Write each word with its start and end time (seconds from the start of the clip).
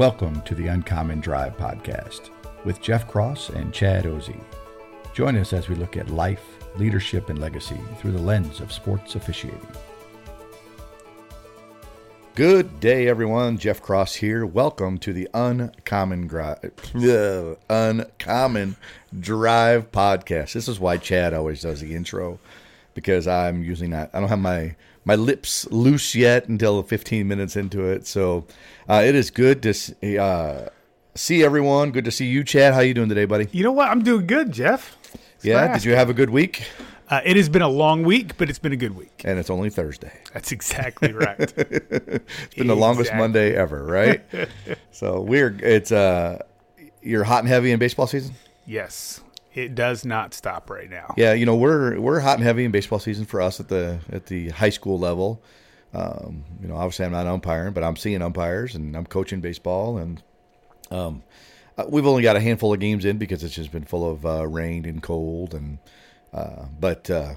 Welcome 0.00 0.40
to 0.44 0.54
the 0.54 0.68
Uncommon 0.68 1.20
Drive 1.20 1.58
podcast 1.58 2.30
with 2.64 2.80
Jeff 2.80 3.06
Cross 3.06 3.50
and 3.50 3.70
Chad 3.70 4.06
Ozy. 4.06 4.42
Join 5.12 5.36
us 5.36 5.52
as 5.52 5.68
we 5.68 5.74
look 5.74 5.98
at 5.98 6.08
life, 6.08 6.56
leadership, 6.76 7.28
and 7.28 7.38
legacy 7.38 7.78
through 7.98 8.12
the 8.12 8.18
lens 8.18 8.60
of 8.60 8.72
sports 8.72 9.14
officiating. 9.14 9.60
Good 12.34 12.80
day, 12.80 13.08
everyone. 13.08 13.58
Jeff 13.58 13.82
Cross 13.82 14.14
here. 14.14 14.46
Welcome 14.46 14.96
to 15.00 15.12
the 15.12 15.28
Uncommon 15.34 16.26
Drive, 16.26 16.72
Uncommon 17.68 18.76
Drive 19.20 19.92
podcast. 19.92 20.54
This 20.54 20.66
is 20.66 20.80
why 20.80 20.96
Chad 20.96 21.34
always 21.34 21.60
does 21.60 21.82
the 21.82 21.94
intro 21.94 22.40
because 22.94 23.28
I'm 23.28 23.62
using 23.62 23.90
that. 23.90 24.08
I 24.14 24.20
don't 24.20 24.30
have 24.30 24.38
my 24.38 24.76
my 25.10 25.16
lips 25.16 25.66
loose 25.72 26.14
yet 26.14 26.46
until 26.46 26.84
15 26.84 27.26
minutes 27.26 27.56
into 27.56 27.84
it. 27.84 28.06
So 28.06 28.46
uh, 28.88 29.02
it 29.04 29.16
is 29.16 29.32
good 29.32 29.60
to 29.64 30.16
uh, 30.18 30.68
see 31.16 31.42
everyone. 31.42 31.90
Good 31.90 32.04
to 32.04 32.12
see 32.12 32.26
you, 32.26 32.44
Chad. 32.44 32.74
How 32.74 32.78
you 32.78 32.94
doing 32.94 33.08
today, 33.08 33.24
buddy? 33.24 33.48
You 33.50 33.64
know 33.64 33.72
what? 33.72 33.88
I'm 33.88 34.04
doing 34.04 34.28
good, 34.28 34.52
Jeff. 34.52 34.96
It's 35.34 35.44
yeah. 35.44 35.72
Did 35.72 35.84
you 35.84 35.96
have 35.96 36.10
a 36.10 36.14
good 36.14 36.30
week? 36.30 36.62
Uh, 37.08 37.22
it 37.24 37.36
has 37.36 37.48
been 37.48 37.60
a 37.60 37.68
long 37.68 38.04
week, 38.04 38.36
but 38.36 38.48
it's 38.48 38.60
been 38.60 38.70
a 38.70 38.76
good 38.76 38.94
week. 38.94 39.22
And 39.24 39.36
it's 39.36 39.50
only 39.50 39.68
Thursday. 39.68 40.16
That's 40.32 40.52
exactly 40.52 41.12
right. 41.26 41.40
it's 41.40 42.54
been 42.54 42.68
the 42.68 42.76
longest 42.76 43.12
Monday 43.12 43.52
ever, 43.56 43.84
right? 43.84 44.22
so 44.92 45.20
we're 45.22 45.58
it's 45.60 45.90
uh 45.90 46.40
you're 47.02 47.24
hot 47.24 47.40
and 47.40 47.48
heavy 47.48 47.72
in 47.72 47.80
baseball 47.80 48.06
season. 48.06 48.36
yes, 48.64 49.20
it 49.52 49.74
does 49.74 50.04
not 50.04 50.34
stop 50.34 50.70
right 50.70 50.88
now. 50.88 51.14
Yeah, 51.16 51.32
you 51.32 51.46
know 51.46 51.56
we're 51.56 51.98
we're 52.00 52.20
hot 52.20 52.36
and 52.36 52.44
heavy 52.44 52.64
in 52.64 52.70
baseball 52.70 52.98
season 52.98 53.24
for 53.24 53.40
us 53.40 53.60
at 53.60 53.68
the 53.68 54.00
at 54.12 54.26
the 54.26 54.50
high 54.50 54.70
school 54.70 54.98
level. 54.98 55.42
Um, 55.92 56.44
you 56.60 56.68
know, 56.68 56.76
obviously 56.76 57.04
I'm 57.04 57.12
not 57.12 57.26
umpiring, 57.26 57.72
but 57.72 57.82
I'm 57.82 57.96
seeing 57.96 58.22
umpires 58.22 58.74
and 58.74 58.96
I'm 58.96 59.06
coaching 59.06 59.40
baseball, 59.40 59.98
and 59.98 60.22
um, 60.90 61.22
uh, 61.76 61.84
we've 61.88 62.06
only 62.06 62.22
got 62.22 62.36
a 62.36 62.40
handful 62.40 62.72
of 62.72 62.80
games 62.80 63.04
in 63.04 63.18
because 63.18 63.42
it's 63.42 63.54
just 63.54 63.72
been 63.72 63.84
full 63.84 64.08
of 64.08 64.24
uh, 64.24 64.46
rain 64.46 64.84
and 64.84 65.02
cold, 65.02 65.54
and 65.54 65.78
uh, 66.32 66.66
but 66.78 67.10
uh, 67.10 67.34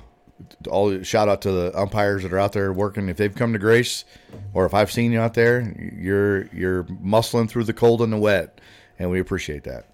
all 0.70 1.02
shout 1.02 1.30
out 1.30 1.42
to 1.42 1.52
the 1.52 1.80
umpires 1.80 2.24
that 2.24 2.34
are 2.34 2.40
out 2.40 2.54
there 2.54 2.72
working. 2.72 3.10
If 3.10 3.18
they've 3.18 3.34
come 3.34 3.54
to 3.54 3.60
grace, 3.60 4.06
or 4.54 4.66
if 4.66 4.74
I've 4.74 4.92
seen 4.92 5.12
you 5.12 5.20
out 5.20 5.34
there, 5.34 5.74
you're 5.96 6.46
you're 6.48 6.84
muscling 6.84 7.50
through 7.50 7.64
the 7.64 7.74
cold 7.74 8.02
and 8.02 8.14
the 8.14 8.18
wet, 8.18 8.62
and 9.00 9.10
we 9.10 9.20
appreciate 9.20 9.64
that. 9.64 9.88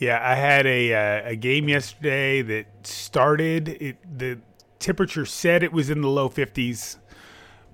Yeah, 0.00 0.18
I 0.22 0.34
had 0.34 0.66
a 0.66 0.94
uh, 0.94 1.28
a 1.28 1.36
game 1.36 1.68
yesterday 1.68 2.40
that 2.42 2.66
started. 2.84 3.68
It, 3.68 4.18
the 4.18 4.38
temperature 4.78 5.26
said 5.26 5.62
it 5.62 5.72
was 5.72 5.90
in 5.90 6.00
the 6.00 6.08
low 6.08 6.30
50s, 6.30 6.96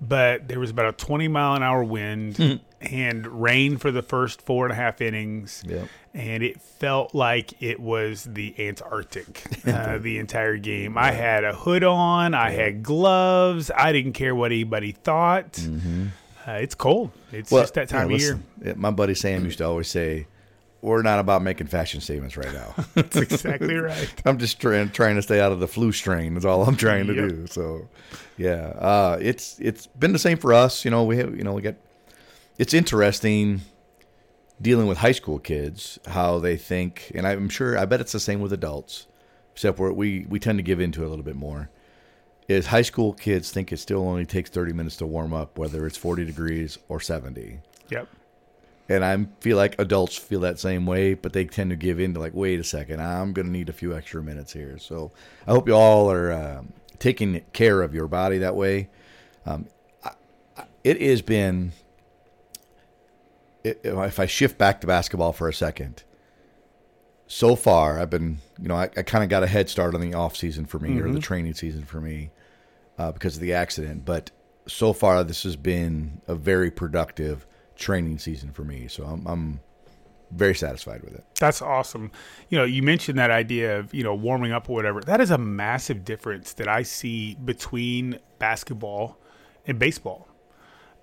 but 0.01 0.49
there 0.49 0.59
was 0.59 0.69
about 0.69 0.87
a 0.87 0.91
20 0.91 1.29
mile 1.29 1.55
an 1.55 1.63
hour 1.63 1.85
wind 1.85 2.61
and 2.81 3.41
rain 3.41 3.77
for 3.77 3.91
the 3.91 4.01
first 4.01 4.41
four 4.41 4.65
and 4.65 4.73
a 4.73 4.75
half 4.75 5.01
innings. 5.01 5.63
Yep. 5.65 5.87
And 6.13 6.43
it 6.43 6.61
felt 6.61 7.15
like 7.15 7.61
it 7.61 7.79
was 7.79 8.25
the 8.25 8.53
Antarctic 8.67 9.45
uh, 9.65 9.97
the 9.97 10.17
entire 10.19 10.57
game. 10.57 10.97
I 10.97 11.11
had 11.11 11.45
a 11.45 11.53
hood 11.53 11.83
on, 11.83 12.33
I 12.33 12.51
had 12.51 12.83
gloves. 12.83 13.71
I 13.75 13.91
didn't 13.93 14.13
care 14.13 14.35
what 14.35 14.51
anybody 14.51 14.91
thought. 14.91 15.59
Uh, 16.45 16.51
it's 16.53 16.75
cold. 16.75 17.11
It's 17.31 17.49
just 17.49 17.73
that 17.75 17.89
time 17.89 18.09
yeah, 18.09 18.15
of 18.15 18.21
year. 18.21 18.39
listen, 18.59 18.79
My 18.79 18.91
buddy 18.91 19.15
Sam 19.15 19.45
used 19.45 19.59
to 19.59 19.65
always 19.65 19.87
say, 19.89 20.27
"We're 20.81 21.01
not 21.01 21.19
about 21.19 21.41
making 21.41 21.67
fashion 21.67 22.01
statements 22.01 22.37
right 22.37 22.53
now. 22.53 22.75
That's 22.93 23.17
exactly 23.17 23.75
right. 23.91 24.13
I'm 24.25 24.37
just 24.37 24.59
trying 24.59 24.89
trying 24.91 25.15
to 25.15 25.21
stay 25.21 25.39
out 25.39 25.51
of 25.51 25.59
the 25.59 25.67
flu 25.67 25.91
strain. 25.91 26.33
That's 26.33 26.45
all 26.45 26.63
I'm 26.67 26.75
trying 26.77 27.07
to 27.07 27.13
Yep. 27.13 27.29
do." 27.29 27.47
So, 27.47 27.87
yeah, 28.37 28.67
uh, 28.77 29.17
it's 29.21 29.57
it's 29.59 29.87
been 29.87 30.13
the 30.13 30.19
same 30.19 30.37
for 30.37 30.53
us. 30.53 30.85
You 30.85 30.91
know, 30.91 31.03
we 31.03 31.17
have 31.17 31.35
you 31.35 31.43
know 31.43 31.53
we 31.53 31.61
get. 31.61 31.79
It's 32.57 32.73
interesting 32.73 33.61
dealing 34.59 34.87
with 34.87 34.97
high 34.97 35.11
school 35.11 35.37
kids 35.39 35.99
how 36.07 36.39
they 36.39 36.57
think, 36.57 37.11
and 37.13 37.27
I'm 37.27 37.49
sure 37.49 37.77
I 37.77 37.85
bet 37.85 38.01
it's 38.01 38.11
the 38.13 38.19
same 38.19 38.41
with 38.41 38.51
adults, 38.51 39.05
except 39.53 39.77
where 39.79 39.91
we 39.93 40.25
we 40.29 40.39
tend 40.39 40.57
to 40.59 40.63
give 40.63 40.79
into 40.79 41.03
it 41.03 41.05
a 41.05 41.09
little 41.09 41.25
bit 41.25 41.35
more. 41.35 41.69
Is 42.47 42.67
high 42.67 42.81
school 42.81 43.11
kids 43.13 43.51
think 43.51 43.73
it 43.73 43.77
still 43.77 44.07
only 44.07 44.25
takes 44.25 44.49
30 44.49 44.71
minutes 44.71 44.95
to 44.97 45.05
warm 45.05 45.33
up, 45.33 45.57
whether 45.57 45.85
it's 45.85 45.97
40 45.97 46.23
degrees 46.23 46.77
or 46.87 47.01
70 47.01 47.59
Yep. 47.89 48.07
And 48.89 49.03
I 49.03 49.27
feel 49.41 49.57
like 49.57 49.79
adults 49.79 50.15
feel 50.15 50.39
that 50.41 50.59
same 50.59 50.85
way, 50.85 51.13
but 51.13 51.33
they 51.33 51.45
tend 51.45 51.71
to 51.71 51.75
give 51.75 51.99
in 51.99 52.13
to 52.13 52.19
like, 52.19 52.33
wait 52.33 52.59
a 52.59 52.63
second, 52.63 53.01
I'm 53.01 53.33
going 53.33 53.45
to 53.45 53.51
need 53.51 53.69
a 53.69 53.73
few 53.73 53.95
extra 53.95 54.23
minutes 54.23 54.53
here. 54.53 54.77
So 54.77 55.11
I 55.45 55.51
hope 55.51 55.67
you 55.67 55.73
all 55.73 56.09
are 56.09 56.31
um, 56.31 56.73
taking 56.99 57.41
care 57.53 57.81
of 57.81 57.93
your 57.93 58.07
body 58.07 58.37
that 58.39 58.55
way. 58.55 58.89
Um, 59.45 59.67
I, 60.03 60.11
I, 60.57 60.63
it 60.83 61.01
has 61.01 61.21
been. 61.21 61.73
It, 63.63 63.81
if 63.83 64.19
I 64.19 64.25
shift 64.25 64.57
back 64.57 64.81
to 64.81 64.87
basketball 64.87 65.33
for 65.33 65.49
a 65.49 65.53
second, 65.53 66.03
so 67.27 67.55
far 67.55 67.99
I've 67.99 68.09
been, 68.09 68.37
you 68.61 68.69
know, 68.69 68.75
I, 68.75 68.83
I 68.95 69.01
kind 69.03 69.23
of 69.23 69.29
got 69.29 69.43
a 69.43 69.47
head 69.47 69.69
start 69.69 69.95
on 69.95 70.01
the 70.01 70.13
off 70.13 70.37
season 70.37 70.65
for 70.65 70.79
me 70.79 71.01
or 71.01 71.11
the 71.11 71.19
training 71.19 71.55
season 71.55 71.83
for 71.83 71.99
me 71.99 72.29
uh, 72.97 73.11
because 73.11 73.35
of 73.35 73.41
the 73.41 73.53
accident. 73.53 74.05
But 74.05 74.31
so 74.67 74.93
far, 74.93 75.23
this 75.23 75.43
has 75.43 75.55
been 75.55 76.21
a 76.27 76.35
very 76.35 76.71
productive 76.71 77.46
training 77.77 78.19
season 78.19 78.51
for 78.51 78.63
me. 78.63 78.87
So 78.87 79.03
I'm, 79.05 79.25
I'm 79.25 79.59
very 80.31 80.55
satisfied 80.55 81.03
with 81.03 81.15
it. 81.15 81.23
That's 81.39 81.61
awesome. 81.61 82.11
You 82.49 82.57
know, 82.57 82.65
you 82.65 82.83
mentioned 82.83 83.17
that 83.17 83.31
idea 83.31 83.79
of, 83.79 83.93
you 83.93 84.03
know, 84.03 84.13
warming 84.13 84.51
up 84.51 84.69
or 84.69 84.73
whatever. 84.75 85.01
That 85.01 85.21
is 85.21 85.31
a 85.31 85.37
massive 85.37 86.03
difference 86.03 86.53
that 86.53 86.67
I 86.67 86.83
see 86.83 87.35
between 87.35 88.19
basketball 88.39 89.17
and 89.65 89.79
baseball. 89.79 90.27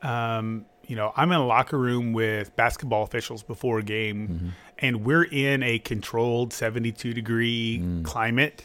Um, 0.02 0.66
you 0.86 0.96
know, 0.96 1.12
I'm 1.16 1.32
in 1.32 1.38
a 1.38 1.46
locker 1.46 1.78
room 1.78 2.12
with 2.12 2.54
basketball 2.56 3.04
officials 3.04 3.42
before 3.42 3.78
a 3.78 3.82
game, 3.82 4.52
and 4.78 5.04
we're 5.04 5.24
in 5.24 5.62
a 5.62 5.78
controlled 5.78 6.52
72 6.52 7.14
degree 7.14 7.82
climate. 8.02 8.62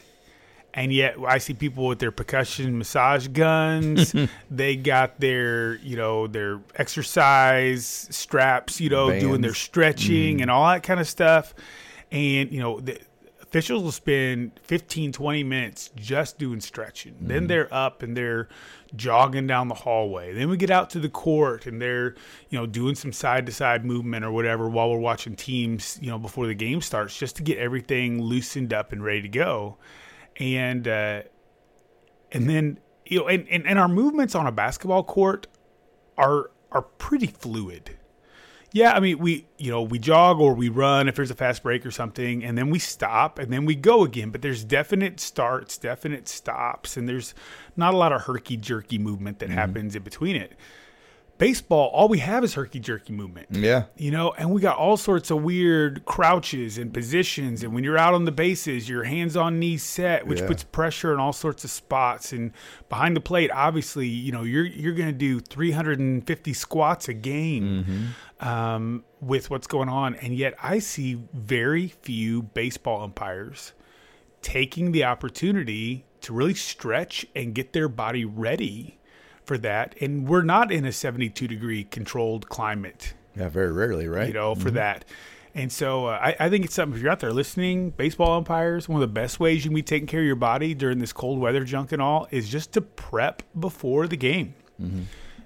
And 0.73 0.93
yet, 0.93 1.15
I 1.27 1.39
see 1.39 1.53
people 1.53 1.87
with 1.87 1.99
their 1.99 2.11
percussion 2.11 2.77
massage 2.77 3.27
guns. 3.27 4.13
they 4.51 4.75
got 4.75 5.19
their, 5.19 5.75
you 5.77 5.97
know, 5.97 6.27
their 6.27 6.61
exercise 6.75 8.07
straps, 8.11 8.79
you 8.79 8.89
know, 8.89 9.07
doing 9.19 9.41
their 9.41 9.51
Bands. 9.51 9.57
stretching 9.57 10.37
mm. 10.37 10.41
and 10.43 10.51
all 10.51 10.67
that 10.67 10.83
kind 10.83 10.99
of 10.99 11.07
stuff. 11.07 11.53
And 12.11 12.51
you 12.51 12.59
know, 12.59 12.79
the, 12.79 12.99
officials 13.49 13.81
will 13.81 13.91
spend 13.91 14.51
15, 14.61 15.11
20 15.11 15.43
minutes 15.43 15.89
just 15.95 16.37
doing 16.37 16.61
stretching. 16.61 17.15
Then 17.19 17.45
mm. 17.45 17.47
they're 17.47 17.73
up 17.73 18.03
and 18.03 18.15
they're 18.15 18.47
jogging 18.95 19.47
down 19.47 19.69
the 19.69 19.75
hallway. 19.75 20.33
Then 20.33 20.49
we 20.49 20.57
get 20.57 20.69
out 20.69 20.91
to 20.91 20.99
the 20.99 21.09
court 21.09 21.65
and 21.65 21.81
they're, 21.81 22.13
you 22.49 22.59
know, 22.59 22.67
doing 22.67 22.93
some 22.93 23.11
side 23.11 23.47
to 23.47 23.51
side 23.51 23.85
movement 23.85 24.23
or 24.23 24.31
whatever 24.31 24.69
while 24.69 24.91
we're 24.91 24.99
watching 24.99 25.35
teams, 25.35 25.97
you 25.99 26.11
know, 26.11 26.19
before 26.19 26.45
the 26.45 26.53
game 26.53 26.79
starts 26.79 27.17
just 27.17 27.37
to 27.37 27.43
get 27.43 27.57
everything 27.57 28.21
loosened 28.21 28.71
up 28.71 28.91
and 28.91 29.03
ready 29.03 29.23
to 29.23 29.27
go. 29.29 29.77
And, 30.39 30.87
uh, 30.87 31.23
and 32.31 32.49
then, 32.49 32.79
you 33.05 33.19
know, 33.19 33.27
and, 33.27 33.47
and, 33.49 33.67
and 33.67 33.77
our 33.77 33.89
movements 33.89 34.35
on 34.35 34.47
a 34.47 34.51
basketball 34.51 35.03
court 35.03 35.47
are, 36.17 36.51
are 36.71 36.83
pretty 36.83 37.27
fluid. 37.27 37.97
Yeah, 38.71 38.93
I 38.93 38.99
mean 38.99 39.17
we 39.17 39.47
you 39.57 39.71
know 39.71 39.81
we 39.81 39.97
jog 39.97 40.39
or 40.39 40.53
we 40.53 40.69
run 40.69 41.07
if 41.07 41.15
there's 41.15 41.31
a 41.31 41.35
fast 41.35 41.63
break 41.63 41.85
or 41.85 41.91
something, 41.91 42.43
and 42.43 42.55
then 42.57 42.69
we 42.69 42.77
stop 42.77 43.39
and 43.39 43.51
then 43.51 43.65
we 43.65 43.73
go 43.73 44.03
again. 44.03 44.29
But 44.29 44.43
there's 44.43 44.63
definite 44.63 45.19
starts, 45.19 45.77
definite 45.77 46.27
stops, 46.27 46.95
and 46.95 47.09
there's 47.09 47.33
not 47.75 47.95
a 47.95 47.97
lot 47.97 48.13
of 48.13 48.23
herky 48.23 48.57
jerky 48.57 48.99
movement 48.99 49.39
that 49.39 49.49
happens 49.49 49.95
in 49.95 50.03
between 50.03 50.35
it. 50.35 50.53
Baseball, 51.39 51.87
all 51.93 52.09
we 52.09 52.19
have 52.19 52.43
is 52.43 52.53
herky 52.53 52.79
jerky 52.81 53.13
movement. 53.13 53.47
Yeah. 53.49 53.85
You 53.95 54.11
know, 54.11 54.33
and 54.37 54.51
we 54.51 54.59
got 54.59 54.77
all 54.77 54.97
sorts 54.97 55.31
of 55.31 55.41
weird 55.41 56.03
crouches 56.03 56.77
and 56.77 56.93
positions. 56.93 57.63
And 57.63 57.73
when 57.73 57.85
you're 57.85 57.97
out 57.97 58.13
on 58.13 58.25
the 58.25 58.31
bases, 58.31 58.89
your 58.89 59.05
hands 59.05 59.37
on 59.37 59.57
knees 59.57 59.81
set, 59.81 60.27
which 60.27 60.41
Yeah. 60.41 60.47
puts 60.47 60.65
pressure 60.65 61.13
in 61.13 61.19
all 61.19 61.31
sorts 61.31 61.63
of 61.63 61.71
spots. 61.71 62.33
And 62.33 62.51
behind 62.89 63.15
the 63.15 63.21
plate, 63.21 63.49
obviously, 63.53 64.05
you 64.05 64.33
know, 64.33 64.43
you're 64.43 64.65
you're 64.65 64.93
going 64.93 65.07
to 65.07 65.17
do 65.17 65.39
350 65.39 66.53
squats 66.53 67.07
a 67.07 67.13
game 67.13 68.13
um, 68.41 69.05
with 69.21 69.49
what's 69.49 69.65
going 69.67 69.87
on. 69.89 70.15
And 70.15 70.35
yet, 70.35 70.55
I 70.61 70.79
see 70.79 71.17
very 71.33 71.87
few 71.87 72.41
baseball 72.43 73.01
umpires 73.01 73.71
taking 74.41 74.91
the 74.91 75.05
opportunity 75.05 76.05
to 76.21 76.33
really 76.33 76.53
stretch 76.53 77.25
and 77.33 77.55
get 77.55 77.71
their 77.71 77.87
body 77.87 78.25
ready 78.25 78.98
for 79.49 79.57
that. 79.57 79.95
And 79.99 80.27
we're 80.27 80.43
not 80.43 80.71
in 80.71 80.85
a 80.85 80.91
72 80.91 81.47
degree 81.47 81.83
controlled 81.85 82.47
climate 82.49 83.15
Yeah, 83.35 83.49
very 83.49 83.71
rarely, 83.71 84.07
right? 84.07 84.27
you 84.27 84.33
know, 84.35 84.53
for 84.53 84.69
that. 84.71 85.05
And 85.55 85.71
so 85.71 86.05
uh, 86.05 86.19
I, 86.21 86.35
I 86.39 86.49
think 86.51 86.65
it's 86.65 86.75
something, 86.75 86.95
if 86.95 87.01
you're 87.01 87.11
out 87.11 87.19
there 87.19 87.33
listening, 87.33 87.89
baseball 87.89 88.37
umpires, 88.37 88.87
one 88.87 89.01
of 89.01 89.09
the 89.09 89.11
best 89.11 89.39
ways 89.39 89.65
you 89.65 89.71
can 89.71 89.75
be 89.75 89.81
taking 89.81 90.05
care 90.07 90.19
of 90.19 90.25
your 90.27 90.35
body 90.35 90.75
during 90.75 90.99
this 90.99 91.11
cold 91.11 91.39
weather 91.39 91.63
junk 91.63 91.91
and 91.91 91.99
all 91.99 92.27
is 92.29 92.47
just 92.47 92.73
to 92.73 92.81
prep 92.81 93.41
before 93.59 94.07
the 94.07 94.15
game. 94.15 94.53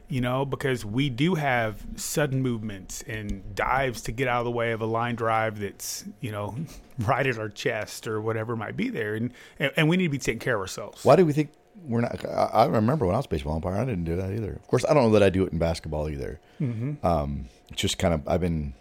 You 0.09 0.21
know, 0.21 0.45
because 0.45 0.83
we 0.85 1.09
do 1.09 1.35
have 1.35 1.81
sudden 1.95 2.41
movements 2.41 3.03
and 3.07 3.55
dives 3.55 4.01
to 4.03 4.11
get 4.11 4.27
out 4.27 4.39
of 4.39 4.45
the 4.45 4.51
way 4.51 4.73
of 4.73 4.81
a 4.81 4.85
line 4.85 5.15
drive 5.15 5.59
that's, 5.59 6.03
you 6.19 6.31
know, 6.31 6.55
right 6.99 7.25
at 7.25 7.39
our 7.39 7.49
chest 7.49 8.05
or 8.05 8.21
whatever 8.21 8.55
might 8.57 8.75
be 8.75 8.89
there. 8.89 9.15
And, 9.15 9.31
and, 9.57 9.71
and 9.77 9.89
we 9.89 9.95
need 9.97 10.03
to 10.03 10.09
be 10.11 10.17
taking 10.19 10.39
care 10.39 10.55
of 10.55 10.61
ourselves. 10.61 11.03
Why 11.05 11.15
do 11.15 11.25
we 11.25 11.31
think 11.31 11.49
we're 11.85 12.01
not? 12.01 12.25
I, 12.25 12.49
I 12.53 12.65
remember 12.65 13.05
when 13.05 13.15
I 13.15 13.19
was 13.19 13.27
baseball 13.27 13.55
umpire, 13.55 13.75
I 13.75 13.85
didn't 13.85 14.05
do 14.05 14.15
that 14.15 14.31
either. 14.31 14.53
Of 14.53 14.67
course, 14.67 14.85
I 14.87 14.93
don't 14.93 15.03
know 15.03 15.11
that 15.11 15.23
I 15.23 15.29
do 15.29 15.43
it 15.43 15.53
in 15.53 15.59
basketball 15.59 16.09
either. 16.09 16.39
Mm-hmm. 16.61 17.05
Um, 17.05 17.49
it's 17.69 17.81
just 17.81 17.97
kind 17.97 18.13
of 18.13 18.27
I've 18.27 18.41
been 18.41 18.73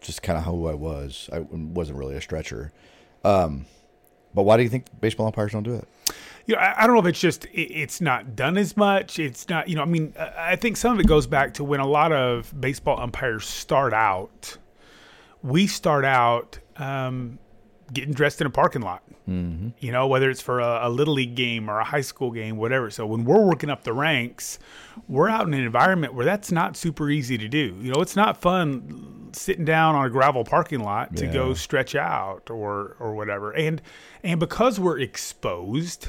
just 0.00 0.22
kind 0.22 0.38
of 0.38 0.44
who 0.44 0.68
I 0.68 0.74
was. 0.74 1.28
I 1.32 1.40
wasn't 1.40 1.98
really 1.98 2.16
a 2.16 2.20
stretcher. 2.20 2.72
Um, 3.24 3.66
but 4.34 4.42
why 4.42 4.56
do 4.56 4.62
you 4.62 4.68
think 4.68 4.86
baseball 5.00 5.26
umpires 5.26 5.52
don't 5.52 5.62
do 5.62 5.74
it? 5.74 5.86
you 6.46 6.54
know, 6.54 6.60
I, 6.60 6.82
I 6.82 6.86
don't 6.86 6.94
know 6.94 7.00
if 7.00 7.06
it's 7.06 7.20
just 7.20 7.44
it, 7.46 7.70
it's 7.70 8.00
not 8.00 8.34
done 8.34 8.58
as 8.58 8.76
much. 8.76 9.18
It's 9.18 9.48
not, 9.48 9.68
you 9.68 9.76
know, 9.76 9.82
I 9.82 9.86
mean, 9.86 10.14
I 10.18 10.52
I 10.52 10.56
think 10.56 10.76
some 10.76 10.92
of 10.92 11.00
it 11.00 11.06
goes 11.06 11.26
back 11.26 11.54
to 11.54 11.64
when 11.64 11.80
a 11.80 11.86
lot 11.86 12.12
of 12.12 12.52
baseball 12.60 13.00
umpires 13.00 13.46
start 13.46 13.92
out. 13.92 14.56
We 15.42 15.66
start 15.66 16.04
out 16.04 16.58
um, 16.76 17.38
getting 17.92 18.14
dressed 18.14 18.40
in 18.40 18.46
a 18.46 18.50
parking 18.50 18.82
lot. 18.82 19.02
Mm-hmm. 19.28 19.68
You 19.78 19.92
know, 19.92 20.06
whether 20.06 20.30
it's 20.30 20.40
for 20.40 20.60
a, 20.60 20.80
a 20.82 20.90
little 20.90 21.14
league 21.14 21.34
game 21.34 21.68
or 21.70 21.78
a 21.78 21.84
high 21.84 22.00
school 22.00 22.30
game, 22.30 22.56
whatever. 22.56 22.90
So 22.90 23.06
when 23.06 23.24
we're 23.24 23.44
working 23.44 23.70
up 23.70 23.84
the 23.84 23.92
ranks, 23.92 24.58
we're 25.08 25.28
out 25.28 25.46
in 25.46 25.54
an 25.54 25.62
environment 25.64 26.14
where 26.14 26.24
that's 26.24 26.50
not 26.50 26.76
super 26.76 27.08
easy 27.10 27.38
to 27.38 27.48
do. 27.48 27.76
You 27.80 27.92
know, 27.92 28.00
it's 28.00 28.16
not 28.16 28.36
fun 28.40 29.30
sitting 29.32 29.64
down 29.64 29.94
on 29.94 30.06
a 30.06 30.10
gravel 30.10 30.44
parking 30.44 30.80
lot 30.80 31.16
to 31.16 31.26
go 31.26 31.54
stretch 31.54 31.94
out 31.94 32.50
or 32.50 32.96
or 32.98 33.14
whatever. 33.14 33.52
And 33.52 33.80
and 34.22 34.40
because 34.40 34.80
we're 34.80 34.98
exposed, 35.00 36.08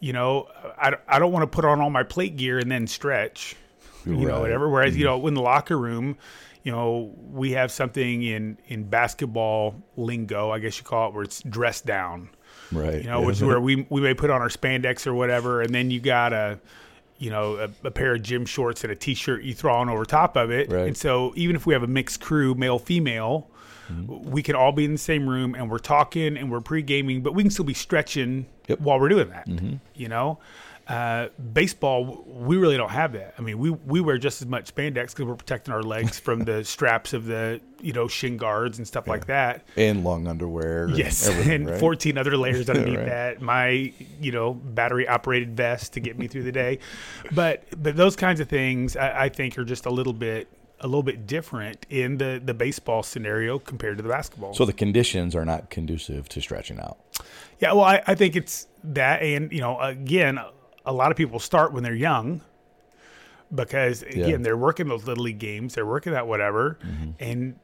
you 0.00 0.12
know, 0.12 0.48
I, 0.80 0.94
I 1.08 1.18
don't 1.18 1.32
want 1.32 1.42
to 1.50 1.54
put 1.54 1.64
on 1.64 1.80
all 1.80 1.90
my 1.90 2.02
plate 2.02 2.36
gear 2.36 2.58
and 2.58 2.70
then 2.70 2.86
stretch, 2.86 3.56
you 4.04 4.14
know, 4.14 4.34
Right. 4.34 4.40
whatever. 4.42 4.68
Whereas, 4.68 4.96
you 4.96 5.04
know, 5.04 5.26
in 5.26 5.34
the 5.34 5.42
locker 5.42 5.76
room, 5.78 6.16
you 6.68 6.74
know, 6.74 7.14
we 7.30 7.52
have 7.52 7.72
something 7.72 8.22
in, 8.22 8.58
in 8.66 8.84
basketball 8.84 9.74
lingo, 9.96 10.50
I 10.50 10.58
guess 10.58 10.76
you 10.76 10.84
call 10.84 11.08
it, 11.08 11.14
where 11.14 11.22
it's 11.22 11.40
dressed 11.40 11.86
down, 11.86 12.28
Right. 12.70 13.02
you 13.02 13.08
know, 13.08 13.22
which 13.22 13.36
is 13.38 13.42
where 13.42 13.58
we, 13.58 13.86
we 13.88 14.02
may 14.02 14.12
put 14.12 14.28
on 14.28 14.42
our 14.42 14.50
spandex 14.50 15.06
or 15.06 15.14
whatever. 15.14 15.62
And 15.62 15.74
then 15.74 15.90
you 15.90 15.98
got 15.98 16.34
a, 16.34 16.60
you 17.16 17.30
know, 17.30 17.56
a, 17.56 17.86
a 17.86 17.90
pair 17.90 18.14
of 18.16 18.22
gym 18.22 18.44
shorts 18.44 18.84
and 18.84 18.92
a 18.92 18.94
t-shirt 18.94 19.44
you 19.44 19.54
throw 19.54 19.74
on 19.76 19.88
over 19.88 20.04
top 20.04 20.36
of 20.36 20.50
it. 20.50 20.70
Right. 20.70 20.88
And 20.88 20.94
so 20.94 21.32
even 21.36 21.56
if 21.56 21.64
we 21.64 21.72
have 21.72 21.82
a 21.82 21.86
mixed 21.86 22.20
crew, 22.20 22.54
male, 22.54 22.78
female, 22.78 23.48
mm-hmm. 23.90 24.30
we 24.30 24.42
can 24.42 24.54
all 24.54 24.72
be 24.72 24.84
in 24.84 24.92
the 24.92 24.98
same 24.98 25.26
room 25.26 25.54
and 25.54 25.70
we're 25.70 25.78
talking 25.78 26.36
and 26.36 26.50
we're 26.50 26.60
pre-gaming, 26.60 27.22
but 27.22 27.32
we 27.34 27.42
can 27.42 27.50
still 27.50 27.64
be 27.64 27.72
stretching 27.72 28.44
Yep. 28.68 28.80
while 28.80 29.00
we're 29.00 29.08
doing 29.08 29.30
that. 29.30 29.48
Mm-hmm. 29.48 29.76
You 29.94 30.08
know, 30.08 30.38
uh, 30.88 31.28
baseball, 31.52 32.24
we 32.26 32.56
really 32.56 32.76
don't 32.78 32.90
have 32.90 33.12
that. 33.12 33.34
I 33.38 33.42
mean, 33.42 33.58
we 33.58 33.70
we 33.70 34.00
wear 34.00 34.16
just 34.16 34.40
as 34.40 34.48
much 34.48 34.74
spandex 34.74 35.10
because 35.10 35.26
we're 35.26 35.34
protecting 35.36 35.74
our 35.74 35.82
legs 35.82 36.18
from 36.26 36.40
the 36.44 36.64
straps 36.64 37.12
of 37.12 37.26
the 37.26 37.60
you 37.80 37.92
know 37.92 38.08
shin 38.08 38.38
guards 38.38 38.78
and 38.78 38.86
stuff 38.88 39.06
like 39.06 39.26
that. 39.26 39.64
and 39.76 40.02
long 40.02 40.26
underwear. 40.26 40.88
Yes, 40.88 41.28
everything, 41.28 41.52
and 41.52 41.70
right? 41.70 41.80
14 41.80 42.16
other 42.16 42.36
layers 42.38 42.68
underneath 42.70 42.96
Right. 42.98 43.06
that. 43.06 43.42
My, 43.42 43.92
you 44.20 44.32
know, 44.32 44.54
battery 44.54 45.06
operated 45.06 45.56
vest 45.56 45.92
to 45.92 46.00
get 46.00 46.18
me 46.18 46.26
through 46.26 46.44
the 46.44 46.52
day. 46.52 46.78
But 47.32 47.64
but 47.82 47.94
those 47.96 48.16
kinds 48.16 48.40
of 48.40 48.48
things 48.48 48.96
I, 48.96 49.24
I 49.24 49.28
think 49.28 49.58
are 49.58 49.64
just 49.64 49.84
a 49.84 49.90
little 49.90 50.14
bit 50.14 50.48
a 50.80 50.86
little 50.86 51.02
bit 51.02 51.26
different 51.26 51.84
in 51.90 52.16
the 52.18 52.40
the 52.42 52.54
baseball 52.54 53.02
scenario 53.02 53.58
compared 53.58 53.98
to 53.98 54.02
the 54.02 54.08
basketball. 54.08 54.54
So 54.54 54.64
the 54.64 54.72
conditions 54.72 55.34
are 55.34 55.44
not 55.44 55.68
conducive 55.70 56.28
to 56.30 56.40
stretching 56.40 56.78
out. 56.80 56.96
yeah, 57.60 57.72
well, 57.72 57.84
I, 57.84 58.02
I 58.06 58.14
think 58.14 58.36
it's 58.36 58.68
that, 58.84 59.20
and 59.22 59.52
you 59.52 59.60
know, 59.60 59.78
again, 59.80 60.38
a 60.88 60.92
lot 60.92 61.10
of 61.12 61.16
people 61.16 61.38
start 61.38 61.72
when 61.72 61.82
they're 61.82 61.94
young. 62.10 62.40
Because 63.54 64.02
again, 64.02 64.28
Yeah. 64.28 64.36
they're 64.38 64.56
working 64.56 64.88
those 64.88 65.06
little 65.06 65.24
league 65.24 65.38
games, 65.38 65.74
they're 65.74 65.86
working 65.86 66.12
that 66.12 66.26
whatever, 66.26 66.78
Mm-hmm. 66.86 67.10
and 67.18 67.54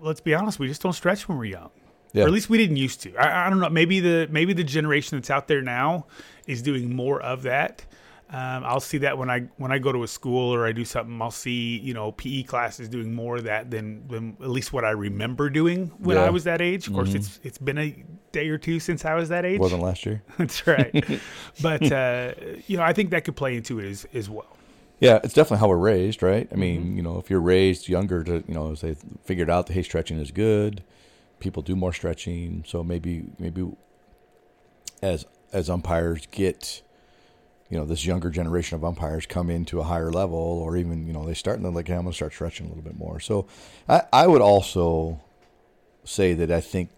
let's 0.00 0.20
be 0.20 0.34
honest, 0.34 0.58
we 0.60 0.68
just 0.68 0.82
don't 0.82 0.92
stretch 0.92 1.28
when 1.28 1.36
we're 1.38 1.46
young. 1.46 1.70
Yeah. 2.12 2.24
or 2.24 2.26
at 2.26 2.32
least 2.32 2.50
we 2.50 2.58
didn't 2.58 2.76
used 2.76 3.00
to. 3.02 3.16
I, 3.16 3.46
I 3.46 3.50
don't 3.50 3.58
know. 3.58 3.70
Maybe 3.70 3.98
the 3.98 4.28
maybe 4.30 4.52
the 4.52 4.62
generation 4.64 5.16
that's 5.18 5.30
out 5.30 5.48
there 5.48 5.62
now 5.62 6.06
is 6.46 6.60
doing 6.60 6.94
more 6.94 7.20
of 7.22 7.42
that. 7.44 7.86
Um, 8.32 8.64
I'll 8.64 8.80
see 8.80 8.98
that 8.98 9.18
when 9.18 9.28
I 9.30 9.40
when 9.58 9.72
I 9.72 9.78
go 9.78 9.92
to 9.92 10.04
a 10.04 10.08
school 10.08 10.54
or 10.54 10.66
I 10.66 10.72
do 10.72 10.84
something. 10.86 11.20
I'll 11.20 11.30
see 11.30 11.78
you 11.78 11.92
know 11.94 12.12
PE 12.12 12.44
classes 12.44 12.88
doing 12.88 13.12
more 13.14 13.36
of 13.36 13.44
that 13.44 13.70
than, 13.70 14.08
than 14.08 14.36
at 14.40 14.48
least 14.48 14.72
what 14.72 14.84
I 14.86 14.90
remember 14.90 15.50
doing 15.50 15.88
when 15.98 16.16
Yeah. 16.16 16.24
I 16.26 16.30
was 16.30 16.44
that 16.44 16.62
age. 16.62 16.86
Of 16.86 16.94
course, 16.94 17.14
it's 17.14 17.40
it's 17.42 17.58
been 17.58 17.78
a 17.78 18.04
day 18.32 18.48
or 18.48 18.56
two 18.58 18.80
since 18.80 19.04
I 19.04 19.14
was 19.14 19.28
that 19.28 19.44
age. 19.44 19.60
More 19.60 19.68
than 19.68 19.80
last 19.80 20.06
year. 20.06 20.22
That's 20.38 20.66
right. 20.66 20.96
but 21.60 21.92
uh, 21.92 22.32
you 22.66 22.78
know, 22.78 22.82
I 22.84 22.92
think 22.94 23.10
that 23.10 23.24
could 23.24 23.36
play 23.36 23.56
into 23.56 23.78
it 23.80 23.90
as, 23.90 24.06
as 24.14 24.30
well. 24.30 24.56
Yeah, 25.00 25.18
it's 25.24 25.34
definitely 25.34 25.58
how 25.58 25.68
we're 25.68 25.76
raised, 25.78 26.22
right? 26.22 26.48
I 26.52 26.54
Mm-hmm. 26.54 26.56
mean, 26.56 26.96
you 26.96 27.02
know, 27.02 27.18
if 27.18 27.28
you're 27.28 27.40
raised 27.40 27.88
younger 27.88 28.22
to, 28.24 28.44
you 28.46 28.54
know, 28.54 28.70
as 28.72 28.82
they 28.82 28.94
figured 29.24 29.50
out 29.50 29.66
that 29.66 29.72
hey, 29.72 29.82
stretching 29.82 30.18
is 30.18 30.30
good, 30.30 30.84
people 31.40 31.62
do 31.62 31.74
more 31.74 31.92
stretching. 31.92 32.64
So 32.66 32.84
maybe 32.84 33.24
maybe 33.38 33.66
as 35.02 35.26
as 35.52 35.68
umpires 35.68 36.26
get, 36.30 36.82
you 37.72 37.78
know, 37.78 37.86
this 37.86 38.04
younger 38.04 38.28
generation 38.28 38.76
of 38.76 38.84
umpires 38.84 39.24
come 39.24 39.48
into 39.48 39.80
a 39.80 39.82
higher 39.82 40.12
level, 40.12 40.36
or 40.36 40.76
even 40.76 41.06
you 41.06 41.12
know 41.14 41.24
they 41.24 41.32
start 41.32 41.56
and 41.56 41.64
they're 41.64 41.72
like, 41.72 41.88
hey, 41.88 41.94
I'm 41.94 42.02
going 42.02 42.12
to 42.12 42.14
start 42.14 42.34
stretching 42.34 42.66
a 42.66 42.68
little 42.68 42.84
bit 42.84 42.98
more. 42.98 43.18
So 43.18 43.46
I, 43.88 44.02
I 44.12 44.26
would 44.26 44.42
also 44.42 45.22
say 46.04 46.34
that 46.34 46.50
I 46.50 46.60
think 46.60 46.90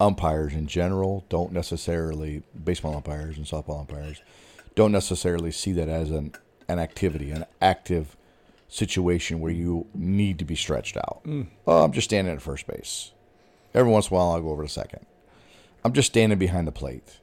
umpires 0.00 0.52
in 0.52 0.66
general 0.66 1.24
don't 1.28 1.52
necessarily 1.52 2.42
baseball 2.64 2.96
umpires 2.96 3.36
and 3.36 3.46
softball 3.46 3.78
umpires 3.78 4.20
don't 4.74 4.90
necessarily 4.90 5.52
see 5.52 5.70
that 5.72 5.88
as 5.88 6.10
an 6.10 6.32
an 6.68 6.80
activity, 6.80 7.30
an 7.30 7.44
active 7.62 8.16
situation 8.66 9.38
where 9.38 9.52
you 9.52 9.86
need 9.94 10.40
to 10.40 10.44
be 10.44 10.56
stretched 10.56 10.96
out. 10.96 11.20
Mm. 11.24 11.46
Oh, 11.68 11.84
I'm 11.84 11.92
just 11.92 12.06
standing 12.06 12.34
at 12.34 12.42
first 12.42 12.66
base. 12.66 13.12
Every 13.74 13.92
once 13.92 14.08
in 14.08 14.14
a 14.14 14.18
while, 14.18 14.32
I'll 14.32 14.42
go 14.42 14.50
over 14.50 14.64
to 14.64 14.68
second. 14.68 15.06
I'm 15.84 15.92
just 15.92 16.08
standing 16.08 16.36
behind 16.36 16.66
the 16.66 16.72
plate. 16.72 17.20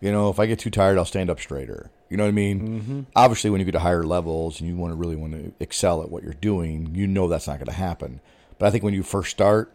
You 0.00 0.12
know, 0.12 0.30
if 0.30 0.38
I 0.38 0.46
get 0.46 0.60
too 0.60 0.70
tired, 0.70 0.96
I'll 0.96 1.04
stand 1.04 1.28
up 1.28 1.40
straighter. 1.40 1.90
You 2.08 2.16
know 2.16 2.24
what 2.24 2.28
I 2.28 2.32
mean? 2.32 3.06
Obviously, 3.16 3.50
when 3.50 3.60
you 3.60 3.64
get 3.64 3.72
to 3.72 3.80
higher 3.80 4.04
levels 4.04 4.60
and 4.60 4.68
you 4.68 4.76
want 4.76 4.92
to 4.92 4.96
really 4.96 5.16
want 5.16 5.32
to 5.32 5.52
excel 5.60 6.02
at 6.02 6.10
what 6.10 6.22
you're 6.22 6.34
doing, 6.34 6.94
you 6.94 7.06
know 7.06 7.26
that's 7.28 7.46
not 7.48 7.58
going 7.58 7.66
to 7.66 7.72
happen. 7.72 8.20
But 8.58 8.66
I 8.66 8.70
think 8.70 8.84
when 8.84 8.94
you 8.94 9.02
first 9.02 9.30
start, 9.30 9.72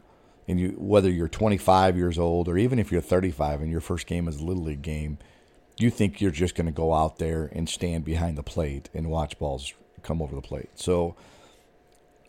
and 0.47 0.59
you 0.59 0.75
whether 0.77 1.09
you're 1.09 1.27
25 1.27 1.97
years 1.97 2.17
old 2.17 2.47
or 2.47 2.57
even 2.57 2.79
if 2.79 2.91
you're 2.91 3.01
35 3.01 3.61
and 3.61 3.71
your 3.71 3.81
first 3.81 4.07
game 4.07 4.27
is 4.27 4.39
a 4.39 4.45
little 4.45 4.63
league 4.63 4.81
game, 4.81 5.17
you 5.77 5.89
think 5.89 6.21
you're 6.21 6.31
just 6.31 6.55
going 6.55 6.65
to 6.65 6.71
go 6.71 6.93
out 6.93 7.17
there 7.17 7.49
and 7.53 7.67
stand 7.67 8.05
behind 8.05 8.37
the 8.37 8.43
plate 8.43 8.89
and 8.93 9.09
watch 9.09 9.39
balls 9.39 9.73
come 10.01 10.21
over 10.21 10.35
the 10.35 10.41
plate. 10.41 10.69
So 10.75 11.15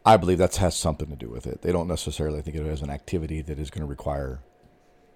I 0.07 0.17
believe 0.17 0.39
that 0.39 0.57
has 0.57 0.77
something 0.77 1.09
to 1.09 1.17
do 1.17 1.29
with 1.29 1.47
it. 1.47 1.63
They 1.63 1.73
don't 1.73 1.89
necessarily 1.89 2.43
think 2.43 2.57
of 2.57 2.67
it 2.67 2.71
as 2.71 2.83
an 2.83 2.91
activity 2.91 3.43
that 3.43 3.59
is 3.59 3.71
going 3.71 3.81
to 3.83 3.87
require 3.87 4.41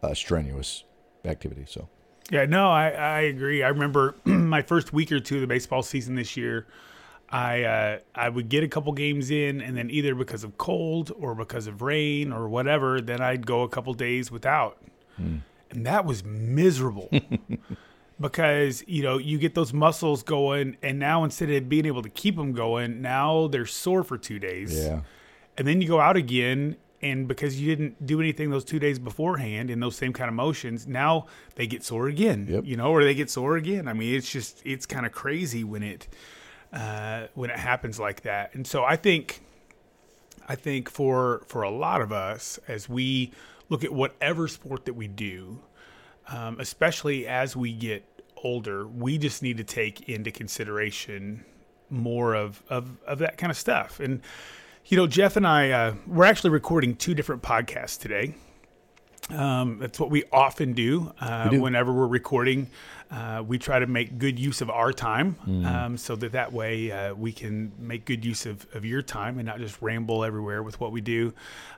uh, 0.03 0.15
strenuous 0.15 0.85
activity. 1.25 1.65
So 1.69 1.89
Yeah, 2.31 2.45
no, 2.45 2.71
I, 2.71 2.91
I 2.91 3.21
agree. 3.21 3.63
I 3.63 3.69
remember 3.69 4.15
my 4.25 4.63
first 4.63 4.93
week 4.93 5.11
or 5.13 5.21
two 5.21 5.37
of 5.37 5.41
the 5.41 5.47
baseball 5.47 5.83
season 5.83 6.15
this 6.15 6.37
year. 6.37 6.67
I 7.31 7.63
uh, 7.65 7.99
I 8.15 8.29
would 8.29 8.49
get 8.49 8.65
a 8.65 8.69
couple 8.69 8.93
games 8.93 9.31
in, 9.31 9.61
and 9.61 9.77
then 9.77 9.91
either 9.91 10.15
because 10.15 10.45
of 10.45 10.57
cold 10.57 11.13
or 11.19 11.35
because 11.35 11.67
of 11.67 11.83
rain 11.83 12.33
or 12.33 12.49
whatever, 12.49 13.01
then 13.01 13.21
I'd 13.21 13.47
go 13.47 13.63
a 13.63 13.69
couple 13.69 13.93
days 13.93 14.31
without, 14.31 14.79
and 15.71 15.87
that 15.87 16.07
was 16.07 16.25
miserable. 16.25 17.11
because 18.21 18.83
you 18.87 19.03
know 19.03 19.19
you 19.19 19.39
get 19.39 19.55
those 19.55 19.73
muscles 19.73 20.23
going, 20.23 20.77
and 20.83 20.99
now 20.99 21.23
instead 21.25 21.51
of 21.51 21.69
being 21.69 21.87
able 21.87 22.03
to 22.03 22.09
keep 22.09 22.37
them 22.37 22.53
going, 22.53 23.03
now 23.03 23.47
they're 23.49 23.67
sore 23.67 24.03
for 24.03 24.17
two 24.17 24.39
days 24.39 24.75
yeah, 24.75 25.01
and 25.57 25.67
then 25.67 25.83
you 25.83 25.89
go 25.89 26.01
out 26.01 26.17
again 26.17 26.77
and 27.01 27.29
because 27.29 27.61
you 27.61 27.75
didn't 27.75 28.05
do 28.07 28.21
anything 28.21 28.51
those 28.51 28.65
two 28.65 28.79
days 28.79 28.99
beforehand 28.99 29.71
in 29.71 29.79
those 29.81 29.97
same 29.97 30.13
kind 30.13 30.29
of 30.29 30.35
motions 30.35 30.87
now 30.87 31.27
they 31.55 31.67
get 31.67 31.85
sore 31.85 32.09
again 32.09 32.47
Yep. 32.49 32.65
you 32.65 32.77
know 32.77 32.91
or 32.91 33.05
they 33.05 33.15
get 33.15 33.31
sore 33.31 33.57
again. 33.57 33.87
I 33.89 33.93
mean 33.93 34.15
it's 34.15 34.31
just 34.31 34.61
it's 34.65 34.87
kind 34.87 35.07
of 35.07 35.13
crazy 35.13 35.63
when 35.65 35.83
it 35.83 36.09
uh, 36.73 37.29
when 37.35 37.51
it 37.51 37.57
happens 37.59 37.99
like 37.99 38.23
that. 38.23 38.55
And 38.55 38.67
so 38.67 38.85
i 38.85 38.97
think 38.97 39.41
i 40.49 40.55
think 40.55 40.89
for 40.91 41.45
for 41.47 41.63
a 41.63 41.71
lot 41.71 42.01
of 42.01 42.13
us 42.13 42.59
as 42.69 42.89
we 42.89 43.33
look 43.69 43.85
at 43.85 43.93
whatever 43.93 44.49
sport 44.49 44.85
that 44.87 44.95
we 44.95 45.07
do 45.09 45.61
um, 46.29 46.59
especially 46.61 47.27
as 47.27 47.55
we 47.57 47.73
get 47.73 48.05
older 48.43 48.87
we 48.87 49.19
just 49.19 49.43
need 49.43 49.57
to 49.57 49.65
take 49.65 50.09
into 50.09 50.31
consideration 50.31 51.45
more 51.91 52.35
of 52.35 52.63
of, 52.69 52.99
of 53.07 53.19
that 53.19 53.39
kind 53.39 53.51
of 53.51 53.57
stuff. 53.57 53.99
And 54.01 54.21
you 54.89 54.97
know, 54.97 55.07
Jeff 55.07 55.37
and 55.37 55.47
I, 55.47 55.71
uh, 55.71 55.95
we're 56.07 56.25
actually 56.25 56.51
recording 56.51 56.97
two 56.97 57.15
different 57.15 57.43
podcasts 57.43 57.99
today. 57.99 58.35
Um, 59.29 59.79
that's 59.79 60.01
what 60.01 60.09
we 60.09 60.25
often 60.33 60.73
do, 60.73 61.13
uh, 61.21 61.51
do. 61.51 61.61
whenever 61.61 61.93
we're 61.93 62.07
recording. 62.07 62.71
Uh, 63.11 63.43
we 63.47 63.59
try 63.59 63.79
to 63.79 63.87
make 63.87 64.19
good 64.19 64.39
use 64.39 64.63
of 64.63 64.71
our 64.71 64.93
time 64.93 65.37
um, 65.67 65.97
so 65.97 66.17
that 66.17 66.33
that 66.33 66.53
way 66.53 66.91
uh, 66.91 67.15
we 67.15 67.33
can 67.33 67.73
make 67.79 68.07
good 68.07 68.25
use 68.25 68.47
of, 68.47 68.67
of 68.75 68.85
your 68.85 69.03
time 69.03 69.39
and 69.39 69.47
not 69.47 69.59
just 69.59 69.81
ramble 69.83 70.25
everywhere 70.25 70.63
with 70.63 70.81
what 70.81 70.93
we 70.93 71.01
do. 71.01 71.33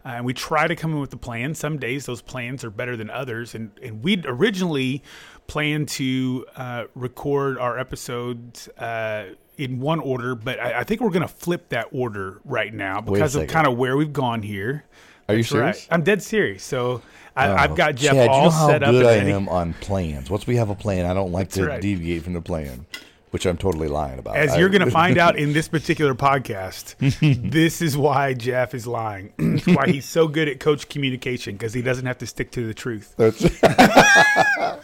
Uh, 0.05 0.11
and 0.11 0.25
we 0.25 0.33
try 0.33 0.69
to 0.69 0.77
come 0.77 0.93
in 0.93 1.01
with 1.01 1.13
a 1.13 1.17
plan. 1.17 1.55
Some 1.55 1.79
days 1.79 2.07
those 2.07 2.23
plans 2.23 2.65
are 2.65 2.71
better 2.71 2.97
than 2.97 3.11
others. 3.11 3.55
And, 3.55 3.71
and 3.83 4.03
we'd 4.03 4.27
originally 4.27 5.03
planned 5.49 5.89
to 5.89 6.47
uh, 6.57 6.85
record 6.95 7.59
our 7.59 7.79
episodes 7.79 8.69
uh, 8.79 9.27
in 9.61 9.79
one 9.81 10.01
order, 10.01 10.35
but 10.35 10.59
I, 10.59 10.81
I 10.81 10.85
think 10.85 11.01
we're 11.01 11.11
going 11.11 11.23
to 11.23 11.29
flip 11.29 11.69
that 11.71 11.89
order 11.93 12.41
right 12.45 12.73
now 12.73 13.01
because 13.01 13.35
of 13.37 13.47
kind 13.49 13.67
of 13.67 13.77
where 13.77 13.97
we've 13.97 14.13
gone 14.13 14.43
here. 14.43 14.85
Are 15.29 15.35
you 15.35 15.43
That's 15.43 15.53
right. 15.53 15.75
serious? 15.77 15.89
I'm 15.91 16.03
dead 16.03 16.23
serious. 16.23 16.63
So 16.65 17.03
I, 17.37 17.49
oh, 17.49 17.55
I've 17.55 17.77
got 17.77 17.95
Jeff 17.95 18.15
Oh, 18.15 18.17
Chad, 18.17 18.29
all 18.29 18.37
you 18.39 18.45
know 18.45 18.51
how 18.51 18.67
set 18.67 18.83
up. 18.83 18.91
good 18.91 19.07
I 19.07 19.17
ready. 19.19 19.31
am 19.33 19.49
on 19.49 19.75
plans. 19.75 20.29
Once 20.31 20.47
we 20.47 20.57
have 20.57 20.71
a 20.71 20.75
plan, 20.75 21.07
I 21.07 21.15
don't 21.15 21.31
like 21.31 21.47
That's 21.49 21.57
to 21.59 21.67
right. 21.67 21.81
deviate 21.81 22.23
from 22.25 22.33
the 22.33 22.41
plan, 22.41 22.85
which 23.31 23.47
I'm 23.47 23.57
totally 23.57 23.89
lying 23.89 24.19
about. 24.19 24.37
As 24.37 24.57
you're 24.57 24.69
going 24.69 24.85
to 24.85 24.91
find 24.91 25.19
out 25.19 25.37
in 25.39 25.53
this 25.53 25.69
particular 25.69 26.15
podcast, 26.15 26.97
this 27.51 27.81
is 27.81 27.97
why 27.97 28.35
Jeff 28.35 28.75
is 28.75 28.87
lying. 28.87 29.33
it's 29.39 29.67
why 29.67 29.87
he's 29.87 30.05
so 30.05 30.29
good 30.29 30.49
at 30.49 30.61
coach 30.61 30.89
communication 30.89 31.55
because 31.55 31.73
he 31.73 31.83
doesn't 31.83 32.07
have 32.07 32.19
to 32.19 32.27
stick 32.27 32.51
to 32.53 32.67
the 32.67 32.75
truth. 32.75 33.15
That's 33.17 33.43
Yeah, 33.43 33.51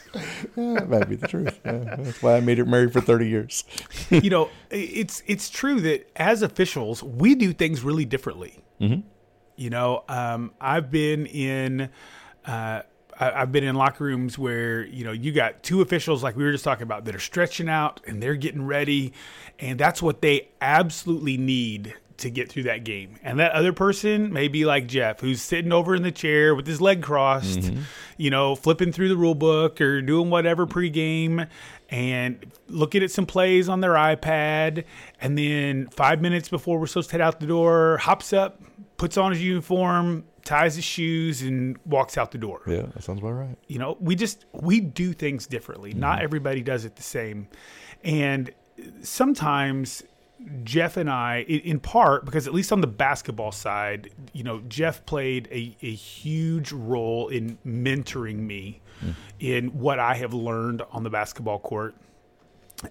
that 0.57 0.89
might 0.89 1.09
be 1.09 1.17
the 1.17 1.29
truth. 1.29 1.59
Yeah, 1.65 1.97
that's 1.99 2.23
why 2.23 2.37
I 2.37 2.41
made 2.41 2.59
her 2.59 2.65
married 2.65 2.93
for 2.93 3.01
30 3.01 3.29
years. 3.29 3.65
you 4.11 4.31
know, 4.31 4.51
it's 4.71 5.23
it's 5.27 5.51
true 5.51 5.81
that 5.81 6.11
as 6.17 6.43
officials, 6.43 7.03
we 7.03 7.35
do 7.35 7.53
things 7.53 7.83
really 7.83 8.05
differently. 8.05 8.63
You 8.79 9.71
know, 9.71 10.05
um, 10.09 10.53
I've 10.61 10.91
been 10.91 11.27
in. 11.27 11.91
Uh, 12.45 12.83
I- 13.19 13.43
I've 13.43 13.53
been 13.53 13.65
in 13.65 13.75
locker 13.75 14.05
rooms 14.05 14.39
where 14.39 14.87
you 14.87 15.05
know 15.05 15.13
you 15.13 15.33
got 15.33 15.63
two 15.63 15.81
officials 15.81 16.23
like 16.23 16.37
we 16.37 16.45
were 16.45 16.53
just 16.53 16.65
talking 16.65 16.83
about 16.83 17.05
that 17.07 17.15
are 17.15 17.21
stretching 17.21 17.69
out 17.69 18.01
and 18.07 18.23
they're 18.23 18.37
getting 18.37 18.67
ready, 18.67 19.13
and 19.59 19.79
that's 19.79 20.03
what 20.03 20.23
they 20.23 20.49
absolutely 20.61 21.37
need 21.37 21.95
to 22.19 22.31
get 22.31 22.49
through 22.51 22.65
that 22.65 22.85
game. 22.85 23.19
And 23.23 23.39
that 23.41 23.53
other 23.53 23.73
person 23.73 24.33
may 24.33 24.49
be 24.49 24.65
like 24.65 24.87
Jeff, 24.87 25.21
who's 25.21 25.43
sitting 25.43 25.73
over 25.73 25.95
in 25.95 26.03
the 26.03 26.13
chair 26.13 26.55
with 26.55 26.67
his 26.67 26.81
leg 26.81 27.03
crossed, 27.03 27.61
mm-hmm. 27.61 27.83
you 28.17 28.31
know, 28.31 28.55
flipping 28.55 28.93
through 28.93 29.09
the 29.09 29.17
rule 29.17 29.35
book 29.35 29.81
or 29.81 30.01
doing 30.01 30.31
whatever 30.31 30.67
pregame 30.67 31.47
and 31.91 32.53
looking 32.69 33.03
at 33.03 33.11
some 33.11 33.27
plays 33.27 33.69
on 33.69 33.81
their 33.81 33.93
iPad. 33.93 34.85
And 35.21 35.37
then 35.37 35.89
five 35.89 36.21
minutes 36.21 36.49
before 36.49 36.79
we're 36.79 36.87
supposed 36.87 37.11
to 37.11 37.15
head 37.15 37.21
out 37.21 37.41
the 37.41 37.47
door, 37.47 37.99
hops 37.99 38.33
up, 38.33 38.63
puts 38.97 39.17
on 39.17 39.33
his 39.33 39.43
uniform, 39.43 40.25
ties 40.47 40.77
his 40.77 40.85
shoes, 40.85 41.43
and 41.43 41.77
walks 41.85 42.17
out 42.17 42.31
the 42.31 42.39
door. 42.39 42.63
Yeah, 42.67 42.87
that 42.95 43.03
sounds 43.03 43.21
about 43.21 43.33
right. 43.33 43.59
you 43.67 43.79
know 43.79 43.99
we 44.01 44.15
just 44.15 44.47
we 44.53 44.81
do 44.81 45.13
things 45.13 45.47
differently. 45.47 45.93
Not 45.93 46.17
mm-hmm. 46.17 46.25
everybody 46.25 46.63
does 46.63 46.85
it 46.85 46.97
the 46.97 47.03
same. 47.03 47.49
And 48.03 48.51
sometimes 49.03 50.03
jeff 50.65 50.99
and 50.99 51.09
i 51.09 51.37
i- 51.49 51.63
in 51.65 51.81
part 51.81 52.27
because 52.27 52.47
at 52.47 52.53
least 52.53 52.71
on 52.71 52.83
the 52.83 52.87
basketball 52.87 53.51
side 53.51 54.11
you 54.35 54.45
know 54.45 54.61
jeff 54.69 55.05
played 55.07 55.49
a, 55.51 55.75
a 55.81 55.95
huge 55.95 56.73
role 56.73 57.29
in 57.29 57.57
mentoring 57.67 58.37
me 58.41 58.81
mm. 59.03 59.15
in 59.41 59.69
what 59.69 59.99
i 59.99 60.15
have 60.15 60.35
learned 60.35 60.83
on 60.91 61.03
the 61.03 61.09
basketball 61.09 61.59
court 61.59 61.95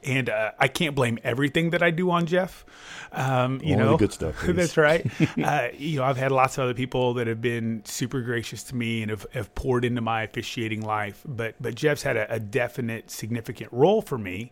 and 0.04 0.30
uh, 0.30 0.52
I 0.60 0.68
can't 0.68 0.96
blame 0.96 1.20
everything 1.24 1.70
that 1.72 1.84
I 1.84 1.92
do 1.92 2.10
on 2.12 2.26
Jeff. 2.26 2.66
Um, 3.12 3.62
you 3.64 3.74
Only 3.74 3.86
know, 3.86 3.98
good 3.98 4.14
stuff, 4.14 4.42
that's 4.48 4.78
right. 4.78 5.06
uh, 5.44 5.68
you 5.78 5.98
know, 5.98 6.04
I've 6.04 6.18
had 6.18 6.32
lots 6.32 6.58
of 6.58 6.66
other 6.66 6.74
people 6.74 7.14
that 7.16 7.28
have 7.28 7.42
been 7.42 7.84
super 7.86 8.22
gracious 8.22 8.64
to 8.64 8.76
me 8.76 9.02
and 9.02 9.12
have, 9.12 9.26
have 9.34 9.54
poured 9.56 9.86
into 9.86 10.02
my 10.02 10.24
officiating 10.24 10.82
life. 10.82 11.22
But 11.26 11.56
but 11.60 11.76
Jeff's 11.76 12.04
had 12.04 12.18
a, 12.18 12.34
a 12.34 12.40
definite, 12.40 13.12
significant 13.12 13.72
role 13.72 14.02
for 14.02 14.18
me, 14.18 14.52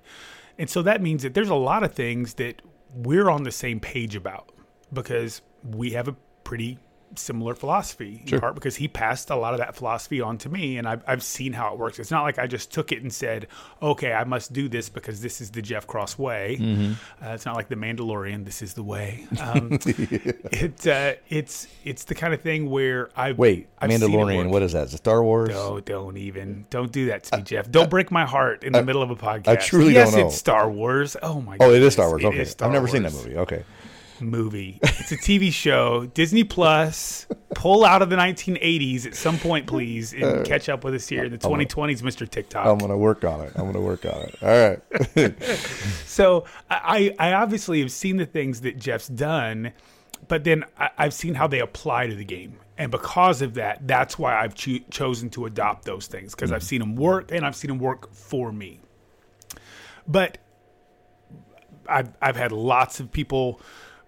and 0.58 0.70
so 0.70 0.82
that 0.84 1.02
means 1.02 1.24
that 1.24 1.34
there's 1.34 1.50
a 1.50 1.56
lot 1.56 1.84
of 1.84 1.94
things 1.94 2.36
that 2.36 2.62
we're 2.94 3.30
on 3.30 3.44
the 3.44 3.52
same 3.52 3.80
page 3.80 4.16
about 4.16 4.52
because 4.92 5.42
we 5.64 5.92
have 5.92 6.08
a 6.08 6.16
pretty 6.44 6.78
similar 7.20 7.54
philosophy 7.56 8.24
in 8.26 8.40
part 8.40 8.56
because 8.56 8.76
he 8.76 8.88
passed 8.88 9.30
a 9.30 9.36
lot 9.36 9.54
of 9.54 9.60
that 9.60 9.76
philosophy 9.76 10.22
on 10.22 10.38
to 10.38 10.50
me 10.50 10.78
and 10.78 10.88
I've, 10.88 11.04
I've 11.08 11.24
seen 11.24 11.54
how 11.54 11.74
it 11.74 11.80
works 11.80 12.00
it's 12.00 12.12
not 12.12 12.24
like 12.24 12.40
i 12.40 12.48
just 12.48 12.72
took 12.72 12.92
it 12.92 13.02
and 13.02 13.14
said 13.14 13.48
okay 13.82 14.14
i 14.14 14.24
must 14.24 14.54
do 14.54 14.68
this 14.70 14.90
because 14.90 15.22
this 15.22 15.42
is 15.42 15.52
the 15.52 15.62
jeff 15.62 15.86
cross 15.88 16.18
way 16.18 16.58
Mm-hmm. 16.60 16.94
uh, 17.26 17.30
it's 17.34 17.46
not 17.46 17.56
like 17.56 17.68
the 17.70 17.76
mandalorian 17.76 18.46
this 18.46 18.62
is 18.62 18.74
the 18.74 18.84
way 18.84 19.28
um, 19.42 19.70
it, 19.86 20.88
uh, 20.88 21.14
it's 21.30 21.68
it's 21.84 22.04
the 22.06 22.16
kind 22.16 22.34
of 22.34 22.42
thing 22.42 22.70
where 22.70 23.10
i 23.16 23.32
Wait, 23.32 23.68
I've 23.80 23.90
Mandalorian, 23.90 24.50
what 24.50 24.62
is 24.62 24.74
that? 24.74 24.88
Is 24.88 24.94
it 24.94 24.98
Star 24.98 25.24
Wars? 25.24 25.50
No, 25.50 25.80
don't 25.80 26.18
even. 26.18 26.66
Don't 26.70 26.92
do 26.92 27.08
that 27.08 27.24
to 27.26 27.38
me, 27.38 27.44
Jeff. 27.44 27.70
Don't 27.70 27.90
break 27.90 28.12
my 28.12 28.26
heart 28.26 28.64
in 28.64 28.72
the 28.74 28.84
middle 28.84 29.02
of 29.02 29.10
a 29.10 29.16
podcast. 29.16 29.48
I 29.48 29.56
truly 29.58 29.94
yes, 29.94 30.12
don't 30.12 30.22
know. 30.22 30.28
it's 30.28 30.36
Star 30.38 30.70
Wars. 30.70 31.18
Oh 31.22 31.42
my. 31.42 31.58
god 31.58 31.66
Oh, 31.66 31.74
it 31.74 31.82
is 31.82 31.94
Star 31.94 32.08
Wars. 32.08 32.24
Okay. 32.24 32.40
is 32.40 32.52
Star 32.52 32.68
I've 32.68 32.74
never 32.74 32.88
seen 32.88 33.04
that 33.04 33.14
movie. 33.14 33.36
Okay. 33.38 33.64
Movie. 34.24 34.80
It's 34.84 35.12
a 35.12 35.18
TV 35.18 35.52
show. 35.52 36.06
Disney 36.08 36.44
Plus. 36.44 37.28
Pull 37.56 37.86
out 37.86 38.02
of 38.02 38.10
the 38.10 38.16
1980s 38.16 39.06
at 39.06 39.16
some 39.16 39.38
point, 39.38 39.68
please, 39.68 40.14
Uh, 40.14 40.18
and 40.38 40.46
catch 40.46 40.70
up 40.70 40.84
with 40.84 40.96
us 40.96 41.08
here 41.08 41.24
in 41.24 41.32
the 41.32 41.38
2020s, 41.38 42.02
Mr. 42.02 42.28
TikTok. 42.30 42.66
I'm 42.66 42.78
going 42.80 42.90
to 42.92 42.98
work 42.98 43.24
on 43.24 43.42
it. 43.42 43.52
I'm 43.56 43.62
going 43.72 43.74
to 43.74 43.82
work 43.82 44.06
on 44.06 44.22
it. 44.24 44.36
All 44.42 45.28
right. 45.30 45.36
So 46.06 46.46
I, 46.70 47.16
I 47.20 47.34
obviously 47.34 47.80
have 47.82 47.92
seen 47.92 48.18
the 48.18 48.26
things 48.26 48.62
that 48.62 48.78
Jeff's 48.78 49.08
done, 49.08 49.72
but 50.28 50.44
then 50.44 50.64
I, 50.78 50.90
I've 50.98 51.14
seen 51.14 51.34
how 51.36 51.48
they 51.48 51.60
apply 51.60 52.08
to 52.08 52.16
the 52.16 52.26
game. 52.26 52.58
And 52.78 52.92
because 52.92 53.42
of 53.42 53.54
that, 53.56 53.88
that's 53.88 54.18
why 54.18 54.40
I've 54.40 54.56
cho- 54.56 54.80
chosen 54.90 55.30
to 55.32 55.46
adopt 55.46 55.86
those 55.86 56.08
things 56.08 56.34
because 56.36 56.52
I've 56.52 56.64
seen 56.64 56.80
them 56.80 56.96
work 56.96 57.32
and 57.32 57.46
I've 57.46 57.56
seen 57.56 57.70
them 57.70 57.80
work 57.80 58.12
for 58.14 58.52
me. 58.52 58.80
But 60.08 60.38
I've, 61.88 62.10
I've 62.22 62.36
had 62.36 62.52
lots 62.52 63.00
of 63.00 63.12
people 63.12 63.62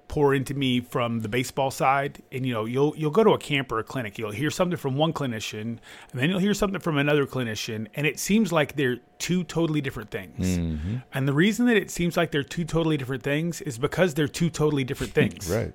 pour 0.08 0.34
into 0.34 0.54
me 0.54 0.80
from 0.80 1.22
the 1.22 1.28
baseball 1.28 1.72
side 1.72 2.22
and 2.32 2.46
you 2.46 2.54
know 2.54 2.66
you'll 2.66 2.94
you'll 2.96 3.12
go 3.12 3.24
to 3.24 3.32
a 3.32 3.38
camp 3.38 3.72
or 3.72 3.80
a 3.80 3.84
clinic 3.84 4.18
you'll 4.18 4.32
hear 4.32 4.52
something 4.52 4.78
from 4.78 4.96
one 4.96 5.12
clinician 5.12 5.62
and 5.62 5.80
then 6.14 6.30
you'll 6.30 6.40
hear 6.40 6.54
something 6.54 6.80
from 6.80 6.98
another 6.98 7.26
clinician 7.26 7.88
and 7.96 8.06
it 8.06 8.20
seems 8.20 8.52
like 8.52 8.76
they're 8.76 9.00
two 9.18 9.44
totally 9.46 9.82
different 9.82 10.12
things. 10.12 10.58
Mm-hmm. 10.58 10.98
And 11.14 11.28
the 11.28 11.34
reason 11.34 11.66
that 11.68 11.78
it 11.78 11.90
seems 11.90 12.18
like 12.18 12.32
they're 12.32 12.44
two 12.44 12.66
totally 12.66 12.98
different 12.98 13.24
things 13.24 13.62
is 13.62 13.78
because 13.78 14.14
they're 14.14 14.28
two 14.28 14.50
totally 14.50 14.84
different 14.84 15.14
things. 15.22 15.50
Right. 15.50 15.74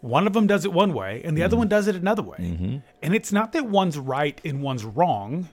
one 0.00 0.26
of 0.26 0.32
them 0.32 0.46
does 0.46 0.64
it 0.64 0.72
one 0.72 0.92
way 0.92 1.22
and 1.24 1.36
the 1.36 1.42
other 1.42 1.54
mm-hmm. 1.54 1.60
one 1.60 1.68
does 1.68 1.86
it 1.88 1.96
another 1.96 2.22
way. 2.22 2.38
Mm-hmm. 2.38 2.76
And 3.02 3.14
it's 3.14 3.32
not 3.32 3.52
that 3.52 3.66
one's 3.66 3.98
right 3.98 4.40
and 4.44 4.62
one's 4.62 4.84
wrong 4.84 5.48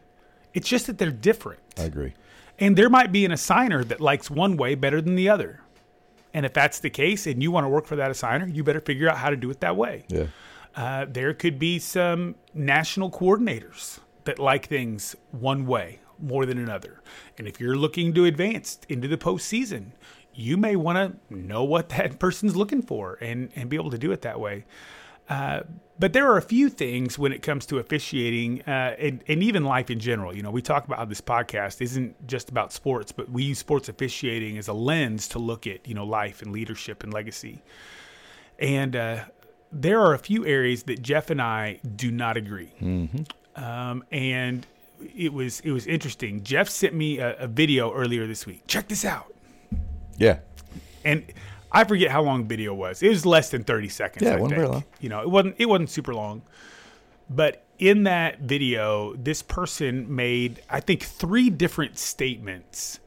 it's 0.58 0.68
just 0.68 0.88
that 0.88 0.98
they're 0.98 1.12
different. 1.12 1.60
I 1.78 1.84
agree. 1.84 2.14
and 2.58 2.76
there 2.76 2.90
might 2.90 3.12
be 3.12 3.26
an 3.26 3.32
assigner 3.32 3.88
that 3.88 4.02
likes 4.02 4.32
one 4.32 4.58
way 4.58 4.74
better 4.74 5.02
than 5.02 5.16
the 5.16 5.30
other. 5.30 5.62
And 6.34 6.46
if 6.46 6.54
that's 6.54 6.80
the 6.80 6.90
case 6.90 7.28
and 7.28 7.42
you 7.42 7.52
want 7.52 7.66
to 7.66 7.70
work 7.70 7.86
for 7.86 7.96
that 7.96 8.12
assigner, 8.12 8.54
you 8.54 8.64
better 8.64 8.82
figure 8.82 9.10
out 9.10 9.18
how 9.18 9.30
to 9.30 9.36
do 9.36 9.50
it 9.50 9.60
that 9.62 9.76
way. 9.76 10.06
Yeah. 10.08 10.28
Uh, 10.76 11.06
there 11.10 11.34
could 11.34 11.58
be 11.58 11.80
some 11.80 12.36
national 12.54 13.10
coordinators 13.10 14.00
that 14.26 14.38
like 14.38 14.68
things 14.68 15.16
one 15.32 15.66
way 15.66 16.00
more 16.20 16.46
than 16.46 16.58
another. 16.58 17.02
And 17.38 17.48
if 17.48 17.60
you're 17.60 17.76
looking 17.76 18.14
to 18.14 18.26
advance 18.26 18.80
into 18.90 19.08
the 19.08 19.18
postseason, 19.18 19.92
you 20.34 20.56
may 20.56 20.76
want 20.76 21.20
to 21.30 21.36
know 21.36 21.64
what 21.64 21.90
that 21.90 22.20
person's 22.20 22.56
looking 22.56 22.82
for 22.82 23.18
and, 23.22 23.52
and 23.56 23.70
be 23.70 23.76
able 23.76 23.90
to 23.92 23.98
do 23.98 24.12
it 24.12 24.22
that 24.22 24.40
way. 24.40 24.66
Uh, 25.30 25.62
but 26.00 26.14
there 26.14 26.30
are 26.30 26.38
a 26.38 26.42
few 26.42 26.70
things 26.70 27.18
when 27.18 27.32
it 27.32 27.42
comes 27.42 27.66
to 27.66 27.80
officiating 27.80 28.62
uh, 28.62 28.96
and, 29.00 29.24
and 29.28 29.42
even 29.42 29.64
life 29.64 29.90
in 29.90 30.00
general. 30.00 30.36
You 30.36 30.44
know, 30.44 30.52
we 30.52 30.62
talk 30.62 30.86
about 30.86 31.00
how 31.00 31.06
this 31.06 31.22
podcast 31.22 31.82
isn't 31.82 32.28
just 32.28 32.50
about 32.50 32.72
sports, 32.72 33.12
but 33.12 33.30
we 33.30 33.44
use 33.44 33.60
sports 33.60 33.90
officiating 33.90 34.58
as 34.58 34.68
a 34.68 34.74
lens 34.74 35.28
to 35.30 35.40
look 35.40 35.66
at, 35.66 35.88
you 35.88 35.96
know, 35.96 36.06
life 36.06 36.42
and 36.42 36.52
leadership 36.52 37.04
and 37.04 37.12
legacy. 37.14 37.62
And 38.60 38.96
uh, 38.96 39.24
there 39.72 40.00
are 40.00 40.14
a 40.14 40.20
few 40.20 40.46
areas 40.46 40.84
that 40.84 41.02
Jeff 41.02 41.30
and 41.30 41.42
I 41.42 41.80
do 41.96 42.12
not 42.12 42.38
agree. 42.38 42.72
Um, 43.56 44.04
and 44.12 44.66
it 45.16 45.34
was 45.34 45.60
it 45.62 45.72
was 45.72 45.88
interesting. 45.88 46.44
Jeff 46.44 46.70
sent 46.70 46.94
me 46.94 47.20
a, 47.20 47.36
a 47.38 47.48
video 47.48 47.94
earlier 47.94 48.28
this 48.28 48.46
week. 48.46 48.66
Check 48.68 48.88
this 48.88 49.04
out. 49.04 49.34
Yeah. 50.18 50.40
And 51.04 51.26
I 51.78 51.84
forget 51.84 52.10
how 52.10 52.24
long 52.24 52.42
the 52.42 52.48
video 52.48 52.74
was. 52.74 53.04
It 53.04 53.10
was 53.10 53.24
less 53.24 53.52
than 53.52 53.64
30 53.64 53.90
seconds. 53.90 54.24
Yeah, 54.24 54.34
it 54.34 54.38
I 54.38 54.42
wasn't 54.42 54.56
very 54.56 54.68
long. 54.68 54.84
You 55.00 55.10
know, 55.10 55.22
it 55.22 55.30
wasn't 55.30 55.56
it 55.60 55.68
wasn't 55.68 55.92
super 55.92 56.12
long. 56.12 56.42
But 57.30 57.64
in 57.78 58.04
that 58.04 58.40
video, 58.40 59.14
this 59.14 59.44
person 59.44 60.16
made 60.16 60.64
I 60.72 60.80
think 60.80 61.04
three 61.04 61.52
different 61.52 62.00
statements 62.00 63.00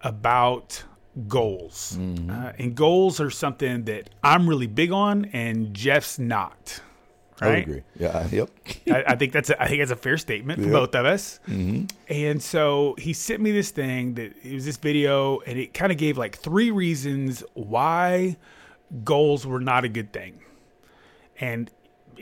about 0.00 0.84
goals. 1.28 1.98
Mm-hmm. 2.00 2.30
Uh, 2.30 2.52
and 2.58 2.74
goals 2.74 3.20
are 3.20 3.30
something 3.30 3.84
that 3.84 4.08
I'm 4.22 4.48
really 4.48 4.68
big 4.68 4.90
on 4.90 5.26
and 5.26 5.74
Jeff's 5.74 6.18
not. 6.18 6.80
I 7.40 7.48
agree. 7.56 7.82
Yeah. 7.98 8.26
Yep. 8.32 8.50
I, 8.90 9.04
I 9.08 9.16
think 9.16 9.32
that's 9.32 9.50
a, 9.50 9.60
I 9.62 9.66
think 9.68 9.80
that's 9.80 9.90
a 9.90 9.96
fair 9.96 10.16
statement 10.18 10.60
for 10.60 10.66
Yep. 10.68 10.72
both 10.72 10.94
of 10.94 11.04
us. 11.06 11.40
Mm-hmm. 11.48 11.86
And 12.08 12.42
so 12.42 12.94
he 12.98 13.12
sent 13.12 13.40
me 13.42 13.50
this 13.52 13.70
thing 13.70 14.14
that 14.14 14.32
it 14.44 14.54
was 14.54 14.64
this 14.64 14.76
video, 14.76 15.40
and 15.40 15.58
it 15.58 15.74
kind 15.74 15.90
of 15.90 15.98
gave 15.98 16.16
like 16.16 16.36
three 16.38 16.70
reasons 16.70 17.42
why 17.54 18.36
goals 19.02 19.46
were 19.46 19.60
not 19.60 19.84
a 19.84 19.88
good 19.88 20.12
thing. 20.12 20.40
And 21.40 21.70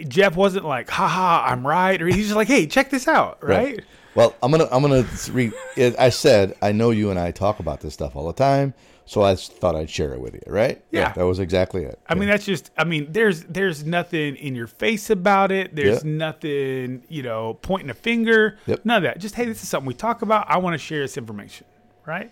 Jeff 0.09 0.35
wasn't 0.37 0.65
like, 0.65 0.89
"haha, 0.89 1.45
I'm 1.47 1.67
right," 1.67 2.01
or 2.01 2.07
he's 2.07 2.27
just 2.27 2.37
like, 2.37 2.49
"Hey, 2.49 2.67
check 2.67 2.89
this 2.89 3.07
out," 3.07 3.39
right? 3.45 3.83
Well, 4.15 4.35
I'm 4.43 4.51
gonna 4.51 4.69
I'm 4.73 4.81
gonna 4.83 5.07
re. 5.31 5.53
I 5.99 6.09
said 6.09 6.55
I 6.63 6.73
know 6.73 6.91
you 6.91 7.11
and 7.11 7.19
I 7.19 7.31
talk 7.31 7.61
about 7.61 7.81
this 7.81 7.93
stuff 7.95 8.17
all 8.17 8.27
the 8.27 8.33
time, 8.33 8.73
so 9.05 9.23
I 9.23 9.35
thought 9.35 9.75
I'd 9.77 9.91
share 9.91 10.13
it 10.15 10.21
with 10.21 10.35
you. 10.35 10.43
Right? 10.47 10.83
Yeah. 10.91 11.13
that 11.13 11.25
was 11.27 11.39
exactly 11.39 11.85
it. 11.85 11.99
I 12.09 12.15
mean, 12.15 12.29
that's 12.29 12.45
just. 12.45 12.71
I 12.79 12.85
mean, 12.85 13.09
there's 13.11 13.43
there's 13.45 13.85
nothing 13.85 14.37
in 14.37 14.55
your 14.55 14.67
face 14.67 15.11
about 15.11 15.51
it. 15.53 15.75
There's 15.75 16.05
Yeah. 16.05 16.11
nothing, 16.11 17.03
you 17.09 17.23
know, 17.23 17.55
pointing 17.63 17.91
a 17.91 17.95
finger. 17.95 18.59
Yep. 18.67 18.81
None 18.85 18.97
of 18.99 19.03
that. 19.05 19.19
Just 19.19 19.35
hey, 19.35 19.45
this 19.47 19.63
is 19.63 19.69
something 19.69 19.87
we 19.87 19.95
talk 19.95 20.23
about. 20.23 20.49
I 20.51 20.59
want 20.59 20.75
to 20.75 20.79
share 20.79 21.01
this 21.01 21.17
information, 21.17 21.67
right? 22.07 22.31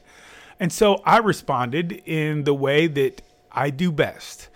And 0.59 0.73
so 0.73 1.01
I 1.07 1.19
responded 1.19 1.93
in 2.05 2.45
the 2.45 2.53
way 2.55 2.87
that 2.87 3.23
I 3.51 3.71
do 3.71 3.91
best. 3.91 4.49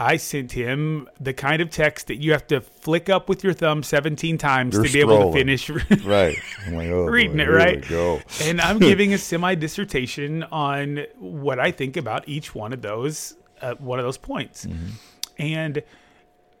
I 0.00 0.16
sent 0.16 0.52
him 0.52 1.08
the 1.20 1.34
kind 1.34 1.60
of 1.60 1.68
text 1.68 2.06
that 2.06 2.16
you 2.16 2.32
have 2.32 2.46
to 2.46 2.62
flick 2.62 3.10
up 3.10 3.28
with 3.28 3.44
your 3.44 3.52
thumb 3.52 3.82
17 3.82 4.38
times 4.38 4.74
You're 4.74 4.84
to 4.84 4.92
be 4.92 5.00
able 5.00 5.30
to 5.30 5.32
finish 5.38 5.68
right. 6.04 6.36
Like, 6.70 6.88
oh, 6.88 7.04
reading 7.04 7.36
boy, 7.36 7.42
it, 7.42 7.48
right? 7.48 7.86
Go. 7.86 8.20
and 8.42 8.62
I'm 8.62 8.78
giving 8.90 9.12
a 9.12 9.18
semi 9.18 9.54
dissertation 9.54 10.42
on 10.44 11.04
what 11.18 11.60
I 11.60 11.70
think 11.70 11.98
about 11.98 12.26
each 12.26 12.54
one 12.54 12.72
of 12.72 12.80
those 12.80 13.36
uh, 13.60 13.74
one 13.74 13.98
of 13.98 14.06
those 14.06 14.16
points. 14.16 14.64
Mm-hmm. 14.64 14.86
And 15.38 15.82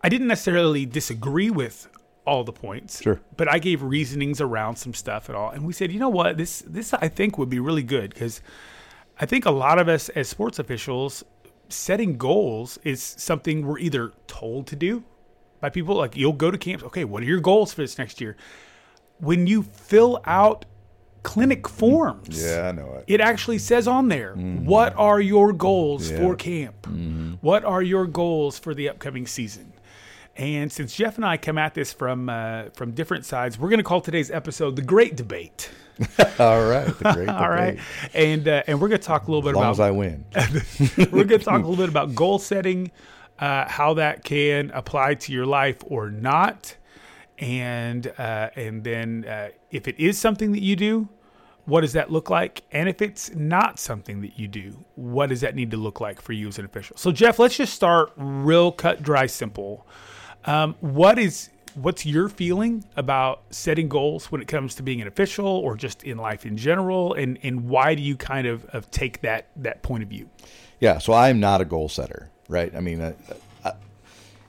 I 0.02 0.10
didn't 0.10 0.28
necessarily 0.28 0.84
disagree 0.84 1.50
with 1.50 1.88
all 2.26 2.44
the 2.44 2.52
points, 2.52 3.00
Sure. 3.00 3.20
but 3.38 3.48
I 3.50 3.58
gave 3.58 3.82
reasonings 3.82 4.42
around 4.42 4.76
some 4.76 4.92
stuff 4.92 5.30
and 5.30 5.36
all. 5.36 5.50
And 5.50 5.64
we 5.64 5.72
said, 5.72 5.90
you 5.90 5.98
know 5.98 6.10
what, 6.10 6.36
this 6.36 6.62
this 6.66 6.92
I 6.92 7.08
think 7.08 7.38
would 7.38 7.48
be 7.48 7.58
really 7.58 7.82
good 7.82 8.12
because 8.12 8.42
I 9.18 9.24
think 9.24 9.46
a 9.46 9.50
lot 9.50 9.78
of 9.78 9.88
us 9.88 10.10
as 10.10 10.28
sports 10.28 10.58
officials 10.58 11.24
setting 11.72 12.16
goals 12.18 12.78
is 12.84 13.02
something 13.02 13.66
we're 13.66 13.78
either 13.78 14.12
told 14.26 14.66
to 14.68 14.76
do 14.76 15.04
by 15.60 15.68
people 15.70 15.94
like 15.94 16.16
you'll 16.16 16.32
go 16.32 16.50
to 16.50 16.58
camps 16.58 16.82
okay 16.84 17.04
what 17.04 17.22
are 17.22 17.26
your 17.26 17.40
goals 17.40 17.72
for 17.72 17.82
this 17.82 17.98
next 17.98 18.20
year? 18.20 18.36
When 19.18 19.46
you 19.46 19.62
fill 19.62 20.20
out 20.24 20.64
clinic 21.22 21.68
forms 21.68 22.42
Yeah, 22.42 22.68
I 22.68 22.72
know 22.72 22.94
it. 22.94 23.04
it 23.06 23.20
actually 23.20 23.58
says 23.58 23.86
on 23.86 24.08
there 24.08 24.34
what 24.34 24.94
are 24.96 25.20
your 25.20 25.52
goals 25.52 26.10
for 26.10 26.34
camp? 26.34 26.86
What 27.42 27.64
are 27.64 27.82
your 27.82 28.06
goals 28.06 28.58
for 28.58 28.72
the 28.74 28.88
upcoming 28.88 29.26
season? 29.26 29.72
And 30.36 30.72
since 30.72 30.94
jeff 30.94 31.16
and 31.16 31.24
i 31.26 31.36
come 31.36 31.58
at 31.58 31.74
this 31.74 31.92
from 31.92 32.28
uh, 32.30 32.64
from 32.72 32.92
different 32.92 33.26
sides 33.26 33.58
we're 33.58 33.68
going 33.68 33.78
to 33.80 33.84
call 33.84 34.00
today's 34.00 34.30
episode 34.30 34.76
the 34.76 34.82
great 34.82 35.14
debate 35.16 35.70
All 36.38 36.64
right. 36.66 36.86
The 36.86 37.12
great 37.14 37.28
all 37.28 37.48
right 37.48 37.78
and 38.14 38.48
uh, 38.48 38.62
and 38.66 38.80
we're 38.80 38.88
going 38.88 39.00
to 39.00 39.06
talk 39.06 39.28
a 39.28 39.30
little 39.30 39.42
bit 39.42 39.50
As 39.50 39.56
about 39.56 39.70
as 39.72 39.80
I 39.80 39.90
win. 39.90 40.24
we're 41.12 41.24
going 41.24 41.40
to 41.40 41.44
talk 41.44 41.62
a 41.62 41.66
little 41.66 41.76
bit 41.76 41.88
about 41.88 42.14
goal 42.14 42.38
setting, 42.38 42.90
uh, 43.38 43.68
how 43.68 43.94
that 43.94 44.24
can 44.24 44.70
apply 44.72 45.14
to 45.14 45.32
your 45.32 45.46
life 45.46 45.78
or 45.86 46.10
not, 46.10 46.76
and 47.38 48.12
uh, 48.18 48.50
and 48.56 48.84
then 48.84 49.24
uh, 49.26 49.48
if 49.70 49.88
it 49.88 49.98
is 49.98 50.18
something 50.18 50.52
that 50.52 50.62
you 50.62 50.76
do, 50.76 51.08
what 51.64 51.82
does 51.82 51.92
that 51.92 52.10
look 52.10 52.30
like? 52.30 52.62
And 52.72 52.88
if 52.88 53.02
it's 53.02 53.34
not 53.34 53.78
something 53.78 54.20
that 54.22 54.38
you 54.38 54.48
do, 54.48 54.84
what 54.94 55.28
does 55.28 55.40
that 55.42 55.54
need 55.54 55.70
to 55.70 55.76
look 55.76 56.00
like 56.00 56.20
for 56.20 56.32
you 56.32 56.48
as 56.48 56.58
an 56.58 56.64
official? 56.64 56.96
So 56.96 57.12
Jeff, 57.12 57.38
let's 57.38 57.56
just 57.56 57.74
start 57.74 58.12
real 58.16 58.72
cut, 58.72 59.02
dry, 59.02 59.26
simple. 59.26 59.86
Um, 60.46 60.74
what 60.80 61.18
is 61.18 61.50
what's 61.74 62.04
your 62.04 62.28
feeling 62.28 62.84
about 62.96 63.42
setting 63.50 63.88
goals 63.88 64.32
when 64.32 64.40
it 64.40 64.48
comes 64.48 64.74
to 64.74 64.82
being 64.82 65.00
an 65.00 65.06
official 65.06 65.46
or 65.46 65.76
just 65.76 66.02
in 66.02 66.18
life 66.18 66.44
in 66.46 66.56
general 66.56 67.14
and 67.14 67.38
and 67.42 67.68
why 67.68 67.94
do 67.94 68.02
you 68.02 68.16
kind 68.16 68.46
of, 68.46 68.64
of 68.66 68.90
take 68.90 69.20
that 69.20 69.48
that 69.56 69.82
point 69.82 70.02
of 70.02 70.08
view 70.08 70.28
Yeah, 70.80 70.98
so 70.98 71.12
I'm 71.12 71.40
not 71.40 71.60
a 71.60 71.64
goal 71.66 71.88
setter, 71.90 72.30
right? 72.48 72.74
I 72.74 72.80
mean, 72.80 73.02
I, 73.02 73.14
I, 73.64 73.72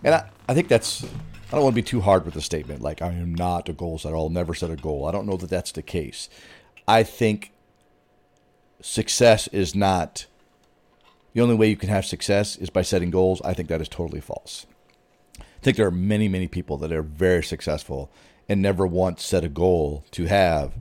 and 0.04 0.16
I, 0.16 0.30
I 0.48 0.54
think 0.54 0.70
that's, 0.70 1.04
I 1.04 1.52
don't 1.52 1.64
want 1.64 1.76
to 1.76 1.82
be 1.82 1.86
too 1.86 2.00
hard 2.02 2.24
with 2.24 2.34
the 2.34 2.42
statement, 2.42 2.82
like, 2.82 3.02
I 3.02 3.12
am 3.12 3.36
not 3.36 3.68
a 3.68 3.74
goal 3.74 4.00
setter, 4.00 4.16
I'll 4.16 4.30
never 4.30 4.54
set 4.54 4.72
a 4.72 4.78
goal. 4.78 5.06
I 5.06 5.12
don't 5.12 5.28
know 5.28 5.38
that 5.38 5.50
that's 5.50 5.74
the 5.74 5.82
case. 5.82 6.30
I 6.88 7.04
think 7.04 7.52
success 8.82 9.50
is 9.50 9.76
not, 9.76 10.26
the 11.34 11.42
only 11.42 11.56
way 11.56 11.68
you 11.68 11.76
can 11.76 11.90
have 11.90 12.06
success 12.06 12.56
is 12.56 12.70
by 12.70 12.82
setting 12.82 13.12
goals. 13.12 13.42
I 13.44 13.54
think 13.54 13.68
that 13.68 13.82
is 13.82 13.90
totally 13.90 14.22
false. 14.22 14.66
I 15.62 15.64
think 15.64 15.78
there 15.78 15.86
are 15.86 15.92
many, 15.92 16.28
many 16.28 16.48
people 16.48 16.78
that 16.78 16.92
are 16.92 17.04
very 17.04 17.44
successful 17.44 18.10
and 18.50 18.64
never 18.64 18.88
once 18.88 19.24
set 19.24 19.44
a 19.44 19.50
goal 19.50 20.04
to 20.10 20.26
have 20.26 20.74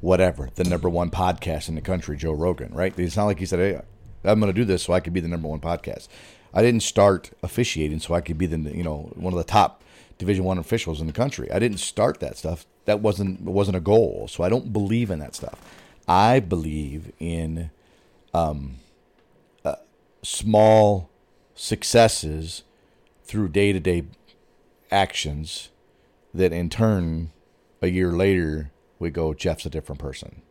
whatever 0.00 0.50
the 0.54 0.62
number 0.62 0.88
one 0.88 1.10
podcast 1.10 1.68
in 1.68 1.74
the 1.74 1.80
country, 1.80 2.16
Joe 2.16 2.32
Rogan. 2.32 2.72
Right? 2.72 2.96
It's 2.96 3.16
not 3.16 3.24
like 3.24 3.40
he 3.40 3.46
said, 3.46 3.58
"Hey, 3.58 3.80
I'm 4.22 4.38
going 4.38 4.52
to 4.52 4.58
do 4.58 4.64
this 4.64 4.84
so 4.84 4.92
I 4.92 5.00
could 5.00 5.12
be 5.12 5.20
the 5.20 5.26
number 5.26 5.48
one 5.48 5.58
podcast." 5.58 6.06
I 6.54 6.62
didn't 6.62 6.84
start 6.84 7.30
officiating 7.42 7.98
so 7.98 8.14
I 8.14 8.20
could 8.20 8.38
be 8.38 8.46
the 8.46 8.58
you 8.70 8.84
know 8.84 9.10
one 9.16 9.32
of 9.32 9.36
the 9.38 9.44
top 9.44 9.82
Division 10.16 10.44
One 10.44 10.58
officials 10.58 11.00
in 11.00 11.08
the 11.08 11.12
country. 11.12 11.50
I 11.50 11.58
didn't 11.58 11.78
start 11.78 12.20
that 12.20 12.36
stuff. 12.36 12.66
That 12.84 13.00
wasn't 13.00 13.40
wasn't 13.40 13.76
a 13.76 13.80
goal. 13.80 14.28
So 14.28 14.44
I 14.44 14.48
don't 14.48 14.72
believe 14.72 15.10
in 15.10 15.18
that 15.18 15.34
stuff. 15.34 15.60
I 16.06 16.38
believe 16.38 17.10
in 17.18 17.70
um, 18.32 18.76
uh, 19.64 19.74
small 20.22 21.10
successes 21.56 22.62
through 23.28 23.48
day 23.48 23.72
to 23.72 23.78
day 23.78 24.04
actions 24.90 25.68
that 26.34 26.52
in 26.52 26.70
turn 26.70 27.30
a 27.82 27.88
year 27.88 28.10
later 28.10 28.72
we 28.98 29.10
go 29.10 29.34
Jeff's 29.34 29.66
a 29.66 29.70
different 29.70 30.00
person. 30.00 30.42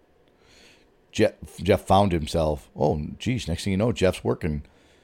Jeff 1.12 1.34
Jeff 1.58 1.82
found 1.82 2.12
himself. 2.12 2.70
Oh, 2.76 3.02
geez! 3.18 3.48
Next 3.48 3.64
thing 3.64 3.72
you 3.72 3.78
know, 3.78 3.92
Jeff's 3.92 4.24
working 4.24 4.62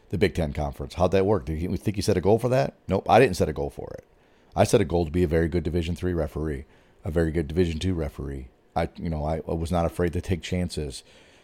the 0.10 0.18
Big 0.18 0.36
Ten 0.36 0.54
conference. 0.54 0.94
How'd 0.94 1.12
that 1.12 1.26
work? 1.26 1.46
Did 1.46 1.58
he 1.58 1.68
think 1.76 1.96
he 1.96 2.02
set 2.04 2.18
a 2.18 2.22
goal 2.22 2.38
for 2.38 2.50
that? 2.50 2.76
Nope, 2.88 3.10
I 3.10 3.20
didn't 3.20 3.36
set 3.36 3.50
a 3.50 3.54
goal 3.54 3.72
for 3.72 3.92
it. 3.98 4.06
I 4.56 4.64
set 4.64 4.80
a 4.80 4.86
goal 4.86 5.06
to 5.06 5.12
be 5.12 5.24
a 5.24 5.28
very 5.28 5.48
good 5.48 5.64
Division 5.64 5.96
three 5.96 6.14
referee, 6.14 6.66
a 7.04 7.10
very 7.10 7.32
good 7.32 7.48
Division 7.48 7.80
two 7.80 7.96
referee. 7.96 8.50
I, 8.76 8.90
you 8.96 9.10
know, 9.10 9.26
I, 9.26 9.42
I 9.48 9.54
was 9.54 9.72
not 9.72 9.86
afraid 9.86 10.14
to 10.14 10.22
take 10.22 10.44
chances. 10.44 11.04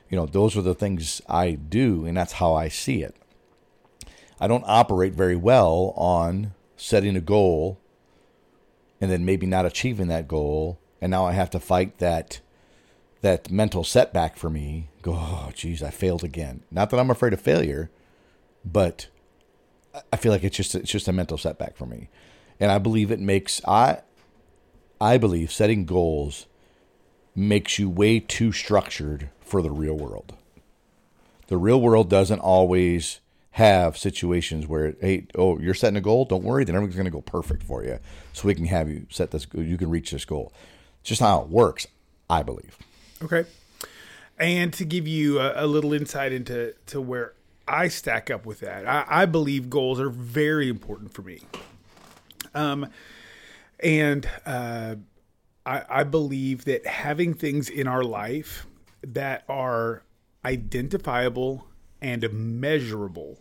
You 0.09 0.17
know, 0.17 0.27
those 0.27 0.55
are 0.55 0.61
the 0.61 0.75
things 0.75 1.21
I 1.27 1.51
do, 1.51 2.05
and 2.05 2.15
that's 2.15 2.33
how 2.33 2.53
I 2.53 2.67
see 2.67 3.01
it. 3.01 3.15
I 4.39 4.47
don't 4.47 4.63
operate 4.67 5.13
very 5.13 5.35
well 5.35 5.93
on 5.95 6.53
setting 6.77 7.15
a 7.15 7.21
goal 7.21 7.79
and 9.01 9.11
then 9.11 9.25
maybe 9.25 9.45
not 9.45 9.65
achieving 9.65 10.07
that 10.07 10.27
goal, 10.27 10.79
and 11.01 11.09
now 11.09 11.25
I 11.25 11.31
have 11.31 11.49
to 11.51 11.59
fight 11.59 11.99
that 11.99 12.41
that 13.21 13.51
mental 13.51 13.83
setback 13.83 14.37
for 14.37 14.49
me. 14.49 14.89
Go, 15.01 15.13
oh, 15.13 15.51
geez, 15.53 15.83
I 15.83 15.89
failed 15.89 16.23
again. 16.23 16.63
Not 16.71 16.89
that 16.89 16.99
I'm 16.99 17.09
afraid 17.09 17.33
of 17.33 17.41
failure, 17.41 17.89
but 18.63 19.07
I 20.11 20.17
feel 20.17 20.31
like 20.31 20.43
it's 20.43 20.57
just 20.57 20.75
it's 20.75 20.91
just 20.91 21.07
a 21.07 21.13
mental 21.13 21.37
setback 21.37 21.77
for 21.77 21.85
me, 21.85 22.09
and 22.59 22.71
I 22.71 22.77
believe 22.77 23.11
it 23.11 23.19
makes 23.19 23.61
I 23.65 24.01
I 24.99 25.17
believe 25.17 25.51
setting 25.51 25.85
goals 25.85 26.45
makes 27.35 27.79
you 27.79 27.89
way 27.89 28.19
too 28.19 28.51
structured 28.51 29.29
for 29.39 29.61
the 29.61 29.71
real 29.71 29.95
world. 29.95 30.35
The 31.47 31.57
real 31.57 31.79
world 31.79 32.09
doesn't 32.09 32.39
always 32.39 33.21
have 33.51 33.97
situations 33.97 34.67
where 34.67 34.95
hey 35.01 35.25
oh 35.35 35.57
you're 35.59 35.73
setting 35.73 35.97
a 35.97 36.01
goal 36.01 36.23
don't 36.23 36.43
worry 36.43 36.63
then 36.63 36.75
everything's 36.75 36.95
going 36.95 37.05
to 37.05 37.11
go 37.11 37.21
perfect 37.21 37.63
for 37.63 37.83
you 37.83 37.97
so 38.31 38.47
we 38.47 38.53
can 38.53 38.65
have 38.65 38.87
you 38.87 39.05
set 39.09 39.31
this 39.31 39.47
you 39.53 39.77
can 39.77 39.89
reach 39.89 40.11
this 40.11 40.23
goal 40.23 40.53
it's 41.01 41.09
just 41.09 41.21
how 41.21 41.41
it 41.41 41.49
works 41.49 41.87
i 42.29 42.43
believe 42.43 42.77
Okay. 43.21 43.45
And 44.37 44.71
to 44.73 44.85
give 44.85 45.07
you 45.07 45.39
a, 45.39 45.65
a 45.65 45.67
little 45.67 45.93
insight 45.93 46.31
into 46.31 46.73
to 46.87 47.01
where 47.01 47.33
I 47.67 47.89
stack 47.89 48.31
up 48.31 48.45
with 48.45 48.61
that, 48.61 48.87
I, 48.87 49.05
I 49.07 49.25
believe 49.25 49.69
goals 49.69 49.99
are 49.99 50.09
very 50.09 50.69
important 50.69 51.13
for 51.13 51.21
me. 51.21 51.41
Um, 52.55 52.89
and 53.81 54.27
uh, 54.45 54.95
I, 55.65 55.83
I 55.89 56.03
believe 56.03 56.65
that 56.65 56.85
having 56.85 57.33
things 57.33 57.69
in 57.69 57.87
our 57.87 58.03
life 58.03 58.65
that 59.01 59.43
are 59.49 60.03
identifiable 60.45 61.67
and 62.01 62.31
measurable 62.31 63.37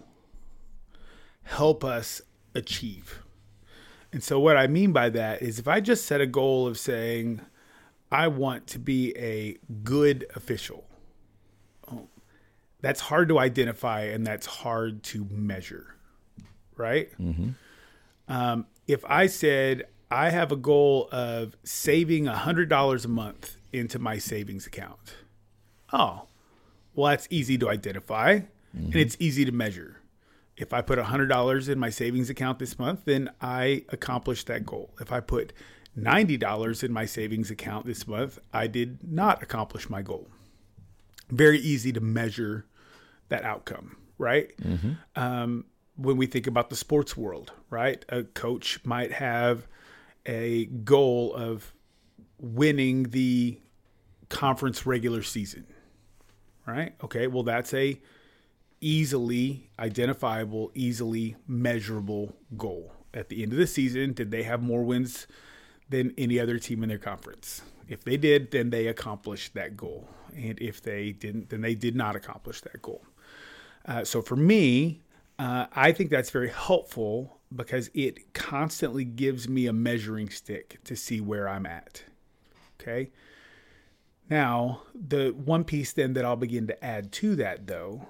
help 1.45 1.85
us 1.85 2.21
achieve. 2.55 3.23
And 4.13 4.23
so, 4.23 4.39
what 4.41 4.57
I 4.57 4.67
mean 4.67 4.93
by 4.93 5.11
that 5.11 5.43
is 5.43 5.59
if 5.59 5.69
I 5.69 5.81
just 5.81 6.07
set 6.07 6.21
a 6.21 6.27
goal 6.27 6.67
of 6.67 6.79
saying, 6.79 7.41
I 8.11 8.29
want 8.29 8.67
to 8.69 8.79
be 8.79 9.17
a 9.17 9.59
good 9.85 10.27
official, 10.35 10.85
oh, 11.93 12.09
that's 12.81 13.01
hard 13.01 13.29
to 13.29 13.39
identify 13.39 14.03
and 14.03 14.27
that's 14.27 14.47
hard 14.47 15.03
to 15.05 15.27
measure, 15.31 15.97
right? 16.77 17.11
Mm-hmm. 17.21 17.51
Um, 18.29 18.67
if 18.87 19.05
I 19.05 19.27
said, 19.27 19.85
I 20.11 20.31
have 20.31 20.53
a 20.53 20.57
goal 20.57 21.09
of 21.13 21.55
saving 21.65 22.25
$100 22.25 23.05
a 23.05 23.09
month 23.09 23.57
into 23.73 23.99
my 23.99 24.17
savings 24.17 24.67
account. 24.67 25.17
Oh, 25.93 26.29
well, 26.99 27.11
that's 27.11 27.29
easy 27.31 27.57
to 27.59 27.71
identify 27.71 28.39
mm-hmm. 28.39 28.87
and 28.87 28.97
it's 28.97 29.17
easy 29.21 29.45
to 29.45 29.53
measure. 29.53 30.01
If 30.57 30.73
I 30.73 30.81
put 30.81 30.99
$100 30.99 31.69
in 31.69 31.79
my 31.79 31.91
savings 31.91 32.29
account 32.29 32.59
this 32.59 32.77
month, 32.77 33.03
then 33.05 33.31
I 33.41 33.85
accomplished 33.91 34.49
that 34.49 34.67
goal. 34.67 34.91
If 35.01 35.13
I 35.13 35.21
put 35.21 35.53
$90 35.97 36.83
in 36.83 36.93
my 36.93 37.07
savings 37.07 37.53
account 37.53 37.87
this 37.87 38.09
month, 38.09 38.41
I 38.53 38.67
did 38.67 39.09
not 39.09 39.45
accomplish 39.45 39.89
my 39.89 40.03
goal. 40.03 40.27
Very 41.31 41.61
easy 41.61 41.93
to 41.93 42.01
measure 42.01 42.67
that 43.29 43.45
outcome, 43.45 43.97
right? 44.19 44.51
Mm-hmm. 44.61 44.93
Um, 45.15 45.67
when 45.95 46.17
we 46.17 46.27
think 46.27 46.49
about 46.49 46.69
the 46.69 46.77
sports 46.77 47.17
world, 47.17 47.53
right? 47.71 48.05
A 48.09 48.25
coach 48.25 48.81
might 48.85 49.13
have 49.13 49.69
a 50.27 50.65
goal 50.65 51.33
of 51.33 51.73
winning 52.41 53.11
the 53.11 53.61
conference 54.29 54.85
regular 54.85 55.23
season, 55.23 55.65
right? 56.69 56.95
Okay, 57.03 57.27
well 57.27 57.43
that's 57.43 57.73
a 57.75 58.01
easily 58.81 59.71
identifiable, 59.79 60.71
easily 60.75 61.37
measurable 61.47 62.35
goal. 62.57 62.93
At 63.13 63.29
the 63.29 63.43
end 63.43 63.53
of 63.53 63.59
the 63.59 63.67
season, 63.67 64.13
did 64.13 64.31
they 64.31 64.43
have 64.45 64.63
more 64.63 64.85
wins 64.85 65.27
than 65.89 66.15
any 66.19 66.39
other 66.39 66.59
team 66.59 66.83
in 66.83 66.89
their 66.89 66.99
conference? 66.99 67.63
If 67.89 68.05
they 68.05 68.17
did, 68.17 68.51
then 68.51 68.71
they 68.71 68.87
accomplished 68.87 69.55
that 69.55 69.77
goal. 69.77 70.09
And 70.37 70.61
if 70.61 70.83
they 70.83 71.13
didn't, 71.13 71.49
then 71.49 71.63
they 71.63 71.75
did 71.75 71.97
not 71.97 72.15
accomplish 72.15 72.61
that 72.61 72.83
goal. 72.83 73.03
Uh, 73.87 74.05
so 74.05 74.21
for 74.21 74.37
me, 74.37 75.01
uh, 75.39 75.67
I 75.73 75.93
think 75.93 76.11
that's 76.11 76.31
very 76.31 76.51
helpful 76.51 77.39
because 77.55 77.91
it 77.95 78.35
constantly 78.35 79.05
gives 79.05 79.49
me 79.49 79.67
a 79.67 79.73
measuring 79.73 80.29
stick 80.29 80.79
to 80.85 80.95
see 80.95 81.21
where 81.21 81.49
I'm 81.49 81.65
at. 81.65 82.03
Okay. 82.81 83.11
Now, 84.31 84.83
the 84.95 85.31
one 85.31 85.65
piece 85.65 85.93
then 85.93 86.13
that 86.15 86.25
I'll 86.25 86.37
begin 86.37 86.67
to 86.67 86.85
add 86.85 87.13
to 87.13 87.37
that, 87.37 87.67
though, 87.67 88.07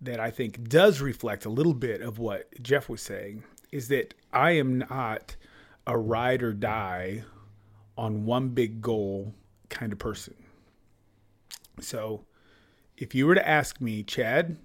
that 0.00 0.18
I 0.18 0.30
think 0.30 0.68
does 0.68 1.00
reflect 1.00 1.44
a 1.44 1.50
little 1.50 1.74
bit 1.74 2.00
of 2.00 2.18
what 2.18 2.62
Jeff 2.62 2.88
was 2.88 3.02
saying 3.02 3.44
is 3.70 3.88
that 3.88 4.14
I 4.32 4.52
am 4.52 4.78
not 4.78 5.36
a 5.86 5.98
ride 5.98 6.42
or 6.42 6.52
die 6.52 7.24
on 7.98 8.24
one 8.24 8.50
big 8.50 8.80
goal 8.80 9.34
kind 9.68 9.92
of 9.92 9.98
person. 9.98 10.34
So, 11.80 12.24
if 12.96 13.14
you 13.14 13.26
were 13.26 13.34
to 13.34 13.46
ask 13.46 13.80
me, 13.80 14.02
Chad, 14.02 14.58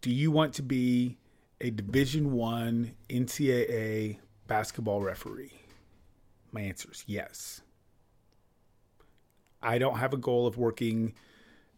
do 0.00 0.10
you 0.10 0.30
want 0.30 0.54
to 0.54 0.62
be 0.62 1.18
a 1.60 1.70
Division 1.70 2.32
One 2.32 2.92
NCAA 3.08 4.18
basketball 4.46 5.02
referee? 5.02 5.52
My 6.52 6.60
answer 6.62 6.90
is 6.90 7.04
yes. 7.06 7.62
I 9.62 9.78
don't 9.78 9.98
have 9.98 10.12
a 10.12 10.18
goal 10.18 10.46
of 10.46 10.56
working 10.56 11.14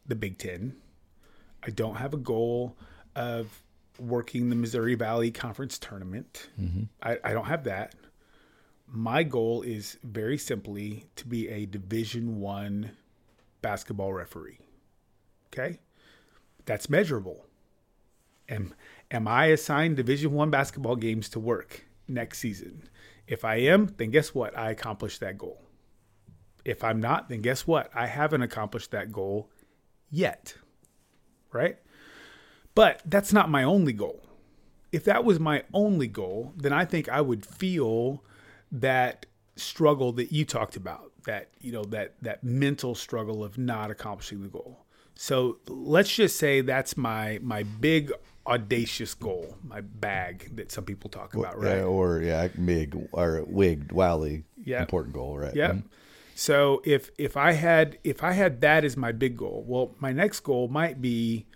the 0.07 0.15
Big 0.15 0.39
Ten. 0.39 0.77
I 1.63 1.71
don't 1.71 1.97
have 1.97 2.15
a 2.15 2.19
goal 2.19 2.77
of 3.15 3.63
working 3.99 4.49
the 4.49 4.57
Missouri 4.57 4.95
Valley 4.95 5.31
Conference 5.31 5.79
tournament. 5.79 6.49
Mm-hmm. 6.61 6.85
I, 7.03 7.19
I 7.25 7.33
don't 7.33 7.47
have 7.47 7.65
that. 7.65 7.95
My 8.87 9.23
goal 9.23 9.63
is 9.63 9.99
very 10.03 10.39
simply 10.39 11.05
to 11.17 11.27
be 11.27 11.49
a 11.49 11.67
Division 11.67 12.41
One 12.41 12.93
basketball 13.61 14.13
referee. 14.13 14.61
Okay, 15.53 15.81
that's 16.65 16.89
measurable. 16.89 17.45
Am 18.49 18.75
am 19.11 19.29
I 19.29 19.47
assigned 19.47 19.97
Division 19.97 20.33
One 20.33 20.51
basketball 20.51 20.97
games 20.97 21.29
to 21.31 21.41
work 21.41 21.85
next 22.07 22.39
season? 22.39 22.89
If 23.27 23.45
I 23.45 23.57
am, 23.57 23.95
then 23.99 24.11
guess 24.11 24.35
what? 24.35 24.57
I 24.57 24.71
accomplished 24.71 25.21
that 25.21 25.37
goal. 25.37 25.61
If 26.65 26.85
I'm 26.85 27.01
not, 27.01 27.29
then 27.29 27.41
guess 27.41 27.67
what? 27.67 27.91
I 27.95 28.07
haven't 28.07 28.43
accomplished 28.43 28.91
that 28.91 29.13
goal 29.13 29.51
yet. 30.11 30.55
Right? 31.53 31.79
But 32.75 33.03
that's 33.05 33.33
not 33.33 33.49
my 33.49 33.65
only 33.65 33.93
goal. 33.93 34.23
If 34.93 35.05
that 35.05 35.25
was 35.25 35.41
my 35.41 35.65
only 35.73 36.07
goal, 36.07 36.53
then 36.57 36.73
I 36.73 36.85
think 36.85 37.09
I 37.09 37.21
would 37.21 37.45
feel 37.45 38.23
that 38.73 39.27
struggle 39.57 40.13
that 40.13 40.33
you 40.33 40.45
talked 40.45 40.77
about, 40.77 41.13
that 41.25 41.49
you 41.61 41.73
know, 41.73 41.85
that 41.85 42.15
that 42.23 42.45
mental 42.45 42.95
struggle 42.95 43.43
of 43.45 43.59
not 43.59 43.91
accomplishing 43.91 44.43
the 44.43 44.49
goal. 44.49 44.85
So 45.15 45.59
let's 45.67 46.15
just 46.15 46.39
say 46.39 46.61
that's 46.61 46.97
my 46.97 47.41
my 47.43 47.65
big 47.65 48.13
audacious 48.47 49.15
goal, 49.15 49.57
my 49.63 49.81
bag 49.81 50.57
that 50.57 50.73
some 50.73 50.85
people 50.85 51.11
talk 51.11 51.35
about, 51.35 51.59
right? 51.59 51.79
Yeah, 51.79 51.85
or 51.85 52.23
yeah, 52.23 52.49
mig 52.57 52.97
or 53.13 53.45
wig, 53.47 53.93
wildly 53.93 54.45
yep. 54.65 54.83
important 54.83 55.15
goal, 55.15 55.37
right? 55.39 55.55
Yeah. 55.55 55.71
Mm-hmm. 55.71 55.87
So 56.39 56.83
if 56.85 57.11
if 57.19 57.37
I 57.37 57.51
had 57.51 57.99
if 58.05 58.23
I 58.23 58.31
had 58.31 58.61
that 58.61 58.85
as 58.85 58.97
my 58.97 59.11
big 59.11 59.37
goal, 59.37 59.65
well, 59.67 59.97
my 59.99 60.13
next 60.13 60.39
goal 60.41 60.69
might 60.69 61.03
be, 61.03 61.47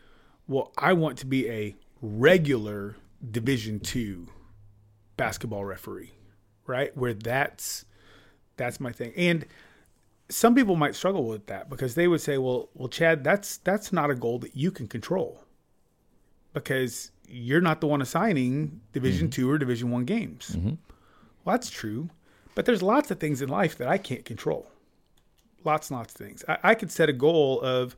well, 0.48 0.72
I 0.76 0.92
want 0.92 1.18
to 1.18 1.26
be 1.26 1.48
a 1.48 1.76
regular 2.00 2.96
Division 3.30 3.78
two 3.78 4.26
basketball 5.16 5.64
referee, 5.64 6.10
right? 6.66 6.94
Where 6.96 7.14
that's 7.14 7.84
that's 8.56 8.80
my 8.80 8.90
thing, 8.90 9.12
and 9.16 9.46
some 10.28 10.52
people 10.52 10.74
might 10.74 10.96
struggle 10.96 11.28
with 11.28 11.46
that 11.46 11.70
because 11.70 11.94
they 11.94 12.08
would 12.08 12.20
say, 12.20 12.36
well, 12.36 12.68
well, 12.74 12.88
Chad, 12.88 13.22
that's 13.22 13.58
that's 13.58 13.92
not 13.92 14.10
a 14.10 14.16
goal 14.16 14.40
that 14.40 14.56
you 14.56 14.72
can 14.72 14.88
control 14.88 15.44
because 16.54 17.12
you're 17.28 17.60
not 17.60 17.80
the 17.80 17.86
one 17.86 18.02
assigning 18.02 18.80
Division 18.92 19.28
mm-hmm. 19.28 19.42
two 19.42 19.48
or 19.48 19.58
Division 19.58 19.92
one 19.92 20.06
games. 20.06 20.56
Mm-hmm. 20.56 20.74
Well, 21.44 21.54
that's 21.54 21.70
true, 21.70 22.10
but 22.56 22.66
there's 22.66 22.82
lots 22.82 23.12
of 23.12 23.20
things 23.20 23.40
in 23.42 23.48
life 23.48 23.78
that 23.78 23.86
I 23.86 23.96
can't 23.96 24.24
control. 24.24 24.66
Lots 25.64 25.90
and 25.90 25.98
lots 25.98 26.14
of 26.14 26.18
things. 26.18 26.44
I, 26.48 26.58
I 26.62 26.74
could 26.74 26.90
set 26.90 27.08
a 27.08 27.12
goal 27.12 27.60
of 27.60 27.96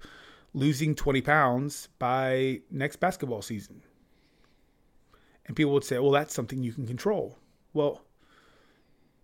losing 0.53 0.95
20 0.95 1.21
pounds 1.23 1.89
by 1.99 2.61
next 2.71 2.97
basketball 2.97 3.43
season. 3.43 3.83
And 5.47 5.57
people 5.57 5.73
would 5.73 5.85
say, 5.85 5.99
well, 5.99 6.13
that's 6.13 6.33
something 6.33 6.63
you 6.63 6.73
can 6.73 6.87
control. 6.87 7.39
Well, 7.73 8.03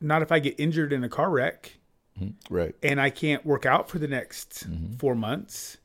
not 0.00 0.22
if 0.22 0.32
I 0.32 0.38
get 0.38 0.58
injured 0.58 0.92
in 0.92 1.04
a 1.04 1.08
car 1.08 1.30
wreck. 1.30 1.78
Mm-hmm. 2.20 2.54
Right. 2.54 2.74
And 2.82 3.00
I 3.00 3.10
can't 3.10 3.46
work 3.46 3.64
out 3.64 3.88
for 3.88 3.98
the 3.98 4.08
next 4.08 4.68
mm-hmm. 4.68 4.94
four 4.94 5.14
months 5.14 5.78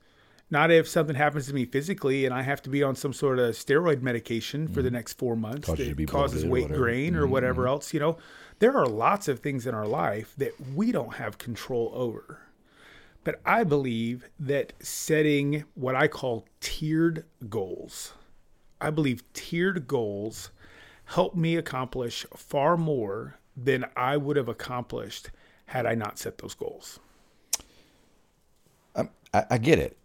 not 0.50 0.72
if 0.72 0.88
something 0.88 1.16
happens 1.16 1.48
to 1.48 1.54
me 1.54 1.66
physically 1.66 2.26
and 2.26 2.34
I 2.34 2.42
have 2.44 2.62
to 2.64 2.70
be 2.70 2.84
on 2.84 2.96
some 2.96 3.14
sort 3.14 3.40
of 3.40 3.56
steroid 3.56 4.02
medication 4.02 4.68
for 4.68 4.82
mm. 4.82 4.84
the 4.84 4.92
next 4.92 5.14
four 5.14 5.36
months 5.36 5.68
Cause 5.68 5.78
that 5.78 6.08
causes 6.08 6.46
weight 6.46 6.70
gain 6.70 7.16
or 7.16 7.24
mm-hmm. 7.24 7.32
whatever 7.32 7.68
else. 7.68 7.94
You 7.94 8.00
know, 8.00 8.18
there 8.60 8.78
are 8.78 8.86
lots 8.86 9.28
of 9.28 9.40
things 9.40 9.66
in 9.66 9.74
our 9.74 9.88
life 9.88 10.34
that 10.38 10.54
we 10.74 10.92
don't 10.92 11.16
have 11.16 11.38
control 11.38 11.92
over. 11.94 12.42
But 13.26 13.42
I 13.44 13.64
believe 13.64 14.30
that 14.40 14.74
setting 14.80 15.66
what 15.74 15.96
I 15.96 16.08
call 16.08 16.46
tiered 16.62 17.26
goals, 17.50 18.14
I 18.80 18.92
believe 18.92 19.24
tiered 19.34 19.88
goals 19.88 20.52
help 21.06 21.36
me 21.36 21.56
accomplish 21.56 22.26
far 22.36 22.78
more 22.78 23.40
than 23.58 23.86
I 23.98 24.16
would 24.16 24.38
have 24.38 24.48
accomplished 24.48 25.32
had 25.66 25.88
I 25.88 25.96
not 25.96 26.20
set 26.20 26.38
those 26.38 26.54
goals. 26.54 27.00
Um, 28.96 29.10
I, 29.34 29.46
I 29.50 29.58
get 29.58 29.80
it. 29.80 29.98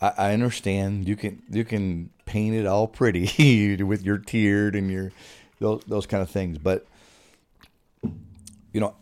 I, 0.00 0.12
I 0.16 0.32
understand 0.32 1.08
you 1.08 1.16
can 1.16 1.42
you 1.50 1.64
can 1.64 2.10
paint 2.26 2.54
it 2.54 2.64
all 2.64 2.86
pretty 2.86 3.74
with 3.84 4.04
your 4.04 4.18
tiered 4.18 4.76
and 4.76 4.88
your 4.88 5.10
those 5.58 5.82
those 5.88 6.06
kind 6.06 6.22
of 6.22 6.30
things, 6.30 6.58
but 6.58 6.86
you 8.72 8.80
know, 8.80 8.94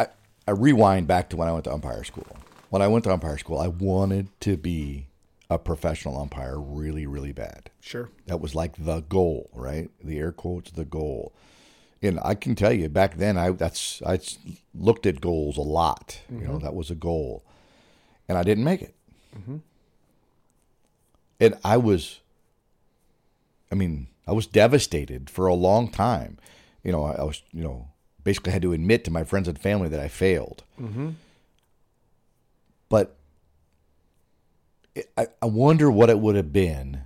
I 0.00 0.08
I 0.48 0.50
rewind 0.50 1.06
back 1.06 1.30
to 1.30 1.36
when 1.36 1.46
I 1.46 1.52
went 1.52 1.64
to 1.64 1.72
umpire 1.72 2.02
school. 2.02 2.41
When 2.72 2.80
I 2.80 2.88
went 2.88 3.04
to 3.04 3.12
umpire 3.12 3.36
school, 3.36 3.58
I 3.58 3.68
wanted 3.68 4.28
to 4.40 4.56
be 4.56 5.08
a 5.50 5.58
professional 5.58 6.18
umpire 6.18 6.58
really, 6.58 7.06
really 7.06 7.32
bad. 7.32 7.68
Sure. 7.80 8.08
That 8.26 8.40
was 8.40 8.54
like 8.54 8.82
the 8.82 9.00
goal, 9.00 9.50
right? 9.52 9.90
The 10.02 10.18
air 10.18 10.32
quotes, 10.32 10.70
the 10.70 10.86
goal. 10.86 11.34
And 12.00 12.18
I 12.24 12.34
can 12.34 12.54
tell 12.54 12.72
you, 12.72 12.88
back 12.88 13.16
then, 13.16 13.36
I 13.36 13.50
that's 13.50 14.00
I 14.06 14.18
looked 14.74 15.06
at 15.06 15.20
goals 15.20 15.58
a 15.58 15.62
lot. 15.62 16.20
Mm-hmm. 16.24 16.40
You 16.40 16.46
know, 16.46 16.54
mm-hmm. 16.54 16.64
that 16.64 16.74
was 16.74 16.90
a 16.90 16.94
goal, 16.94 17.44
and 18.28 18.38
I 18.38 18.42
didn't 18.42 18.64
make 18.64 18.82
it. 18.82 18.94
Mm-hmm 19.36 19.58
and 21.42 21.58
I 21.64 21.76
was, 21.76 22.20
I 23.72 23.74
mean, 23.74 24.06
I 24.28 24.32
was 24.32 24.46
devastated 24.46 25.28
for 25.28 25.48
a 25.48 25.54
long 25.54 25.90
time. 25.90 26.38
You 26.84 26.92
know, 26.92 27.04
I, 27.04 27.14
I 27.14 27.24
was, 27.24 27.42
you 27.52 27.64
know, 27.64 27.88
basically 28.22 28.52
had 28.52 28.62
to 28.62 28.72
admit 28.72 29.02
to 29.04 29.10
my 29.10 29.24
friends 29.24 29.48
and 29.48 29.58
family 29.58 29.88
that 29.88 29.98
I 29.98 30.06
failed. 30.06 30.62
But 32.92 33.16
I, 35.16 35.26
I 35.40 35.46
wonder 35.46 35.90
what 35.90 36.10
it 36.10 36.18
would 36.18 36.36
have 36.36 36.52
been 36.52 37.04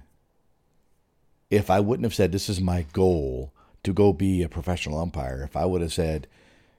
if 1.49 1.70
I 1.70 1.79
wouldn't 1.79 2.03
have 2.03 2.12
said, 2.12 2.33
This 2.33 2.49
is 2.49 2.61
my 2.61 2.87
goal 2.92 3.53
to 3.85 3.92
go 3.92 4.12
be 4.12 4.42
a 4.42 4.49
professional 4.49 4.99
umpire. 4.99 5.44
If 5.44 5.57
I 5.57 5.64
would 5.64 5.83
have 5.83 5.92
said, 5.92 6.27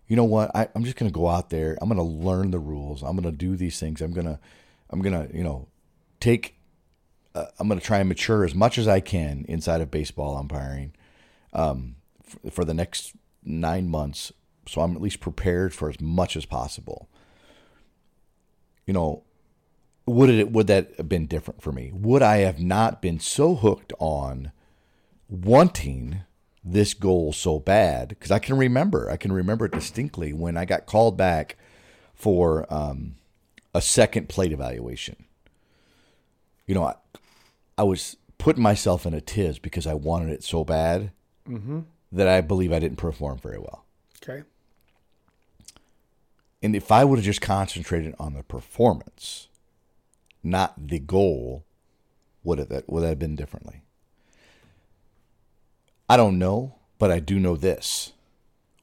You 0.10 0.17
know 0.17 0.26
what, 0.26 0.54
I, 0.54 0.67
I'm 0.76 0.84
just 0.84 0.98
going 0.98 1.10
to 1.10 1.15
go 1.15 1.30
out 1.30 1.52
there, 1.52 1.78
I'm 1.82 1.88
going 1.88 1.98
to 1.98 2.04
learn 2.28 2.52
the 2.52 2.60
rules, 2.60 3.02
I'm 3.02 3.15
going 3.15 3.24
to 3.24 3.32
do 3.32 3.56
these 3.56 3.80
things, 3.80 4.02
I'm 4.02 4.12
going 4.12 4.28
to, 4.28 4.39
I'm 4.89 5.02
going 5.02 5.30
to, 5.30 5.34
you 5.34 5.43
know, 5.46 5.70
take 6.20 6.56
uh, 7.34 7.46
I'm 7.60 7.70
going 7.70 7.80
to 7.80 7.86
try 7.86 8.00
and 8.00 8.10
mature 8.10 8.43
as 8.43 8.54
much 8.54 8.78
as 8.78 8.89
I 8.89 9.00
can 9.00 9.46
inside 9.48 9.80
of 9.80 9.89
baseball 9.89 10.36
umpiring 10.36 10.91
um, 11.54 11.96
f- 12.28 12.52
for 12.52 12.65
the 12.65 12.74
next 12.74 13.13
nine 13.41 13.88
months, 13.88 14.34
so 14.67 14.82
I'm 14.82 14.98
at 14.98 15.02
least 15.02 15.22
prepared 15.22 15.74
for 15.74 15.89
as 15.89 16.02
much 16.02 16.36
as 16.36 16.46
possible. 16.46 17.08
You 18.88 18.93
know, 18.93 19.23
would 20.08 20.30
it 20.30 20.52
would 20.52 20.65
that 20.67 20.93
have 20.97 21.08
been 21.08 21.28
different 21.28 21.62
for 21.62 21.71
me? 21.71 21.91
Would 21.93 22.23
I 22.23 22.38
have 22.38 22.60
not 22.60 23.02
been 23.02 23.19
so 23.19 23.54
hooked 23.56 23.93
on 24.00 24.52
wanting 25.30 26.21
this 26.63 26.95
goal 26.95 27.32
so 27.32 27.60
bad? 27.60 28.10
Because 28.10 28.32
I 28.32 28.39
can 28.39 28.58
remember, 28.58 29.12
I 29.12 29.17
can 29.17 29.32
remember 29.32 29.65
it 29.65 29.73
distinctly 29.73 30.34
when 30.34 30.58
I 30.58 30.65
got 30.65 30.88
called 30.88 31.15
back 31.17 31.58
for 32.15 32.65
um, 32.73 33.17
a 33.76 33.82
second 33.82 34.30
plate 34.30 34.52
evaluation 34.52 35.28
you 36.67 36.76
know, 36.76 36.84
I, 36.84 36.95
I 37.78 37.84
was 37.84 38.17
putting 38.38 38.62
myself 38.62 39.06
in 39.06 39.13
a 39.13 39.21
tiz 39.21 39.58
because 39.58 39.88
I 39.88 39.95
wanted 39.95 40.30
it 40.32 40.43
so 40.43 40.63
bad 40.63 41.12
that 42.12 42.28
I 42.28 42.41
believe 42.41 42.71
I 42.73 42.80
didn't 42.80 42.97
perform 42.97 43.39
very 43.39 43.58
well. 43.58 43.86
And 46.62 46.76
if 46.76 46.91
I 46.91 47.04
would 47.04 47.20
have 47.20 47.26
just 47.26 47.41
concentrated 47.41 48.15
on 48.20 48.34
the 48.34 48.43
performance, 48.43 49.48
not 50.43 50.88
the 50.88 51.00
goal, 51.00 51.65
would 52.43 52.60
have 52.60 52.70
that 52.70 52.89
would 52.89 53.02
that 53.02 53.10
have 53.10 53.20
been 53.20 53.36
differently? 53.36 53.84
I 56.10 56.17
don't 56.17 56.39
know, 56.39 56.76
but 56.98 57.12
I 57.12 57.20
do 57.20 57.39
know 57.39 57.56
this. 57.56 58.13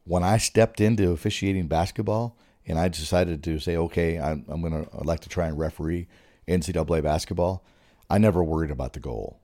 When 0.04 0.22
I 0.22 0.36
stepped 0.36 0.80
into 0.80 1.10
officiating 1.10 1.66
basketball 1.66 2.36
and 2.66 2.78
I 2.78 2.88
decided 2.88 3.42
to 3.44 3.58
say, 3.58 3.76
okay, 3.76 4.18
I'm, 4.18 4.44
I'm 4.48 4.60
going 4.60 4.84
to 4.84 5.04
like 5.04 5.20
to 5.20 5.28
try 5.28 5.46
and 5.46 5.58
referee 5.58 6.06
NCAA 6.46 7.02
basketball, 7.02 7.64
I 8.10 8.18
never 8.18 8.44
worried 8.44 8.70
about 8.70 8.92
the 8.92 9.00
goal. 9.00 9.40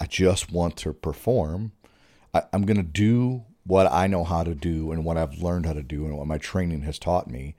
I 0.00 0.06
just 0.06 0.52
want 0.52 0.76
to 0.78 0.92
perform. 0.92 1.72
I, 2.32 2.44
I'm 2.52 2.64
going 2.64 2.76
to 2.76 2.84
do 2.84 3.44
what 3.66 3.90
I 3.90 4.06
know 4.06 4.24
how 4.24 4.44
to 4.44 4.54
do 4.54 4.92
and 4.92 5.04
what 5.04 5.16
I've 5.16 5.38
learned 5.38 5.66
how 5.66 5.72
to 5.72 5.82
do 5.82 6.04
and 6.04 6.16
what 6.16 6.26
my 6.26 6.38
training 6.38 6.82
has 6.82 6.98
taught 6.98 7.30
me 7.30 7.54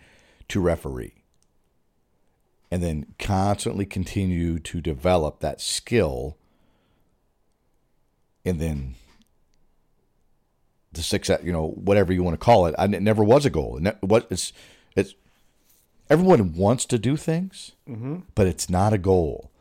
to 0.47 0.59
referee. 0.59 1.13
And 2.71 2.83
then 2.83 3.13
constantly 3.19 3.85
continue 3.85 4.59
to 4.59 4.81
develop 4.81 5.39
that 5.39 5.61
skill. 5.61 6.37
And 8.43 8.59
then 8.59 8.95
the 10.91 11.01
success, 11.01 11.41
you 11.43 11.51
know, 11.51 11.69
whatever 11.69 12.13
you 12.13 12.23
want 12.23 12.39
to 12.39 12.43
call 12.43 12.65
it, 12.65 12.75
I, 12.77 12.85
it 12.85 13.01
never 13.01 13.23
was 13.23 13.45
a 13.45 13.49
goal. 13.49 13.79
What 14.01 14.27
it's, 14.29 14.53
it's 14.95 15.15
everyone 16.09 16.53
wants 16.53 16.85
to 16.85 16.99
do 16.99 17.17
things, 17.17 17.71
mm-hmm. 17.89 18.17
but 18.33 18.47
it's 18.47 18.69
not 18.69 18.93
a 18.93 18.97
goal. 18.97 19.51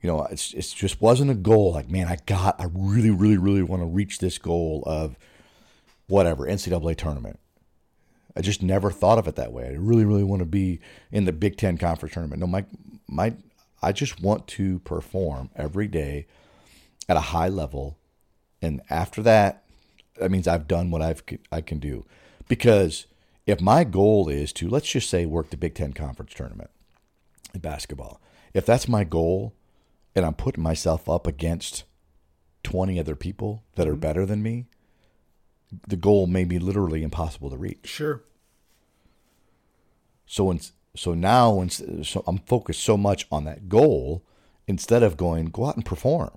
You 0.00 0.08
know, 0.08 0.24
it's 0.24 0.52
it 0.52 0.74
just 0.76 1.00
wasn't 1.00 1.30
a 1.30 1.34
goal. 1.34 1.72
Like, 1.72 1.90
man, 1.90 2.08
I 2.08 2.18
got, 2.26 2.60
I 2.60 2.66
really, 2.72 3.10
really, 3.10 3.38
really 3.38 3.62
want 3.62 3.82
to 3.82 3.86
reach 3.86 4.18
this 4.18 4.38
goal 4.38 4.82
of 4.86 5.16
whatever 6.06 6.46
NCAA 6.46 6.96
tournament. 6.96 7.38
I 8.36 8.40
just 8.40 8.62
never 8.62 8.90
thought 8.90 9.18
of 9.18 9.28
it 9.28 9.36
that 9.36 9.52
way. 9.52 9.66
I 9.66 9.76
really, 9.78 10.04
really 10.04 10.24
want 10.24 10.40
to 10.40 10.46
be 10.46 10.80
in 11.12 11.24
the 11.24 11.32
Big 11.32 11.56
Ten 11.56 11.78
conference 11.78 12.14
tournament. 12.14 12.40
No, 12.40 12.46
my, 12.46 12.64
my, 13.06 13.34
I 13.80 13.92
just 13.92 14.20
want 14.20 14.46
to 14.48 14.80
perform 14.80 15.50
every 15.54 15.86
day 15.86 16.26
at 17.08 17.16
a 17.16 17.20
high 17.20 17.48
level, 17.48 17.98
and 18.60 18.80
after 18.90 19.22
that, 19.22 19.64
that 20.16 20.30
means 20.30 20.48
I've 20.48 20.66
done 20.66 20.90
what 20.90 21.02
I've 21.02 21.22
I 21.52 21.60
can 21.60 21.78
do. 21.78 22.04
Because 22.48 23.06
if 23.46 23.60
my 23.60 23.84
goal 23.84 24.28
is 24.28 24.52
to 24.54 24.68
let's 24.68 24.90
just 24.90 25.10
say 25.10 25.26
work 25.26 25.50
the 25.50 25.56
Big 25.56 25.74
Ten 25.74 25.92
conference 25.92 26.32
tournament 26.34 26.70
in 27.52 27.60
basketball, 27.60 28.20
if 28.52 28.64
that's 28.66 28.88
my 28.88 29.04
goal, 29.04 29.54
and 30.14 30.24
I'm 30.24 30.34
putting 30.34 30.62
myself 30.62 31.08
up 31.08 31.26
against 31.26 31.84
twenty 32.62 32.98
other 32.98 33.16
people 33.16 33.62
that 33.74 33.86
are 33.86 33.92
mm-hmm. 33.92 34.00
better 34.00 34.26
than 34.26 34.42
me, 34.42 34.66
the 35.88 35.96
goal 35.96 36.26
may 36.26 36.44
be 36.44 36.58
literally 36.58 37.02
impossible 37.02 37.50
to 37.50 37.56
reach. 37.56 37.80
Sure. 37.84 38.22
So 40.26 40.50
in, 40.50 40.60
so 40.96 41.14
now 41.14 41.66
so 41.66 42.24
I'm 42.26 42.38
focused 42.38 42.82
so 42.82 42.96
much 42.96 43.26
on 43.30 43.44
that 43.44 43.68
goal 43.68 44.22
instead 44.66 45.02
of 45.02 45.16
going 45.16 45.46
go 45.46 45.66
out 45.66 45.76
and 45.76 45.84
perform. 45.84 46.30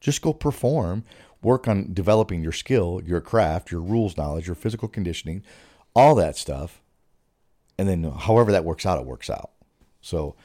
Just 0.00 0.22
go 0.22 0.32
perform, 0.32 1.04
work 1.42 1.66
on 1.66 1.92
developing 1.92 2.42
your 2.42 2.52
skill, 2.52 3.00
your 3.04 3.20
craft, 3.20 3.70
your 3.70 3.80
rules 3.80 4.16
knowledge, 4.16 4.46
your 4.46 4.54
physical 4.54 4.88
conditioning, 4.88 5.42
all 5.94 6.14
that 6.16 6.36
stuff. 6.36 6.80
And 7.78 7.88
then 7.88 8.04
however 8.04 8.52
that 8.52 8.64
works 8.64 8.86
out, 8.86 9.00
it 9.00 9.06
works 9.06 9.30
out. 9.30 9.50
So 10.00 10.36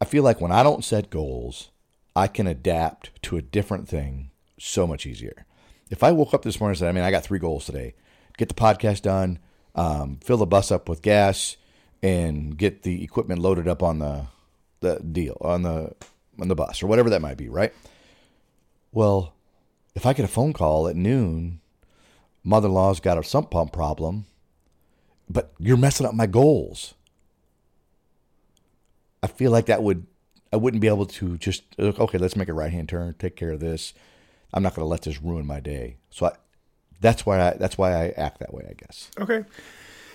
I 0.00 0.04
feel 0.04 0.22
like 0.22 0.40
when 0.40 0.52
I 0.52 0.62
don't 0.62 0.84
set 0.84 1.10
goals, 1.10 1.70
I 2.16 2.26
can 2.26 2.46
adapt 2.46 3.10
to 3.22 3.36
a 3.36 3.42
different 3.42 3.88
thing 3.88 4.30
so 4.58 4.86
much 4.86 5.06
easier. 5.06 5.46
If 5.90 6.02
I 6.02 6.12
woke 6.12 6.32
up 6.32 6.42
this 6.42 6.60
morning 6.60 6.72
and 6.72 6.78
said, 6.78 6.88
I 6.88 6.92
mean, 6.92 7.04
I 7.04 7.10
got 7.10 7.24
three 7.24 7.38
goals 7.38 7.66
today 7.66 7.94
get 8.38 8.48
the 8.48 8.54
podcast 8.54 9.02
done, 9.02 9.38
um, 9.74 10.18
fill 10.24 10.38
the 10.38 10.46
bus 10.46 10.72
up 10.72 10.88
with 10.88 11.02
gas, 11.02 11.58
and 12.02 12.56
get 12.56 12.84
the 12.84 13.04
equipment 13.04 13.38
loaded 13.38 13.68
up 13.68 13.82
on 13.82 13.98
the, 13.98 14.26
the 14.80 14.98
deal, 15.00 15.36
on 15.42 15.60
the, 15.60 15.94
on 16.40 16.48
the 16.48 16.54
bus, 16.54 16.82
or 16.82 16.86
whatever 16.86 17.10
that 17.10 17.20
might 17.20 17.36
be, 17.36 17.50
right? 17.50 17.74
Well, 18.92 19.34
if 19.94 20.06
I 20.06 20.14
get 20.14 20.24
a 20.24 20.28
phone 20.28 20.54
call 20.54 20.88
at 20.88 20.96
noon, 20.96 21.60
mother 22.42 22.68
in 22.68 22.74
law's 22.74 23.00
got 23.00 23.18
a 23.18 23.22
sump 23.24 23.50
pump 23.50 23.72
problem, 23.72 24.24
but 25.28 25.52
you're 25.58 25.76
messing 25.76 26.06
up 26.06 26.14
my 26.14 26.26
goals. 26.26 26.94
I 29.22 29.26
feel 29.26 29.50
like 29.50 29.66
that 29.66 29.82
would 29.82 30.06
I 30.52 30.56
wouldn't 30.56 30.80
be 30.80 30.88
able 30.88 31.06
to 31.06 31.36
just 31.36 31.62
okay, 31.78 32.18
let's 32.18 32.36
make 32.36 32.48
a 32.48 32.54
right 32.54 32.72
hand 32.72 32.88
turn, 32.88 33.14
take 33.18 33.36
care 33.36 33.52
of 33.52 33.60
this. 33.60 33.92
I'm 34.52 34.62
not 34.62 34.74
going 34.74 34.84
to 34.84 34.88
let 34.88 35.02
this 35.02 35.22
ruin 35.22 35.46
my 35.46 35.60
day. 35.60 35.96
So 36.10 36.26
I, 36.26 36.32
that's 37.00 37.24
why 37.24 37.40
I 37.40 37.54
that's 37.54 37.78
why 37.78 37.92
I 37.92 38.08
act 38.16 38.40
that 38.40 38.52
way, 38.52 38.66
I 38.68 38.74
guess. 38.74 39.10
Okay. 39.18 39.44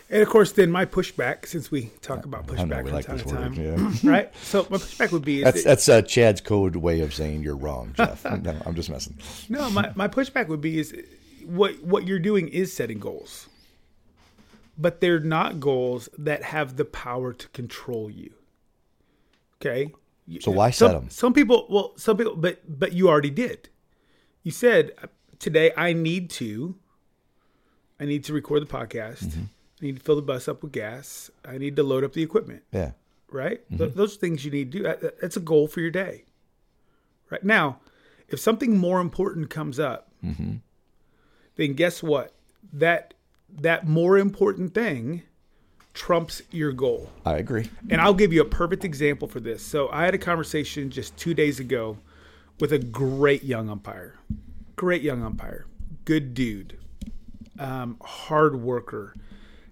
And 0.08 0.22
of 0.22 0.30
course, 0.30 0.52
then 0.52 0.70
my 0.70 0.86
pushback, 0.86 1.48
since 1.48 1.72
we 1.72 1.86
talk 2.02 2.26
about 2.26 2.46
pushback 2.46 2.84
from 2.84 2.94
like 2.94 3.06
time 3.08 3.18
to 3.18 3.26
time, 3.26 3.56
word. 3.56 3.58
Yeah. 3.58 3.92
right? 4.12 4.36
So 4.44 4.68
my 4.70 4.78
pushback 4.78 5.12
would 5.12 5.26
be 5.26 5.40
is 5.40 5.44
That's 5.46 5.64
that- 5.64 5.70
that's 5.70 5.90
uh, 5.90 6.02
Chad's 6.04 6.42
code 6.42 6.76
way 6.76 7.02
of 7.02 7.14
saying 7.14 7.42
you're 7.42 7.58
wrong, 7.58 7.94
Jeff. 7.98 8.24
no, 8.44 8.56
I'm 8.66 8.76
just 8.76 8.90
messing. 8.90 9.18
No, 9.50 9.70
my, 9.72 9.92
my 9.96 10.08
pushback 10.08 10.48
would 10.48 10.62
be 10.62 10.80
is 10.80 10.96
what 11.46 11.82
what 11.84 12.06
you're 12.06 12.20
doing 12.20 12.48
is 12.50 12.72
setting 12.72 13.00
goals. 13.00 13.48
But 14.78 15.00
they're 15.00 15.22
not 15.22 15.60
goals 15.60 16.10
that 16.18 16.44
have 16.44 16.76
the 16.76 16.86
power 16.86 17.32
to 17.34 17.48
control 17.50 18.12
you. 18.12 18.34
Okay? 19.62 19.92
So 20.42 20.52
why 20.52 20.70
some, 20.72 20.90
set 20.90 20.96
'em? 20.98 21.10
Some 21.10 21.34
people 21.34 21.66
well, 21.70 21.94
some 21.98 22.18
people 22.18 22.36
but 22.36 22.62
but 22.68 22.94
you 22.94 23.10
already 23.10 23.30
did. 23.30 23.70
You 24.46 24.52
said 24.52 24.92
today 25.40 25.72
I 25.76 25.92
need 25.94 26.30
to 26.42 26.76
I 28.00 28.06
need 28.06 28.24
to 28.26 28.34
record 28.34 28.62
the 28.62 28.68
podcast. 28.68 29.24
Mm-hmm. 29.26 29.42
I 29.82 29.86
need 29.86 29.98
to 29.98 30.04
fill 30.04 30.16
the 30.18 30.22
bus 30.22 30.48
up 30.48 30.62
with 30.64 30.72
gas. 30.72 31.30
I 31.44 31.58
need 31.58 31.76
to 31.78 31.84
load 31.84 32.04
up 32.04 32.14
the 32.14 32.22
equipment 32.24 32.64
Yeah. 32.72 32.92
right? 33.30 33.60
Mm-hmm. 33.66 33.78
Th- 33.78 33.94
those 33.94 34.16
things 34.18 34.46
you 34.46 34.52
need 34.52 34.72
to 34.72 34.78
do. 34.80 35.10
That's 35.22 35.36
a 35.36 35.42
goal 35.42 35.68
for 35.68 35.82
your 35.82 35.90
day. 35.92 36.24
Right 37.32 37.44
now, 37.44 37.80
if 38.30 38.40
something 38.40 38.78
more 38.78 39.00
important 39.02 39.50
comes 39.50 39.80
up, 39.80 40.10
Mm-hmm. 40.24 40.54
then 41.56 41.74
guess 41.74 42.02
what? 42.04 42.34
That 42.74 43.14
that 43.62 43.88
more 43.88 44.18
important 44.18 44.74
thing 44.74 45.24
trumps 45.94 46.42
your 46.52 46.72
goal. 46.72 47.10
I 47.26 47.38
agree. 47.38 47.70
And 47.90 48.00
I'll 48.02 48.14
give 48.14 48.32
you 48.34 48.42
a 48.42 48.46
perfect 48.46 48.84
example 48.84 49.28
for 49.28 49.40
this. 49.40 49.64
So 49.64 49.90
I 49.90 50.06
had 50.06 50.14
a 50.14 50.18
conversation 50.20 50.90
just 50.92 51.16
two 51.18 51.34
days 51.34 51.60
ago 51.60 51.98
with 52.60 52.72
a 52.72 52.80
great 52.80 53.44
young 53.44 53.70
umpire, 53.70 54.18
great 54.76 55.02
young 55.02 55.24
umpire, 55.24 55.66
good 56.06 56.34
dude, 56.34 56.78
um, 57.60 57.98
hard 58.02 58.62
worker, 58.62 59.16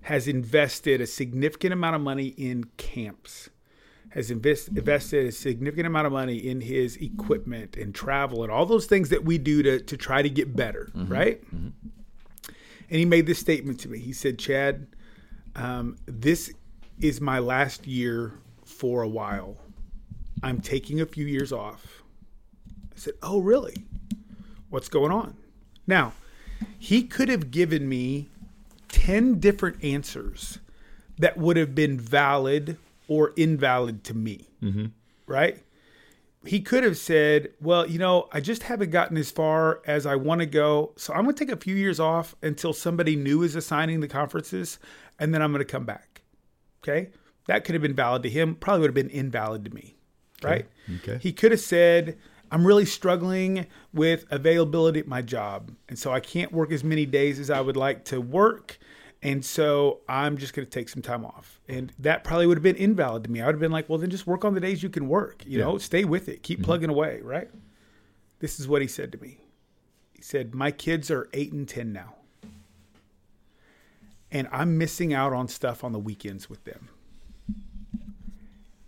has 0.04 0.28
invested 0.28 1.00
a 1.00 1.08
significant 1.08 1.72
amount 1.74 1.96
of 1.96 2.02
money 2.02 2.28
in 2.38 2.65
camps, 2.78 3.50
has 4.10 4.30
invest, 4.30 4.67
invested 4.69 5.26
a 5.28 5.32
significant 5.32 5.88
amount 5.88 6.06
of 6.06 6.12
money 6.13 6.36
in 6.36 6.60
his 6.62 6.98
equipment 6.98 7.78
and 7.78 7.96
travel 7.96 8.43
and 8.43 8.52
all 8.52 8.65
those 8.65 8.86
things 8.86 9.10
that 9.10 9.24
we 9.24 9.38
do 9.38 9.63
to, 9.63 9.80
to 9.80 9.96
try 9.98 10.22
to 10.22 10.30
get 10.30 10.56
better, 10.56 10.91
right? 11.08 11.41
And 12.89 13.00
he 13.00 13.06
made 13.06 13.26
this 13.26 13.39
statement 13.39 13.80
to 13.82 13.89
me. 13.89 14.00
He 14.00 14.12
said, 14.13 14.38
Chad, 14.38 14.88
um, 15.56 15.96
this 16.06 16.52
is 17.00 17.22
my 17.22 17.39
last 17.39 17.88
year 17.88 18.34
for 18.65 19.02
a 19.02 19.08
while. 19.08 19.58
I'm 20.43 20.60
taking 20.60 21.00
a 21.02 21.06
few 21.06 21.26
years 21.26 21.52
off. 21.54 22.03
I 22.95 22.99
said, 22.99 23.13
Oh, 23.21 23.39
really? 23.39 23.86
What's 24.69 24.89
going 24.89 25.12
on? 25.12 25.36
Now, 25.86 26.13
he 26.79 27.03
could 27.03 27.29
have 27.29 27.51
given 27.51 27.88
me 27.88 28.29
10 28.89 29.39
different 29.39 29.84
answers 29.84 30.60
that 31.17 31.38
would 31.38 31.58
have 31.58 31.75
been 31.75 31.99
valid 31.99 32.77
or 33.08 33.34
invalid 33.36 34.03
to 34.06 34.13
me. 34.13 34.47
Mm-hmm. 34.62 34.86
Right? 35.27 35.62
He 36.45 36.60
could 36.60 36.84
have 36.84 36.97
said, 36.97 37.51
Well, 37.62 37.88
you 37.88 37.99
know, 37.99 38.27
I 38.32 38.39
just 38.39 38.63
haven't 38.63 38.91
gotten 38.91 39.17
as 39.17 39.32
far 39.32 39.82
as 39.86 40.06
I 40.06 40.15
want 40.15 40.39
to 40.41 40.45
go. 40.45 40.93
So 40.97 41.13
I'm 41.13 41.23
going 41.23 41.36
to 41.36 41.45
take 41.45 41.53
a 41.53 41.60
few 41.60 41.75
years 41.75 41.99
off 41.99 42.36
until 42.41 42.73
somebody 42.73 43.15
new 43.15 43.43
is 43.43 43.56
assigning 43.56 43.99
the 43.99 44.08
conferences, 44.08 44.79
and 45.19 45.34
then 45.34 45.41
I'm 45.41 45.51
going 45.51 45.65
to 45.65 45.71
come 45.71 45.86
back. 45.86 46.21
Okay. 46.84 47.10
That 47.47 47.65
could 47.65 47.75
have 47.75 47.82
been 47.82 47.95
valid 47.95 48.23
to 48.23 48.29
him, 48.29 48.56
probably 48.56 48.82
would 48.82 48.89
have 48.89 48.95
been 48.95 49.10
invalid 49.10 49.65
to 49.65 49.71
me. 49.73 49.95
Right? 50.41 50.65
Okay. 50.97 51.19
He 51.21 51.32
could 51.32 51.51
have 51.51 51.62
said, 51.62 52.17
I'm 52.54 52.68
really 52.68 52.86
struggling 52.86 53.66
with 53.96 54.28
availability 54.30 55.00
at 55.00 55.08
my 55.08 55.24
job. 55.24 55.72
And 55.89 55.98
so 55.98 56.13
I 56.13 56.20
can't 56.20 56.52
work 56.52 56.72
as 56.72 56.84
many 56.84 57.04
days 57.08 57.39
as 57.39 57.50
I 57.50 57.60
would 57.60 57.76
like 57.76 58.06
to 58.06 58.22
work. 58.22 58.78
And 59.24 59.44
so 59.44 60.02
I'm 60.08 60.38
just 60.38 60.54
going 60.54 60.63
to 60.63 60.70
take 60.70 60.88
some 60.88 61.02
time 61.02 61.26
off. 61.26 61.60
And 61.68 61.92
that 61.98 62.24
probably 62.24 62.46
would 62.46 62.58
have 62.58 62.63
been 62.63 62.76
invalid 62.76 63.24
to 63.24 63.32
me. 63.32 63.42
I 63.42 63.48
would 63.48 63.56
have 63.56 63.60
been 63.60 63.72
like, 63.72 63.89
well, 63.89 63.98
then 63.98 64.12
just 64.12 64.28
work 64.28 64.46
on 64.46 64.54
the 64.54 64.60
days 64.60 64.84
you 64.84 64.89
can 64.89 65.08
work. 65.08 65.44
You 65.48 65.58
know, 65.58 65.80
stay 65.80 66.04
with 66.04 66.30
it, 66.30 66.44
keep 66.44 66.60
mm-hmm. 66.60 66.66
plugging 66.66 66.92
away. 66.92 67.22
Right. 67.24 67.50
This 68.38 68.60
is 68.60 68.68
what 68.68 68.84
he 68.84 68.88
said 68.88 69.12
to 69.13 69.18
me. 69.18 69.39
He 70.12 70.22
said, 70.22 70.54
My 70.54 70.70
kids 70.70 71.10
are 71.10 71.30
eight 71.34 71.54
and 71.54 71.68
10 71.68 71.92
now. 71.92 72.13
And 74.32 74.48
I'm 74.52 74.78
missing 74.78 75.12
out 75.12 75.34
on 75.34 75.48
stuff 75.48 75.84
on 75.84 75.92
the 75.92 75.98
weekends 75.98 76.52
with 76.52 76.66
them. 76.66 76.89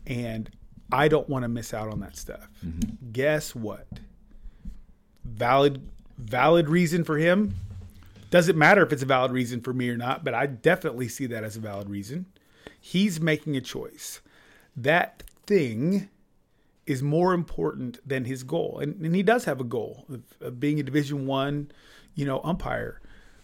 And 0.06 0.52
I 0.96 1.08
don't 1.08 1.28
want 1.28 1.44
to 1.44 1.50
miss 1.50 1.74
out 1.74 1.90
on 1.90 2.00
that 2.00 2.16
stuff. 2.16 2.48
Mm-hmm. 2.66 3.12
Guess 3.12 3.54
what? 3.54 3.88
Valid 5.24 5.82
valid 6.18 6.70
reason 6.70 7.04
for 7.04 7.18
him. 7.18 7.56
Doesn't 8.32 8.58
matter 8.58 8.82
if 8.82 8.94
it's 8.94 9.04
a 9.04 9.06
valid 9.06 9.32
reason 9.32 9.62
for 9.62 9.74
me 9.74 9.90
or 9.90 9.98
not, 9.98 10.24
but 10.24 10.34
I 10.34 10.46
definitely 10.46 11.08
see 11.08 11.26
that 11.28 11.44
as 11.44 11.58
a 11.58 11.60
valid 11.60 11.90
reason. 11.90 12.26
He's 12.80 13.20
making 13.20 13.58
a 13.58 13.62
choice. 13.62 14.22
That 14.76 15.24
thing 15.46 16.10
is 16.86 17.02
more 17.02 17.34
important 17.34 18.00
than 18.08 18.26
his 18.26 18.44
goal. 18.44 18.80
And, 18.80 19.04
and 19.04 19.16
he 19.16 19.24
does 19.24 19.46
have 19.46 19.60
a 19.60 19.64
goal 19.64 20.06
of, 20.10 20.24
of 20.42 20.60
being 20.60 20.80
a 20.80 20.84
division 20.84 21.26
one, 21.26 21.72
you 22.14 22.26
know, 22.26 22.42
umpire. 22.44 23.02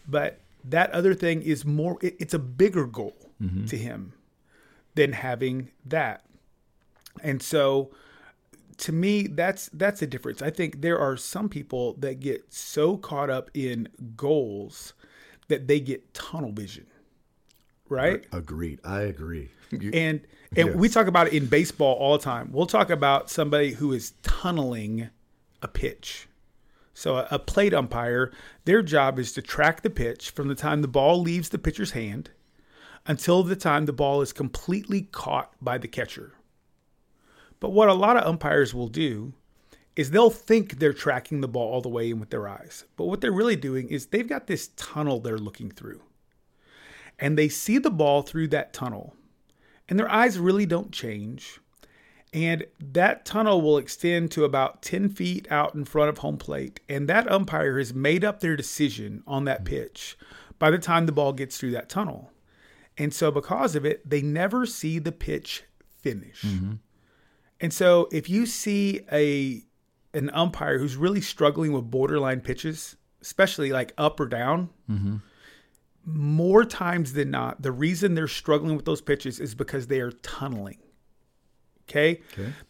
But 0.07 0.39
that 0.63 0.91
other 0.91 1.13
thing 1.13 1.41
is 1.41 1.65
more 1.65 1.97
it, 2.01 2.15
it's 2.19 2.33
a 2.33 2.39
bigger 2.39 2.85
goal 2.85 3.15
mm-hmm. 3.41 3.65
to 3.65 3.77
him 3.77 4.13
than 4.95 5.13
having 5.13 5.71
that. 5.85 6.23
And 7.23 7.41
so 7.41 7.91
to 8.77 8.91
me 8.91 9.27
that's 9.27 9.69
that's 9.73 10.01
a 10.01 10.07
difference. 10.07 10.41
I 10.41 10.49
think 10.49 10.81
there 10.81 10.97
are 10.99 11.15
some 11.17 11.49
people 11.49 11.93
that 11.99 12.19
get 12.19 12.51
so 12.53 12.97
caught 12.97 13.29
up 13.29 13.51
in 13.53 13.87
goals 14.15 14.93
that 15.49 15.67
they 15.67 15.79
get 15.79 16.13
tunnel 16.13 16.51
vision. 16.51 16.85
Right? 17.89 18.25
Agreed. 18.31 18.79
I 18.83 19.01
agree. 19.01 19.49
You- 19.71 19.91
And 19.93 20.21
and 20.55 20.75
we 20.75 20.89
talk 20.89 21.07
about 21.07 21.27
it 21.27 21.33
in 21.33 21.45
baseball 21.45 21.95
all 21.95 22.17
the 22.17 22.23
time. 22.23 22.49
We'll 22.51 22.65
talk 22.65 22.89
about 22.89 23.29
somebody 23.29 23.71
who 23.71 23.93
is 23.93 24.13
tunneling 24.21 25.09
a 25.61 25.67
pitch. 25.67 26.27
So 26.93 27.17
a, 27.17 27.27
a 27.31 27.39
plate 27.39 27.73
umpire, 27.73 28.31
their 28.65 28.81
job 28.81 29.17
is 29.17 29.31
to 29.33 29.41
track 29.41 29.81
the 29.81 29.89
pitch 29.89 30.29
from 30.31 30.49
the 30.49 30.55
time 30.55 30.81
the 30.81 30.87
ball 30.89 31.21
leaves 31.21 31.49
the 31.49 31.57
pitcher's 31.57 31.91
hand 31.91 32.31
until 33.07 33.43
the 33.43 33.55
time 33.55 33.85
the 33.85 33.93
ball 33.93 34.21
is 34.21 34.33
completely 34.33 35.03
caught 35.03 35.53
by 35.61 35.77
the 35.77 35.87
catcher. 35.87 36.33
But 37.61 37.71
what 37.71 37.87
a 37.87 37.93
lot 37.93 38.17
of 38.17 38.27
umpires 38.27 38.73
will 38.73 38.89
do 38.89 39.33
is 39.95 40.11
they'll 40.11 40.29
think 40.29 40.79
they're 40.79 40.91
tracking 40.91 41.39
the 41.39 41.47
ball 41.47 41.71
all 41.71 41.81
the 41.81 41.89
way 41.89 42.09
in 42.09 42.19
with 42.19 42.31
their 42.31 42.47
eyes. 42.47 42.85
But 42.97 43.05
what 43.05 43.21
they're 43.21 43.31
really 43.31 43.55
doing 43.55 43.87
is 43.87 44.07
they've 44.07 44.27
got 44.27 44.47
this 44.47 44.71
tunnel 44.75 45.19
they're 45.19 45.37
looking 45.37 45.71
through. 45.71 46.01
And 47.19 47.37
they 47.37 47.47
see 47.47 47.77
the 47.77 47.91
ball 47.91 48.23
through 48.23 48.47
that 48.49 48.73
tunnel. 48.73 49.15
And 49.87 49.99
their 49.99 50.09
eyes 50.09 50.39
really 50.39 50.65
don't 50.65 50.91
change. 50.91 51.59
And 52.33 52.65
that 52.79 53.25
tunnel 53.25 53.61
will 53.61 53.77
extend 53.77 54.31
to 54.31 54.45
about 54.45 54.81
10 54.81 55.09
feet 55.09 55.47
out 55.51 55.75
in 55.75 55.85
front 55.85 56.09
of 56.09 56.19
home 56.19 56.37
plate. 56.37 56.79
And 56.89 57.07
that 57.09 57.29
umpire 57.29 57.77
has 57.77 57.93
made 57.93 58.23
up 58.23 58.39
their 58.39 58.55
decision 58.55 59.21
on 59.27 59.43
that 59.45 59.65
pitch 59.65 60.17
by 60.57 60.71
the 60.71 60.79
time 60.79 61.05
the 61.05 61.11
ball 61.11 61.33
gets 61.33 61.57
through 61.57 61.71
that 61.71 61.89
tunnel. 61.89 62.31
And 62.97 63.13
so, 63.13 63.29
because 63.31 63.75
of 63.75 63.85
it, 63.85 64.09
they 64.09 64.21
never 64.21 64.65
see 64.65 64.97
the 64.97 65.11
pitch 65.11 65.63
finish. 65.99 66.41
Mm-hmm. 66.41 66.73
And 67.61 67.71
so, 67.71 68.09
if 68.11 68.27
you 68.27 68.45
see 68.47 69.01
a 69.11 69.63
an 70.13 70.29
umpire 70.33 70.77
who's 70.79 70.97
really 70.97 71.21
struggling 71.21 71.71
with 71.71 71.89
borderline 71.89 72.41
pitches, 72.41 72.97
especially 73.21 73.71
like 73.71 73.93
up 73.97 74.19
or 74.19 74.25
down, 74.25 74.69
mm-hmm. 74.89 75.17
more 76.05 76.65
times 76.65 77.13
than 77.13 77.31
not, 77.31 77.61
the 77.61 77.71
reason 77.71 78.15
they're 78.15 78.27
struggling 78.27 78.75
with 78.75 78.85
those 78.85 79.01
pitches 79.01 79.39
is 79.39 79.55
because 79.55 79.87
they 79.87 80.01
are 80.01 80.11
tunneling. 80.11 80.79
Okay? 81.87 82.21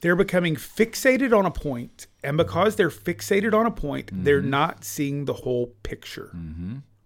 They're 0.01 0.15
becoming 0.15 0.55
fixated 0.55 1.35
on 1.35 1.45
a 1.45 1.51
point, 1.51 2.07
and 2.23 2.37
mm-hmm. 2.37 2.45
because 2.45 2.75
they're 2.75 2.89
fixated 2.89 3.53
on 3.53 3.65
a 3.65 3.71
point, 3.71 4.09
they're 4.11 4.41
mm-hmm. 4.41 4.49
not 4.49 4.83
seeing 4.83 5.25
the 5.25 5.33
whole 5.33 5.67
picture. 5.83 6.31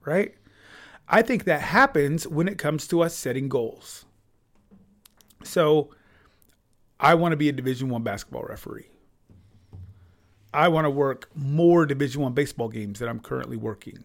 Right? 0.04 0.34
I 1.08 1.22
think 1.22 1.44
that 1.44 1.62
happens 1.62 2.28
when 2.28 2.48
it 2.48 2.58
comes 2.58 2.88
to 2.88 3.02
us 3.02 3.16
setting 3.16 3.48
goals. 3.48 4.06
So, 5.44 5.92
I 7.00 7.16
want 7.16 7.34
to 7.34 7.38
be 7.38 7.50
a 7.50 7.52
Division 7.52 7.90
One 7.90 8.04
basketball 8.04 8.44
referee. 8.44 8.90
I 10.54 10.70
want 10.70 10.86
to 10.86 10.90
work 10.90 11.30
more 11.36 11.86
Division 11.86 12.22
One 12.22 12.34
baseball 12.34 12.70
games 12.70 13.00
than 13.00 13.10
I'm 13.10 13.20
currently 13.20 13.58
working. 13.58 14.04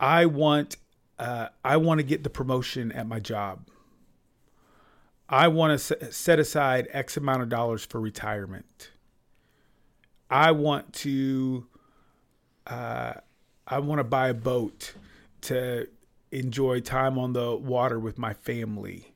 I 0.00 0.26
want 0.26 0.76
uh, 1.18 1.48
I 1.64 1.76
want 1.76 1.98
to 1.98 2.04
get 2.04 2.24
the 2.24 2.30
promotion 2.30 2.92
at 2.92 3.06
my 3.06 3.20
job. 3.20 3.68
I 5.28 5.48
want 5.48 5.80
to 5.80 6.12
set 6.12 6.38
aside 6.38 6.88
X 6.90 7.16
amount 7.16 7.42
of 7.42 7.48
dollars 7.48 7.84
for 7.84 8.00
retirement. 8.00 8.90
I 10.30 10.52
want 10.52 10.92
to 10.94 11.66
uh, 12.66 13.14
I 13.66 13.78
want 13.78 14.00
to 14.00 14.04
buy 14.04 14.28
a 14.28 14.34
boat 14.34 14.94
to 15.42 15.88
enjoy 16.30 16.80
time 16.80 17.18
on 17.18 17.32
the 17.32 17.56
water 17.56 17.98
with 17.98 18.18
my 18.18 18.34
family. 18.34 19.14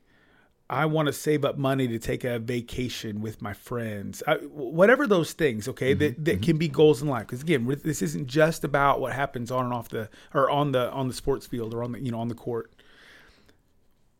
I 0.71 0.87
want 0.87 1.07
to 1.07 1.13
save 1.13 1.45
up 1.45 1.59
money 1.59 1.89
to 1.89 1.99
take 1.99 2.23
a 2.23 2.39
vacation 2.39 3.21
with 3.21 3.43
my 3.43 3.53
friends. 3.53 4.23
I, 4.25 4.37
whatever 4.37 5.05
those 5.09 5.33
things, 5.33 5.67
okay, 5.67 5.95
that, 5.95 6.13
mm-hmm, 6.13 6.23
that 6.23 6.35
mm-hmm. 6.37 6.45
can 6.45 6.59
be 6.59 6.69
goals 6.69 7.03
in 7.03 7.09
life. 7.09 7.27
Because 7.27 7.43
again, 7.43 7.67
this 7.83 8.01
isn't 8.01 8.29
just 8.29 8.63
about 8.63 9.01
what 9.01 9.13
happens 9.13 9.51
on 9.51 9.65
and 9.65 9.75
off 9.75 9.89
the 9.89 10.09
or 10.33 10.49
on 10.49 10.71
the 10.71 10.89
on 10.93 11.09
the 11.09 11.15
sports 11.15 11.45
field 11.45 11.75
or 11.75 11.83
on 11.83 11.91
the 11.91 12.01
you 12.01 12.13
know 12.13 12.21
on 12.21 12.29
the 12.29 12.37
court. 12.37 12.71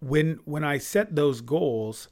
When 0.01 0.41
when 0.45 0.65
I 0.65 0.79
set 0.79 1.15
those 1.15 1.41
goals, 1.41 2.09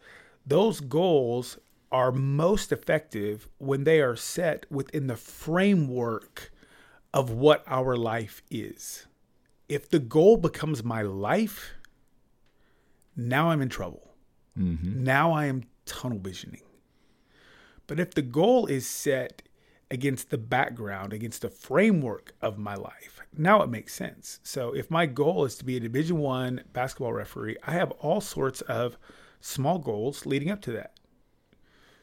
those 0.47 0.79
goals 0.79 1.59
are 1.91 2.13
most 2.13 2.71
effective 2.71 3.49
when 3.59 3.83
they 3.83 4.01
are 4.01 4.15
set 4.15 4.67
within 4.71 5.09
the 5.09 5.17
framework 5.17 6.53
of 7.13 7.31
what 7.31 7.65
our 7.67 7.97
life 7.97 8.43
is. 8.53 9.07
If 9.69 9.89
the 9.89 9.99
goal 9.99 10.37
becomes 10.37 10.85
my 10.85 11.03
life, 11.03 11.73
now 13.17 13.51
I'm 13.51 13.61
in 13.61 13.69
trouble. 13.69 14.08
Mm-hmm. 14.59 15.05
Now 15.05 15.33
I 15.33 15.47
am 15.47 15.65
tunnel 15.87 16.19
visioning. 16.19 16.63
But 17.87 17.99
if 17.99 18.13
the 18.13 18.23
goal 18.23 18.67
is 18.67 18.87
set 18.87 19.43
against 19.91 20.31
the 20.31 20.39
background, 20.39 21.13
against 21.13 21.43
the 21.43 21.49
framework 21.49 22.35
of 22.43 22.59
my 22.59 22.75
life, 22.75 23.21
now 23.37 23.63
it 23.63 23.71
makes 23.71 23.95
sense. 23.95 24.41
So 24.43 24.75
if 24.75 24.91
my 24.91 25.07
goal 25.07 25.45
is 25.45 25.57
to 25.57 25.65
be 25.65 25.77
a 25.77 25.81
Division 25.81 26.19
One 26.19 26.63
basketball 26.73 27.13
referee, 27.13 27.57
I 27.67 27.73
have 27.73 27.91
all 27.93 28.21
sorts 28.21 28.61
of 28.63 28.99
small 29.41 29.79
goals 29.79 30.27
leading 30.27 30.51
up 30.51 30.61
to 30.63 30.73
that. 30.73 30.93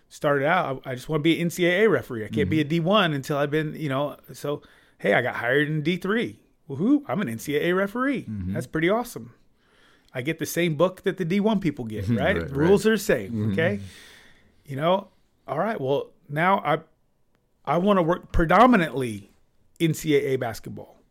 Started 0.07 0.45
out, 0.45 0.81
I 0.85 0.91
I 0.91 0.95
just 0.95 1.09
want 1.09 1.21
to 1.21 1.23
be 1.23 1.39
an 1.39 1.49
NCAA 1.49 1.89
referee. 1.89 2.25
I 2.25 2.29
can't 2.29 2.49
be 2.49 2.63
mm-hmm. 2.63 2.87
a 2.87 2.89
D1 2.89 3.15
until 3.15 3.37
I've 3.37 3.51
been, 3.51 3.75
you 3.75 3.89
know. 3.89 4.17
So 4.33 4.61
hey, 4.99 5.13
I 5.13 5.21
got 5.21 5.35
hired 5.35 5.67
in 5.67 5.83
D3. 5.83 6.37
Woohoo! 6.69 7.03
I'm 7.07 7.21
an 7.21 7.27
NCAA 7.27 7.75
referee. 7.75 8.23
Mm-hmm. 8.23 8.53
That's 8.53 8.67
pretty 8.67 8.89
awesome. 8.89 9.33
I 10.15 10.21
get 10.21 10.39
the 10.39 10.45
same 10.45 10.75
book 10.75 11.03
that 11.03 11.17
the 11.17 11.25
D1 11.25 11.59
people 11.59 11.83
get, 11.83 12.05
mm-hmm. 12.05 12.17
right? 12.17 12.37
Right, 12.37 12.47
the 12.47 12.55
rules 12.55 12.87
are 12.87 12.91
the 12.91 12.97
same, 12.97 13.31
mm-hmm. 13.31 13.51
okay? 13.51 13.81
You 14.65 14.77
know, 14.77 15.09
all 15.45 15.59
right, 15.59 15.79
well, 15.79 16.11
now 16.29 16.59
I 16.65 16.79
I 17.65 17.77
want 17.77 17.97
to 17.97 18.03
work 18.03 18.31
predominantly 18.31 19.29
NCAA 19.79 20.39
basketball. 20.39 21.01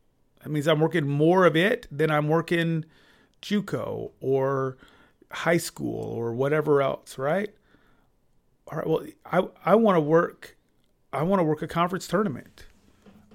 That 0.42 0.50
means 0.50 0.66
I'm 0.66 0.80
working 0.80 1.07
more 1.07 1.44
of 1.44 1.55
it 1.55 1.86
than 1.90 2.11
I'm 2.11 2.28
working 2.28 2.86
JUCO 3.42 4.12
or 4.20 4.78
high 5.30 5.59
school 5.59 6.02
or 6.02 6.32
whatever 6.32 6.80
else, 6.80 7.18
right? 7.18 7.50
All 8.68 8.78
right, 8.78 8.86
well, 8.86 9.07
I 9.26 9.72
I 9.72 9.74
want 9.74 9.96
to 9.96 10.00
work 10.00 10.57
I 11.12 11.22
want 11.22 11.40
to 11.40 11.44
work 11.44 11.61
a 11.61 11.68
conference 11.68 12.09
tournament. 12.09 12.66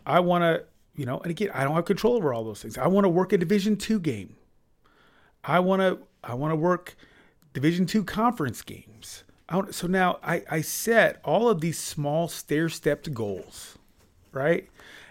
I 0.05 0.20
want 0.20 0.41
to, 0.41 0.65
you 0.95 1.05
know, 1.05 1.20
and 1.20 1.30
again, 1.30 1.51
I 1.53 1.63
don't 1.63 1.76
have 1.76 1.86
control 1.86 2.15
over 2.15 2.34
all 2.34 2.43
those 2.43 2.61
things. 2.61 2.78
I 2.78 2.88
want 2.88 3.05
to 3.05 3.09
work 3.09 3.32
a 3.34 3.38
Division 3.38 3.78
2 3.78 3.99
game. 3.99 4.36
I 5.44 5.60
want 5.60 5.82
to 5.82 6.00
I 6.24 6.34
want 6.34 6.52
to 6.52 6.56
work 6.56 6.96
Division 7.54 7.86
two 7.86 8.04
conference 8.04 8.62
games. 8.62 9.24
So 9.72 9.88
now 9.88 10.20
I, 10.24 10.44
I 10.50 10.62
set 10.62 11.20
all 11.24 11.50
of 11.50 11.60
these 11.60 11.80
small 11.80 12.28
stair 12.28 12.70
stepped 12.70 13.12
goals, 13.14 13.80
right? 14.32 14.70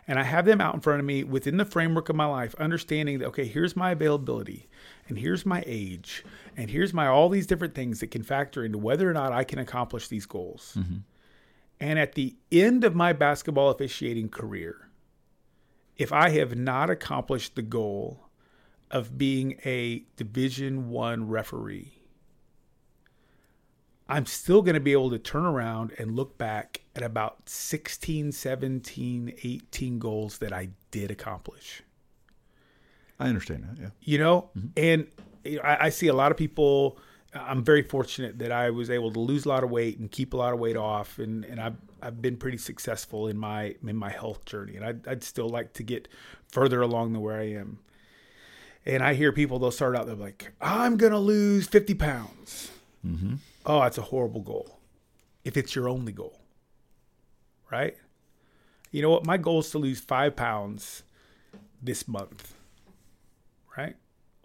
and 0.08 0.18
I 0.18 0.22
have 0.22 0.46
them 0.46 0.60
out 0.60 0.74
in 0.74 0.80
front 0.80 1.00
of 1.00 1.06
me 1.06 1.22
within 1.22 1.58
the 1.58 1.66
framework 1.66 2.08
of 2.08 2.16
my 2.16 2.24
life, 2.24 2.54
understanding 2.54 3.18
that, 3.18 3.26
okay, 3.26 3.44
here's 3.44 3.76
my 3.76 3.90
availability 3.90 4.66
and 5.06 5.18
here's 5.18 5.44
my 5.44 5.62
age 5.66 6.24
and 6.56 6.70
here's 6.70 6.94
my 6.94 7.06
all 7.06 7.28
these 7.28 7.46
different 7.46 7.74
things 7.74 8.00
that 8.00 8.10
can 8.10 8.22
factor 8.22 8.64
into 8.64 8.78
whether 8.78 9.08
or 9.08 9.12
not 9.12 9.32
I 9.32 9.44
can 9.44 9.58
accomplish 9.58 10.08
these 10.08 10.24
goals. 10.24 10.74
Mm-hmm. 10.78 10.96
And 11.80 11.98
at 11.98 12.14
the 12.14 12.34
end 12.50 12.84
of 12.84 12.96
my 12.96 13.12
basketball 13.12 13.68
officiating 13.68 14.30
career, 14.30 14.88
if 15.98 16.10
I 16.10 16.30
have 16.30 16.56
not 16.56 16.88
accomplished 16.88 17.54
the 17.54 17.62
goal 17.62 18.27
of 18.90 19.18
being 19.18 19.60
a 19.64 20.04
division 20.16 20.90
1 20.90 21.28
referee, 21.28 21.98
I'm 24.08 24.24
still 24.24 24.62
going 24.62 24.74
to 24.74 24.80
be 24.80 24.92
able 24.92 25.10
to 25.10 25.18
turn 25.18 25.44
around 25.44 25.92
and 25.98 26.16
look 26.16 26.38
back 26.38 26.80
at 26.96 27.02
about 27.02 27.48
16, 27.48 28.32
17, 28.32 29.34
18 29.42 29.98
goals 29.98 30.38
that 30.38 30.52
I 30.52 30.70
did 30.90 31.10
accomplish. 31.10 31.82
I 33.20 33.28
understand 33.28 33.64
that, 33.64 33.80
yeah. 33.80 33.88
You 34.00 34.18
know, 34.18 34.50
mm-hmm. 34.56 34.68
and 34.76 35.06
I, 35.62 35.86
I, 35.86 35.88
see 35.90 36.06
a 36.06 36.14
lot 36.14 36.30
of 36.30 36.38
people. 36.38 36.98
I'm 37.34 37.62
very 37.62 37.82
fortunate 37.82 38.38
that 38.38 38.52
I 38.52 38.70
was 38.70 38.90
able 38.90 39.12
to 39.12 39.20
lose 39.20 39.44
a 39.44 39.48
lot 39.48 39.62
of 39.64 39.70
weight 39.70 39.98
and 39.98 40.10
keep 40.10 40.32
a 40.32 40.36
lot 40.36 40.54
of 40.54 40.60
weight 40.60 40.76
off, 40.76 41.18
and, 41.18 41.44
and 41.44 41.60
I've, 41.60 41.76
I've 42.00 42.22
been 42.22 42.36
pretty 42.36 42.58
successful 42.58 43.28
in 43.28 43.36
my 43.36 43.74
in 43.86 43.96
my 43.96 44.10
health 44.10 44.44
journey, 44.44 44.76
and 44.76 44.84
I'd, 44.84 45.06
I'd 45.06 45.22
still 45.24 45.48
like 45.48 45.74
to 45.74 45.82
get 45.82 46.08
further 46.48 46.80
along 46.80 47.12
than 47.12 47.20
where 47.20 47.38
I 47.38 47.50
am. 47.50 47.80
And 48.86 49.02
I 49.02 49.14
hear 49.14 49.32
people 49.32 49.58
they'll 49.58 49.70
start 49.70 49.96
out 49.96 50.06
they're 50.06 50.16
like, 50.16 50.52
I'm 50.60 50.96
gonna 50.96 51.18
lose 51.18 51.66
50 51.66 51.94
pounds. 51.94 52.70
Mm-hmm 53.06 53.34
oh, 53.68 53.80
that's 53.80 53.98
a 53.98 54.02
horrible 54.02 54.40
goal. 54.40 54.80
If 55.44 55.56
it's 55.56 55.74
your 55.74 55.88
only 55.88 56.12
goal, 56.12 56.40
right? 57.70 57.96
You 58.90 59.02
know 59.02 59.10
what? 59.10 59.26
My 59.26 59.36
goal 59.36 59.60
is 59.60 59.70
to 59.70 59.78
lose 59.78 60.00
five 60.00 60.34
pounds 60.34 61.04
this 61.80 62.08
month, 62.08 62.54
right? 63.76 63.96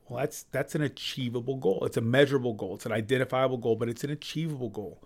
Well, 0.08 0.20
that's 0.20 0.44
that's 0.44 0.76
an 0.76 0.82
achievable 0.82 1.58
goal. 1.58 1.84
It's 1.86 1.98
a 1.98 2.02
measurable 2.02 2.54
goal. 2.54 2.76
It's 2.76 2.86
an 2.86 2.92
identifiable 2.92 3.58
goal, 3.58 3.76
but 3.76 3.90
it's 3.90 4.04
an 4.04 4.12
achievable 4.12 4.70
goal. 4.70 5.02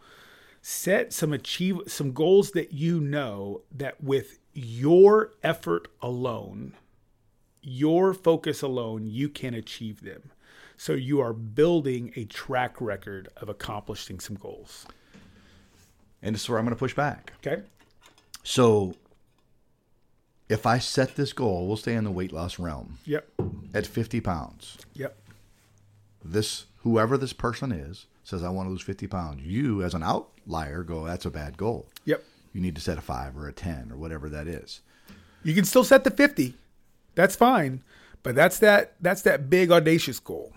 Set 0.61 1.13
some 1.13 1.31
achieve 1.31 1.79
some 1.87 2.11
goals 2.11 2.51
that 2.51 2.73
you 2.73 2.99
know 2.99 3.61
that 3.71 4.03
with 4.03 4.39
your 4.53 5.33
effort 5.43 5.87
alone, 6.01 6.73
your 7.67 8.13
focus 8.13 8.61
alone, 8.61 9.05
you 9.05 9.27
can 9.27 9.53
achieve 9.53 10.01
them. 10.01 10.31
So 10.77 10.93
you 10.93 11.19
are 11.19 11.33
building 11.33 12.13
a 12.15 12.23
track 12.23 12.79
record 12.79 13.27
of 13.35 13.49
accomplishing 13.49 14.21
some 14.21 14.37
goals. 14.37 14.85
And 16.21 16.33
this 16.33 16.43
is 16.43 16.49
where 16.49 16.59
I'm 16.59 16.65
going 16.65 16.75
to 16.75 16.79
push 16.79 16.93
back. 16.93 17.33
Okay. 17.45 17.63
So 18.43 18.95
if 20.47 20.65
I 20.65 20.79
set 20.79 21.15
this 21.15 21.33
goal, 21.33 21.67
we'll 21.67 21.75
stay 21.75 21.95
in 21.95 22.05
the 22.05 22.11
weight 22.11 22.31
loss 22.31 22.57
realm. 22.57 22.99
Yep. 23.05 23.27
At 23.73 23.85
50 23.85 24.21
pounds. 24.21 24.77
Yep. 24.93 25.17
This 26.23 26.65
whoever 26.77 27.17
this 27.17 27.33
person 27.33 27.73
is 27.73 28.05
says 28.23 28.43
I 28.43 28.49
want 28.49 28.67
to 28.67 28.71
lose 28.71 28.81
50 28.81 29.07
pounds. 29.07 29.41
You 29.43 29.83
as 29.83 29.93
an 29.93 30.03
outlier 30.03 30.83
go 30.83 31.05
that's 31.05 31.25
a 31.25 31.31
bad 31.31 31.57
goal. 31.57 31.87
Yep. 32.05 32.23
You 32.53 32.61
need 32.61 32.75
to 32.75 32.81
set 32.81 32.97
a 32.97 33.01
5 33.01 33.37
or 33.37 33.49
a 33.49 33.53
10 33.53 33.91
or 33.91 33.97
whatever 33.97 34.29
that 34.29 34.47
is. 34.47 34.79
You 35.43 35.53
can 35.53 35.65
still 35.65 35.83
set 35.83 36.05
the 36.05 36.11
50. 36.11 36.53
That's 37.17 37.35
fine. 37.35 37.83
But 38.21 38.35
that's 38.35 38.59
that 38.59 38.93
that's 39.01 39.23
that 39.23 39.49
big 39.49 39.71
audacious 39.71 40.19
goal. 40.19 40.53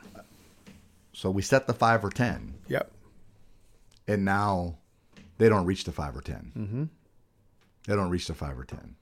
So 1.14 1.30
we 1.30 1.40
set 1.40 1.66
the 1.66 1.72
five 1.72 2.04
or 2.04 2.10
10. 2.10 2.54
Yep. 2.68 2.90
And 4.06 4.24
now 4.26 4.76
they 5.38 5.48
don't 5.48 5.64
reach 5.64 5.84
the 5.84 5.92
five 5.92 6.14
or 6.14 6.20
10. 6.20 6.52
Mm-hmm. 6.56 6.84
They 7.86 7.94
don't 7.96 8.10
reach 8.10 8.26
the 8.26 8.34
five 8.34 8.58
or 8.58 8.64
10. 8.64 8.94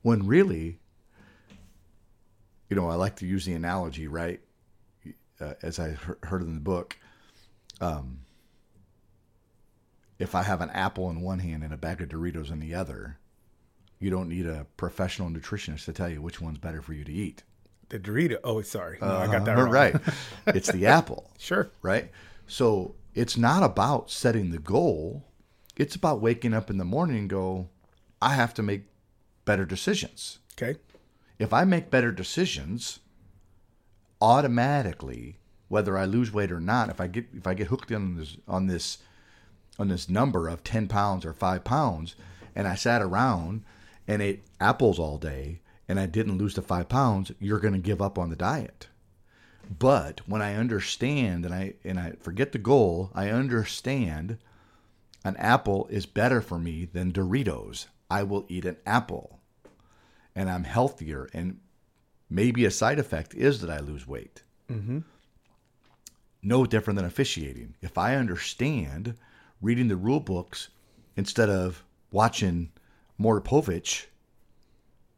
When 0.00 0.26
really, 0.26 0.78
you 2.70 2.76
know, 2.76 2.88
I 2.88 2.94
like 2.94 3.16
to 3.16 3.26
use 3.26 3.44
the 3.44 3.52
analogy, 3.52 4.08
right? 4.08 4.40
Uh, 5.40 5.54
as 5.62 5.78
I 5.78 5.96
heard 6.22 6.40
in 6.40 6.54
the 6.54 6.60
book, 6.60 6.96
um, 7.80 8.20
if 10.18 10.34
I 10.34 10.42
have 10.42 10.62
an 10.62 10.70
apple 10.70 11.10
in 11.10 11.20
one 11.20 11.40
hand 11.40 11.62
and 11.62 11.72
a 11.72 11.76
bag 11.76 12.00
of 12.00 12.08
Doritos 12.08 12.50
in 12.50 12.60
the 12.60 12.74
other, 12.74 13.18
you 13.98 14.10
don't 14.10 14.28
need 14.28 14.46
a 14.46 14.66
professional 14.76 15.28
nutritionist 15.28 15.84
to 15.86 15.92
tell 15.92 16.08
you 16.08 16.22
which 16.22 16.40
one's 16.40 16.58
better 16.58 16.82
for 16.82 16.92
you 16.92 17.04
to 17.04 17.12
eat. 17.12 17.42
The 17.88 17.98
Dorito. 17.98 18.38
Oh, 18.44 18.60
sorry. 18.62 18.98
No, 19.00 19.06
uh, 19.08 19.18
I 19.20 19.26
got 19.26 19.44
that 19.44 19.58
uh, 19.58 19.62
wrong. 19.62 19.70
Right. 19.72 19.96
it's 20.46 20.70
the 20.70 20.86
apple. 20.98 21.30
Sure. 21.38 21.70
Right. 21.82 22.10
So 22.46 22.94
it's 23.14 23.36
not 23.36 23.62
about 23.62 24.10
setting 24.10 24.50
the 24.50 24.58
goal. 24.58 25.24
It's 25.76 25.96
about 25.96 26.20
waking 26.20 26.54
up 26.54 26.70
in 26.70 26.78
the 26.78 26.84
morning 26.84 27.18
and 27.18 27.30
go, 27.30 27.68
I 28.20 28.34
have 28.34 28.54
to 28.54 28.62
make 28.62 28.82
better 29.44 29.64
decisions. 29.64 30.38
Okay. 30.60 30.78
If 31.38 31.52
I 31.52 31.64
make 31.64 31.90
better 31.90 32.10
decisions, 32.12 32.98
automatically, 34.20 35.38
whether 35.68 35.96
I 35.96 36.04
lose 36.04 36.32
weight 36.32 36.50
or 36.50 36.60
not, 36.60 36.90
if 36.90 37.00
I 37.00 37.06
get 37.06 37.26
if 37.32 37.46
I 37.46 37.54
get 37.54 37.68
hooked 37.68 37.92
on 37.92 38.16
this 38.16 38.36
on 38.46 38.66
this 38.66 38.98
on 39.78 39.88
this 39.88 40.08
number 40.08 40.48
of 40.48 40.64
ten 40.64 40.88
pounds 40.88 41.24
or 41.24 41.32
five 41.32 41.62
pounds, 41.64 42.16
and 42.54 42.66
I 42.66 42.74
sat 42.74 43.02
around 43.02 43.62
and 44.08 44.22
ate 44.22 44.42
apples 44.58 44.98
all 44.98 45.18
day 45.18 45.60
and 45.88 46.00
I 46.00 46.06
didn't 46.06 46.38
lose 46.38 46.54
the 46.54 46.62
five 46.62 46.88
pounds, 46.88 47.32
you're 47.38 47.60
going 47.60 47.74
to 47.74 47.78
give 47.78 48.02
up 48.02 48.18
on 48.18 48.30
the 48.30 48.36
diet. 48.36 48.88
But 49.78 50.22
when 50.26 50.42
I 50.42 50.54
understand 50.54 51.44
and 51.44 51.54
I 51.54 51.74
and 51.84 52.00
I 52.00 52.12
forget 52.20 52.52
the 52.52 52.58
goal, 52.58 53.10
I 53.14 53.28
understand 53.28 54.38
an 55.24 55.36
apple 55.36 55.86
is 55.90 56.06
better 56.06 56.40
for 56.40 56.58
me 56.58 56.88
than 56.90 57.12
Doritos. 57.12 57.86
I 58.10 58.22
will 58.22 58.46
eat 58.48 58.64
an 58.64 58.78
apple 58.86 59.40
and 60.34 60.48
I'm 60.48 60.64
healthier. 60.64 61.28
And 61.34 61.60
maybe 62.30 62.64
a 62.64 62.70
side 62.70 62.98
effect 62.98 63.34
is 63.34 63.60
that 63.60 63.70
I 63.70 63.80
lose 63.80 64.06
weight. 64.06 64.42
Mm-hmm. 64.70 65.00
No 66.42 66.64
different 66.64 66.96
than 66.96 67.06
officiating. 67.06 67.74
If 67.82 67.98
I 67.98 68.14
understand 68.14 69.16
reading 69.60 69.88
the 69.88 69.96
rule 69.96 70.20
books 70.20 70.68
instead 71.16 71.50
of 71.50 71.84
watching 72.10 72.70
Maury 73.18 73.42
Povich 73.42 74.06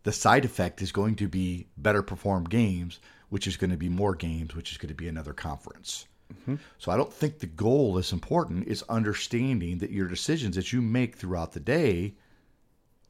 the 0.02 0.12
side 0.12 0.44
effect 0.44 0.80
is 0.80 0.92
going 0.92 1.14
to 1.16 1.28
be 1.28 1.66
better 1.76 2.02
performed 2.02 2.50
games, 2.50 3.00
which 3.28 3.46
is 3.46 3.56
going 3.56 3.70
to 3.70 3.76
be 3.76 3.88
more 3.88 4.14
games, 4.14 4.54
which 4.54 4.72
is 4.72 4.78
going 4.78 4.88
to 4.88 4.94
be 4.94 5.08
another 5.08 5.32
conference. 5.32 6.06
Mm-hmm. 6.32 6.56
So 6.78 6.90
I 6.90 6.96
don't 6.96 7.12
think 7.12 7.38
the 7.38 7.46
goal 7.46 7.98
is 7.98 8.12
important. 8.12 8.68
It's 8.68 8.82
understanding 8.88 9.78
that 9.78 9.90
your 9.90 10.08
decisions 10.08 10.56
that 10.56 10.72
you 10.72 10.80
make 10.80 11.16
throughout 11.16 11.52
the 11.52 11.60
day 11.60 12.14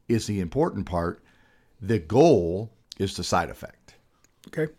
is 0.09 0.27
the 0.27 0.39
important 0.39 0.85
part. 0.85 1.23
The 1.81 1.99
goal 1.99 2.71
is 2.97 3.15
the 3.15 3.23
side 3.23 3.49
effect. 3.49 3.95
Okay. 4.47 4.71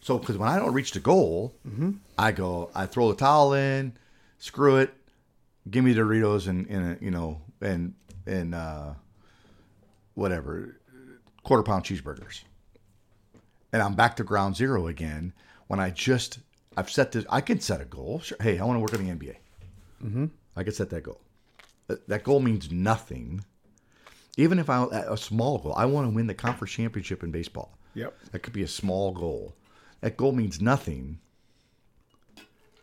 So 0.00 0.18
because 0.18 0.38
when 0.38 0.48
I 0.48 0.58
don't 0.58 0.72
reach 0.72 0.92
the 0.92 1.00
goal, 1.00 1.54
mm-hmm. 1.66 1.92
I 2.16 2.30
go, 2.32 2.70
I 2.74 2.86
throw 2.86 3.08
the 3.08 3.16
towel 3.16 3.54
in, 3.54 3.96
screw 4.38 4.76
it, 4.76 4.94
give 5.68 5.84
me 5.84 5.94
Doritos 5.94 6.46
and, 6.46 6.66
and 6.68 7.02
you 7.02 7.10
know 7.10 7.40
and 7.60 7.94
and 8.26 8.54
uh, 8.54 8.94
whatever, 10.14 10.76
quarter 11.42 11.62
pound 11.62 11.84
cheeseburgers. 11.84 12.42
And 13.72 13.82
I'm 13.82 13.94
back 13.94 14.16
to 14.16 14.24
ground 14.24 14.56
zero 14.56 14.86
again 14.86 15.32
when 15.68 15.80
I 15.80 15.90
just, 15.90 16.38
I've 16.76 16.90
set 16.90 17.12
this, 17.12 17.24
I 17.28 17.40
can 17.40 17.60
set 17.60 17.80
a 17.80 17.84
goal. 17.84 18.20
Sure. 18.20 18.38
Hey, 18.40 18.58
I 18.58 18.64
want 18.64 18.76
to 18.76 18.80
work 18.80 18.94
in 18.94 19.06
the 19.06 19.12
NBA. 19.12 19.36
Mm-hmm. 20.04 20.26
I 20.56 20.62
can 20.62 20.72
set 20.72 20.90
that 20.90 21.02
goal. 21.02 21.20
That 22.08 22.24
goal 22.24 22.40
means 22.40 22.70
nothing. 22.70 23.44
Even 24.36 24.58
if 24.58 24.68
I, 24.68 24.84
a 24.90 25.16
small 25.16 25.58
goal, 25.58 25.74
I 25.76 25.86
want 25.86 26.08
to 26.08 26.14
win 26.14 26.26
the 26.26 26.34
conference 26.34 26.72
championship 26.72 27.22
in 27.22 27.30
baseball. 27.30 27.78
Yep. 27.94 28.14
That 28.32 28.40
could 28.40 28.52
be 28.52 28.62
a 28.62 28.68
small 28.68 29.12
goal. 29.12 29.54
That 30.00 30.16
goal 30.16 30.32
means 30.32 30.60
nothing. 30.60 31.18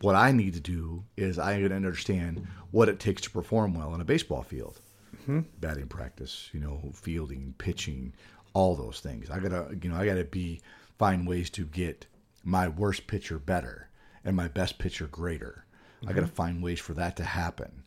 What 0.01 0.15
I 0.15 0.31
need 0.31 0.53
to 0.55 0.59
do 0.59 1.03
is 1.15 1.37
I 1.37 1.57
need 1.57 1.69
to 1.69 1.75
understand 1.75 2.47
what 2.71 2.89
it 2.89 2.99
takes 2.99 3.21
to 3.23 3.29
perform 3.29 3.73
well 3.73 3.93
on 3.93 4.01
a 4.01 4.05
baseball 4.05 4.43
field 4.43 4.79
mm-hmm. 5.21 5.41
batting 5.59 5.87
practice, 5.87 6.49
you 6.53 6.59
know, 6.59 6.91
fielding, 6.93 7.53
pitching, 7.57 8.13
all 8.53 8.75
those 8.75 8.99
things. 8.99 9.29
I 9.29 9.39
gotta, 9.39 9.75
you 9.81 9.89
know, 9.89 9.95
I 9.95 10.05
gotta 10.05 10.23
be 10.23 10.61
find 10.97 11.27
ways 11.27 11.49
to 11.51 11.65
get 11.65 12.05
my 12.43 12.67
worst 12.67 13.07
pitcher 13.07 13.39
better 13.39 13.89
and 14.23 14.35
my 14.35 14.47
best 14.47 14.77
pitcher 14.77 15.07
greater. 15.07 15.65
Mm-hmm. 15.99 16.09
I 16.09 16.13
gotta 16.13 16.27
find 16.27 16.63
ways 16.63 16.79
for 16.79 16.93
that 16.93 17.15
to 17.17 17.23
happen, 17.23 17.83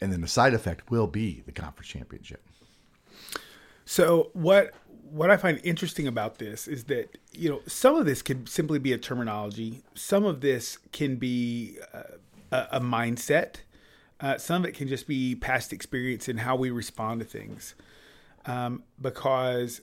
and 0.00 0.12
then 0.12 0.20
the 0.20 0.28
side 0.28 0.54
effect 0.54 0.90
will 0.90 1.06
be 1.06 1.42
the 1.46 1.52
conference 1.52 1.88
championship. 1.88 2.44
So 3.84 4.30
what 4.34 4.74
what 5.10 5.30
I 5.30 5.38
find 5.38 5.60
interesting 5.64 6.06
about 6.06 6.38
this 6.38 6.68
is 6.68 6.84
that 6.84 7.16
you 7.32 7.48
know 7.48 7.60
some 7.66 7.96
of 7.96 8.04
this 8.04 8.22
can 8.22 8.46
simply 8.46 8.78
be 8.78 8.92
a 8.92 8.98
terminology. 8.98 9.82
Some 9.94 10.24
of 10.24 10.40
this 10.40 10.78
can 10.92 11.16
be 11.16 11.78
uh, 11.94 12.02
a, 12.52 12.66
a 12.72 12.80
mindset 12.80 13.56
uh, 14.20 14.36
some 14.38 14.64
of 14.64 14.68
it 14.68 14.74
can 14.74 14.88
just 14.88 15.06
be 15.06 15.34
past 15.34 15.72
experience 15.72 16.28
and 16.28 16.40
how 16.40 16.56
we 16.56 16.70
respond 16.70 17.20
to 17.20 17.26
things. 17.26 17.74
Um, 18.46 18.82
because 19.00 19.82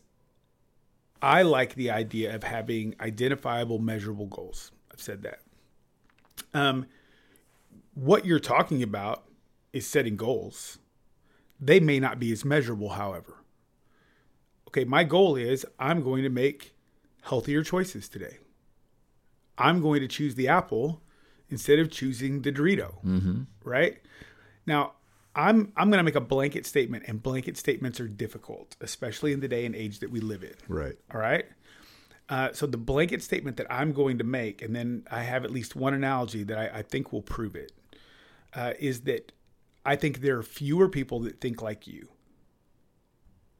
I 1.21 1.43
like 1.43 1.75
the 1.75 1.91
idea 1.91 2.35
of 2.35 2.43
having 2.43 2.95
identifiable, 2.99 3.79
measurable 3.79 4.25
goals. 4.25 4.71
I've 4.91 5.01
said 5.01 5.23
that. 5.23 5.39
Um, 6.53 6.87
what 7.93 8.25
you're 8.25 8.39
talking 8.39 8.83
about 8.83 9.23
is 9.71 9.87
setting 9.87 10.17
goals. 10.17 10.79
They 11.59 11.79
may 11.79 11.99
not 11.99 12.19
be 12.19 12.31
as 12.31 12.43
measurable, 12.43 12.89
however. 12.89 13.37
okay, 14.67 14.83
my 14.83 15.05
goal 15.05 15.37
is 15.37 15.65
I'm 15.79 16.03
going 16.03 16.23
to 16.23 16.29
make 16.29 16.75
healthier 17.21 17.63
choices 17.63 18.09
today. 18.09 18.39
I'm 19.57 19.81
going 19.81 20.01
to 20.01 20.07
choose 20.07 20.35
the 20.35 20.49
apple 20.49 21.01
instead 21.49 21.79
of 21.79 21.89
choosing 21.89 22.41
the 22.41 22.51
Dorito. 22.51 22.95
Mm-hmm. 23.05 23.43
Right 23.63 23.99
now, 24.65 24.93
I'm 25.35 25.73
I'm 25.75 25.89
going 25.89 25.97
to 25.97 26.03
make 26.03 26.15
a 26.15 26.21
blanket 26.21 26.65
statement, 26.65 27.03
and 27.07 27.21
blanket 27.21 27.57
statements 27.57 27.99
are 27.99 28.07
difficult, 28.07 28.75
especially 28.81 29.33
in 29.33 29.41
the 29.41 29.47
day 29.47 29.65
and 29.65 29.75
age 29.75 29.99
that 29.99 30.09
we 30.09 30.21
live 30.21 30.43
in. 30.43 30.55
Right. 30.67 30.95
All 31.13 31.19
right. 31.19 31.45
Uh, 32.29 32.51
so 32.53 32.65
the 32.65 32.77
blanket 32.77 33.21
statement 33.21 33.57
that 33.57 33.67
I'm 33.69 33.91
going 33.91 34.17
to 34.17 34.23
make, 34.23 34.61
and 34.61 34.75
then 34.75 35.05
I 35.11 35.21
have 35.21 35.43
at 35.45 35.51
least 35.51 35.75
one 35.75 35.93
analogy 35.93 36.43
that 36.43 36.57
I, 36.57 36.79
I 36.79 36.81
think 36.81 37.13
will 37.13 37.21
prove 37.21 37.55
it, 37.55 37.71
uh, 38.53 38.73
is 38.79 39.01
that 39.01 39.31
I 39.85 39.95
think 39.95 40.21
there 40.21 40.37
are 40.37 40.43
fewer 40.43 40.89
people 40.89 41.19
that 41.21 41.39
think 41.39 41.61
like 41.61 41.85
you 41.85 42.09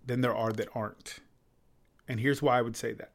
than 0.06 0.22
there 0.22 0.36
are 0.36 0.51
that 0.53 0.70
aren't. 0.74 1.20
And 2.08 2.20
here's 2.20 2.41
why 2.41 2.58
I 2.58 2.62
would 2.62 2.76
say 2.76 2.93
that. 2.93 3.12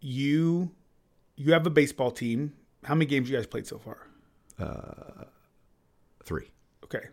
You 0.00 0.72
you 1.36 1.52
have 1.52 1.66
a 1.66 1.70
baseball 1.70 2.10
team. 2.10 2.52
How 2.84 2.94
many 2.94 3.06
games 3.06 3.30
you 3.30 3.36
guys 3.36 3.46
played 3.46 3.66
so 3.66 3.78
far? 3.78 4.08
Three. 6.24 6.50
Okay. 6.84 7.06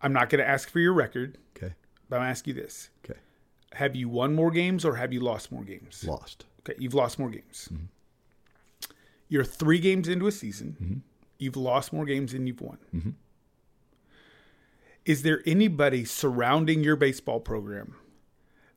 I'm 0.00 0.12
not 0.12 0.28
going 0.30 0.40
to 0.42 0.48
ask 0.48 0.68
for 0.68 0.80
your 0.80 0.92
record, 0.92 1.38
Okay. 1.56 1.74
but 2.08 2.16
I'm 2.16 2.20
going 2.20 2.26
to 2.26 2.30
ask 2.30 2.46
you 2.46 2.54
this. 2.54 2.90
Okay. 3.04 3.18
Have 3.72 3.96
you 3.96 4.08
won 4.08 4.34
more 4.34 4.50
games 4.50 4.84
or 4.84 4.96
have 4.96 5.12
you 5.12 5.20
lost 5.20 5.50
more 5.50 5.64
games? 5.64 6.04
Lost. 6.06 6.44
Okay, 6.60 6.74
you've 6.78 6.94
lost 6.94 7.18
more 7.18 7.30
games. 7.30 7.68
Mm-hmm. 7.72 7.84
You're 9.28 9.44
three 9.44 9.78
games 9.78 10.08
into 10.08 10.26
a 10.26 10.32
season. 10.32 10.76
Mm-hmm. 10.80 10.98
You've 11.38 11.56
lost 11.56 11.92
more 11.92 12.04
games 12.04 12.32
than 12.32 12.46
you've 12.46 12.60
won. 12.60 12.78
Mm-hmm. 12.94 13.10
Is 15.04 15.22
there 15.22 15.42
anybody 15.44 16.04
surrounding 16.04 16.82
your 16.82 16.96
baseball 16.96 17.40
program 17.40 17.96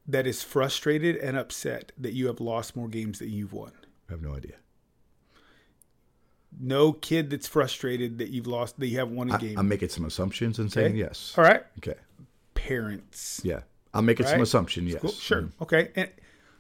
that 0.08 0.28
is 0.28 0.44
frustrated 0.44 1.16
and 1.18 1.38
upset 1.38 1.92
that 1.98 2.14
you 2.14 2.28
have 2.28 2.40
lost 2.42 2.76
more 2.76 2.88
games 2.90 3.20
than 3.20 3.30
you've 3.30 3.54
won? 3.54 3.72
I 4.10 4.14
have 4.14 4.22
no 4.22 4.36
idea. 4.36 4.56
No 6.60 6.94
kid 6.94 7.30
that's 7.30 7.48
frustrated 7.48 8.18
that 8.20 8.30
you've 8.30 8.48
lost, 8.48 8.80
that 8.80 8.88
you 8.88 8.98
haven't 8.98 9.16
won 9.16 9.30
a 9.30 9.36
I, 9.36 9.38
game. 9.38 9.58
I'm 9.58 9.68
making 9.68 9.90
some 9.90 10.06
assumptions 10.06 10.60
and 10.60 10.72
saying 10.72 10.96
yes. 10.96 11.34
All 11.38 11.44
right. 11.44 11.64
Okay. 11.78 11.96
Parents. 12.54 13.42
Yeah. 13.44 13.62
I'm 13.94 14.06
making 14.06 14.26
some 14.26 14.36
Right? 14.36 14.44
assumption. 14.44 14.88
Yes. 14.88 15.02
Cool. 15.02 15.12
Sure. 15.12 15.42
Mm-hmm. 15.44 15.64
Okay. 15.64 15.92
And 15.96 16.10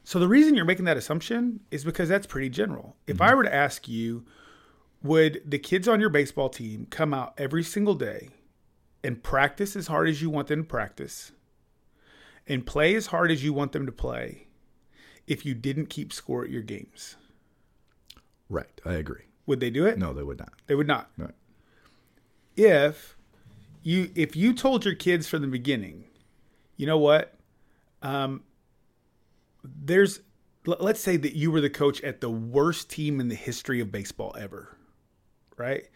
so 0.04 0.20
the 0.20 0.28
reason 0.28 0.56
you're 0.56 0.66
making 0.66 0.86
that 0.86 0.98
assumption 0.98 1.60
is 1.72 1.84
because 1.84 2.10
that's 2.10 2.28
pretty 2.28 2.50
general. 2.50 2.96
If 3.08 3.18
mm-hmm. 3.18 3.32
I 3.32 3.36
were 3.36 3.44
to 3.44 3.54
ask 3.54 3.88
you, 3.88 4.26
would 5.04 5.42
the 5.46 5.60
kids 5.60 5.88
on 5.88 6.00
your 6.00 6.10
baseball 6.10 6.50
team 6.50 6.88
come 6.90 7.14
out 7.14 7.34
every 7.38 7.64
single 7.64 7.94
day 7.94 8.30
and 9.04 9.22
practice 9.22 9.76
as 9.76 9.88
hard 9.88 10.10
as 10.10 10.22
you 10.22 10.30
want 10.30 10.48
them 10.48 10.64
to 10.64 10.68
practice 10.68 11.32
and 12.48 12.66
play 12.66 12.96
as 12.96 13.08
hard 13.08 13.32
as 13.32 13.44
you 13.44 13.54
want 13.54 13.72
them 13.72 13.86
to 13.86 13.92
play 13.92 14.48
if 15.28 15.46
you 15.46 15.54
didn't 15.54 15.88
keep 15.88 16.14
score 16.14 16.44
at 16.44 16.50
your 16.50 16.64
games? 16.64 17.16
Right. 18.50 18.82
I 18.86 18.94
agree. 18.94 19.27
Would 19.48 19.62
they 19.62 19.70
do 19.72 19.86
it? 19.88 19.98
No, 19.98 20.14
they 20.14 20.22
would 20.24 20.38
not. 20.38 20.54
They 20.68 20.76
would 20.76 20.88
not. 20.88 21.10
No. 21.18 21.32
if 22.56 23.16
you 23.82 24.12
if 24.14 24.36
you 24.36 24.54
told 24.54 24.86
your 24.86 24.94
kids 24.94 25.28
from 25.28 25.42
the 25.42 25.48
beginning, 25.48 26.04
you 26.76 26.86
know 26.86 26.98
what, 26.98 27.34
um, 28.02 28.44
there's 29.64 30.20
l- 30.68 30.78
let's 30.80 31.00
say 31.00 31.16
that 31.18 31.34
you 31.34 31.50
were 31.50 31.62
the 31.62 31.70
coach 31.70 32.02
at 32.02 32.20
the 32.20 32.30
worst 32.30 32.90
team 32.90 33.20
in 33.20 33.30
the 33.30 33.36
history 33.36 33.80
of 33.80 33.92
baseball 33.92 34.36
ever, 34.38 34.78
right? 35.56 35.88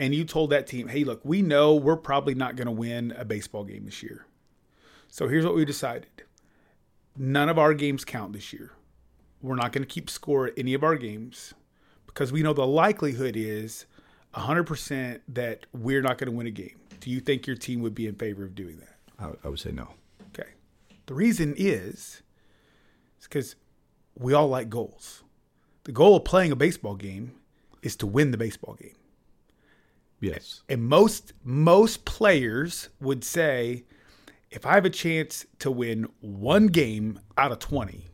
And 0.00 0.14
you 0.14 0.24
told 0.24 0.50
that 0.50 0.66
team, 0.66 0.88
hey, 0.88 1.04
look, 1.04 1.20
we 1.24 1.42
know 1.42 1.74
we're 1.74 1.96
probably 1.96 2.34
not 2.34 2.56
going 2.56 2.66
to 2.66 2.72
win 2.72 3.12
a 3.16 3.24
baseball 3.24 3.64
game 3.64 3.84
this 3.84 4.02
year. 4.02 4.26
So 5.08 5.26
here's 5.28 5.44
what 5.44 5.54
we 5.54 5.64
decided 5.64 6.08
none 7.16 7.48
of 7.48 7.58
our 7.58 7.74
games 7.74 8.04
count 8.04 8.32
this 8.32 8.52
year. 8.52 8.72
We're 9.40 9.54
not 9.54 9.72
going 9.72 9.84
to 9.84 9.92
keep 9.92 10.10
score 10.10 10.48
at 10.48 10.54
any 10.56 10.74
of 10.74 10.82
our 10.82 10.96
games 10.96 11.54
because 12.18 12.32
we 12.32 12.42
know 12.42 12.52
the 12.52 12.66
likelihood 12.66 13.36
is 13.36 13.86
100% 14.34 15.20
that 15.28 15.66
we're 15.72 16.02
not 16.02 16.18
going 16.18 16.28
to 16.28 16.36
win 16.36 16.48
a 16.48 16.50
game. 16.50 16.74
Do 16.98 17.10
you 17.10 17.20
think 17.20 17.46
your 17.46 17.54
team 17.54 17.80
would 17.82 17.94
be 17.94 18.08
in 18.08 18.16
favor 18.16 18.42
of 18.42 18.56
doing 18.56 18.78
that? 18.78 18.96
I, 19.20 19.30
I 19.44 19.48
would 19.48 19.60
say 19.60 19.70
no. 19.70 19.86
Okay. 20.34 20.48
The 21.06 21.14
reason 21.14 21.54
is 21.56 22.22
because 23.22 23.54
we 24.16 24.34
all 24.34 24.48
like 24.48 24.68
goals. 24.68 25.22
The 25.84 25.92
goal 25.92 26.16
of 26.16 26.24
playing 26.24 26.50
a 26.50 26.56
baseball 26.56 26.96
game 26.96 27.36
is 27.82 27.94
to 27.94 28.06
win 28.08 28.32
the 28.32 28.36
baseball 28.36 28.74
game. 28.74 28.96
Yes. 30.18 30.62
And 30.68 30.82
most 30.82 31.34
most 31.44 32.04
players 32.04 32.88
would 33.00 33.22
say 33.22 33.84
if 34.50 34.66
I 34.66 34.74
have 34.74 34.84
a 34.84 34.90
chance 34.90 35.46
to 35.60 35.70
win 35.70 36.08
one 36.20 36.66
game 36.66 37.20
out 37.36 37.52
of 37.52 37.60
20, 37.60 38.07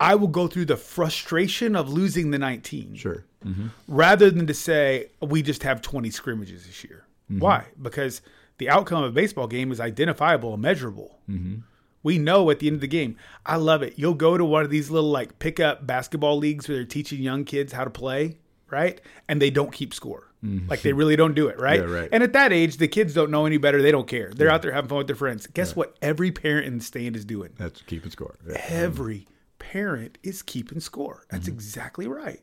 I 0.00 0.14
will 0.16 0.28
go 0.28 0.46
through 0.48 0.64
the 0.66 0.76
frustration 0.76 1.76
of 1.76 1.88
losing 1.88 2.30
the 2.30 2.38
19 2.38 2.94
Sure. 2.96 3.24
Mm-hmm. 3.46 3.66
rather 3.88 4.30
than 4.30 4.46
to 4.46 4.54
say 4.54 5.08
we 5.20 5.42
just 5.42 5.62
have 5.62 5.82
20 5.82 6.10
scrimmages 6.10 6.66
this 6.66 6.82
year. 6.82 7.04
Mm-hmm. 7.30 7.40
Why? 7.40 7.66
Because 7.80 8.22
the 8.58 8.70
outcome 8.70 9.02
of 9.04 9.10
a 9.10 9.12
baseball 9.14 9.46
game 9.46 9.70
is 9.70 9.80
identifiable 9.80 10.54
and 10.54 10.62
measurable. 10.62 11.18
Mm-hmm. 11.30 11.56
We 12.02 12.18
know 12.18 12.50
at 12.50 12.58
the 12.58 12.66
end 12.66 12.74
of 12.76 12.80
the 12.80 12.86
game. 12.88 13.16
I 13.46 13.56
love 13.56 13.82
it. 13.82 13.94
You'll 13.96 14.14
go 14.14 14.36
to 14.36 14.44
one 14.44 14.62
of 14.64 14.70
these 14.70 14.90
little 14.90 15.10
like 15.10 15.38
pickup 15.38 15.86
basketball 15.86 16.36
leagues 16.38 16.68
where 16.68 16.76
they're 16.76 16.84
teaching 16.84 17.20
young 17.22 17.44
kids 17.44 17.72
how 17.72 17.84
to 17.84 17.90
play, 17.90 18.36
right? 18.70 19.00
And 19.28 19.40
they 19.40 19.50
don't 19.50 19.72
keep 19.72 19.94
score. 19.94 20.28
Like 20.68 20.82
they 20.82 20.92
really 20.92 21.16
don't 21.16 21.32
do 21.34 21.48
it, 21.48 21.58
right? 21.58 21.80
Yeah, 21.80 21.86
right. 21.86 22.08
And 22.12 22.22
at 22.22 22.34
that 22.34 22.52
age, 22.52 22.76
the 22.76 22.86
kids 22.86 23.14
don't 23.14 23.30
know 23.30 23.46
any 23.46 23.56
better. 23.56 23.80
They 23.80 23.90
don't 23.90 24.06
care. 24.06 24.30
They're 24.30 24.50
out 24.50 24.60
there 24.60 24.72
having 24.72 24.90
fun 24.90 24.98
with 24.98 25.06
their 25.06 25.16
friends. 25.16 25.46
Guess 25.46 25.74
what? 25.74 25.96
Every 26.02 26.30
parent 26.30 26.66
in 26.66 26.76
the 26.76 26.84
stand 26.84 27.16
is 27.16 27.24
doing 27.24 27.54
That's 27.56 27.80
keeping 27.80 28.10
score. 28.10 28.36
Yeah. 28.46 28.60
every 28.68 29.26
parent 29.72 30.18
is 30.22 30.42
keeping 30.42 30.80
score. 30.80 31.24
That's 31.30 31.46
mm-hmm. 31.46 31.54
exactly 31.54 32.06
right. 32.06 32.42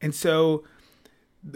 And 0.00 0.14
so, 0.14 0.64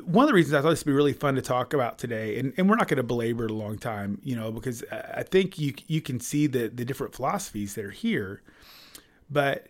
one 0.05 0.25
of 0.25 0.29
the 0.29 0.35
reasons 0.35 0.55
I 0.55 0.63
thought 0.63 0.71
this 0.71 0.85
would 0.85 0.91
be 0.91 0.97
really 0.97 1.13
fun 1.13 1.35
to 1.35 1.43
talk 1.43 1.75
about 1.75 1.99
today, 1.99 2.39
and, 2.39 2.55
and 2.57 2.71
we're 2.71 2.77
not 2.77 2.89
going 2.89 2.97
to 2.97 3.03
belabor 3.03 3.45
it 3.45 3.51
a 3.51 3.55
long 3.55 3.77
time, 3.79 4.19
you 4.23 4.35
know, 4.35 4.51
because 4.51 4.85
I 4.91 5.15
I 5.17 5.23
think 5.23 5.59
you 5.59 5.75
you 5.87 6.01
can 6.01 6.21
see 6.21 6.47
the 6.47 6.69
the 6.69 6.85
different 6.85 7.15
philosophies 7.15 7.75
that 7.75 7.85
are 7.85 7.91
here, 7.91 8.43
but 9.31 9.69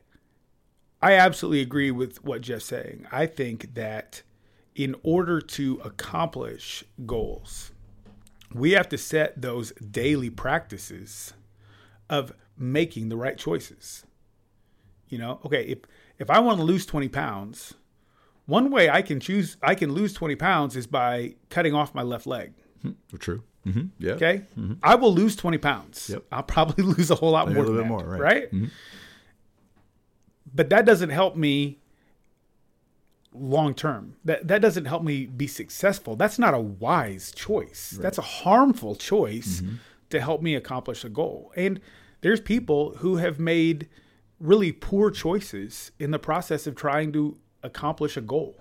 I 1.03 1.15
absolutely 1.15 1.61
agree 1.61 1.91
with 1.91 2.25
what 2.25 2.41
Jeff's 2.41 2.67
saying. 2.67 3.07
I 3.13 3.27
think 3.27 3.75
that 3.75 4.23
in 4.75 4.97
order 5.03 5.41
to 5.41 5.81
accomplish 5.85 6.85
goals, 7.07 7.71
we 8.53 8.73
have 8.73 8.89
to 8.89 8.99
set 8.99 9.41
those 9.41 9.73
daily 9.73 10.31
practices 10.31 11.35
of 12.09 12.33
making 12.57 13.09
the 13.09 13.17
right 13.17 13.37
choices. 13.37 14.05
You 15.15 15.21
know, 15.21 15.39
okay, 15.45 15.63
if 15.63 15.79
if 16.19 16.29
I 16.29 16.41
want 16.41 16.59
to 16.59 16.65
lose 16.65 16.85
20 16.85 17.09
pounds, 17.09 17.75
one 18.47 18.69
way 18.69 18.91
I 18.91 19.01
can 19.01 19.21
choose 19.21 19.57
I 19.63 19.77
can 19.77 19.93
lose 19.93 20.13
20 20.13 20.35
pounds 20.35 20.75
is 20.75 20.89
by 20.89 21.37
cutting 21.51 21.73
off 21.73 21.95
my 21.95 22.03
left 22.03 22.27
leg. 22.27 22.53
Hmm, 22.83 22.95
true. 23.21 23.45
Mm-hmm. 23.65 23.87
Yeah. 24.01 24.13
Okay. 24.15 24.43
Mm-hmm. 24.59 24.73
I 24.83 24.97
will 24.97 25.15
lose 25.15 25.37
20 25.37 25.59
pounds. 25.59 26.11
Yep. 26.11 26.25
I'll 26.33 26.43
probably 26.43 26.83
lose 26.97 27.13
a 27.13 27.15
whole 27.15 27.31
lot 27.31 27.47
more 27.47 27.59
a 27.59 27.61
little 27.61 27.75
that, 27.77 27.83
bit 27.83 27.89
more, 27.89 28.05
right. 28.05 28.21
right? 28.21 28.53
Mm-hmm. 28.53 28.67
But 30.53 30.71
that 30.71 30.85
doesn't 30.85 31.11
help 31.11 31.37
me 31.37 31.79
long 33.33 33.73
term. 33.73 34.17
That 34.25 34.49
that 34.49 34.61
doesn't 34.63 34.87
help 34.87 35.05
me 35.05 35.27
be 35.27 35.47
successful. 35.47 36.17
That's 36.17 36.41
not 36.41 36.55
a 36.55 36.61
wise 36.61 37.31
choice. 37.31 37.93
Right. 37.93 38.03
That's 38.03 38.19
a 38.19 38.23
harmful 38.43 38.97
choice 38.97 39.61
mm-hmm. 39.61 39.77
to 40.11 40.21
help 40.21 40.43
me 40.43 40.57
accomplish 40.57 41.05
a 41.05 41.09
goal. 41.09 41.53
And 41.55 41.81
there's 42.23 42.41
people 42.41 42.97
who 42.97 43.19
have 43.19 43.39
made 43.39 43.87
really 44.41 44.73
poor 44.73 45.11
choices 45.11 45.93
in 45.99 46.11
the 46.11 46.19
process 46.19 46.67
of 46.67 46.75
trying 46.75 47.13
to 47.13 47.37
accomplish 47.63 48.17
a 48.17 48.21
goal. 48.21 48.57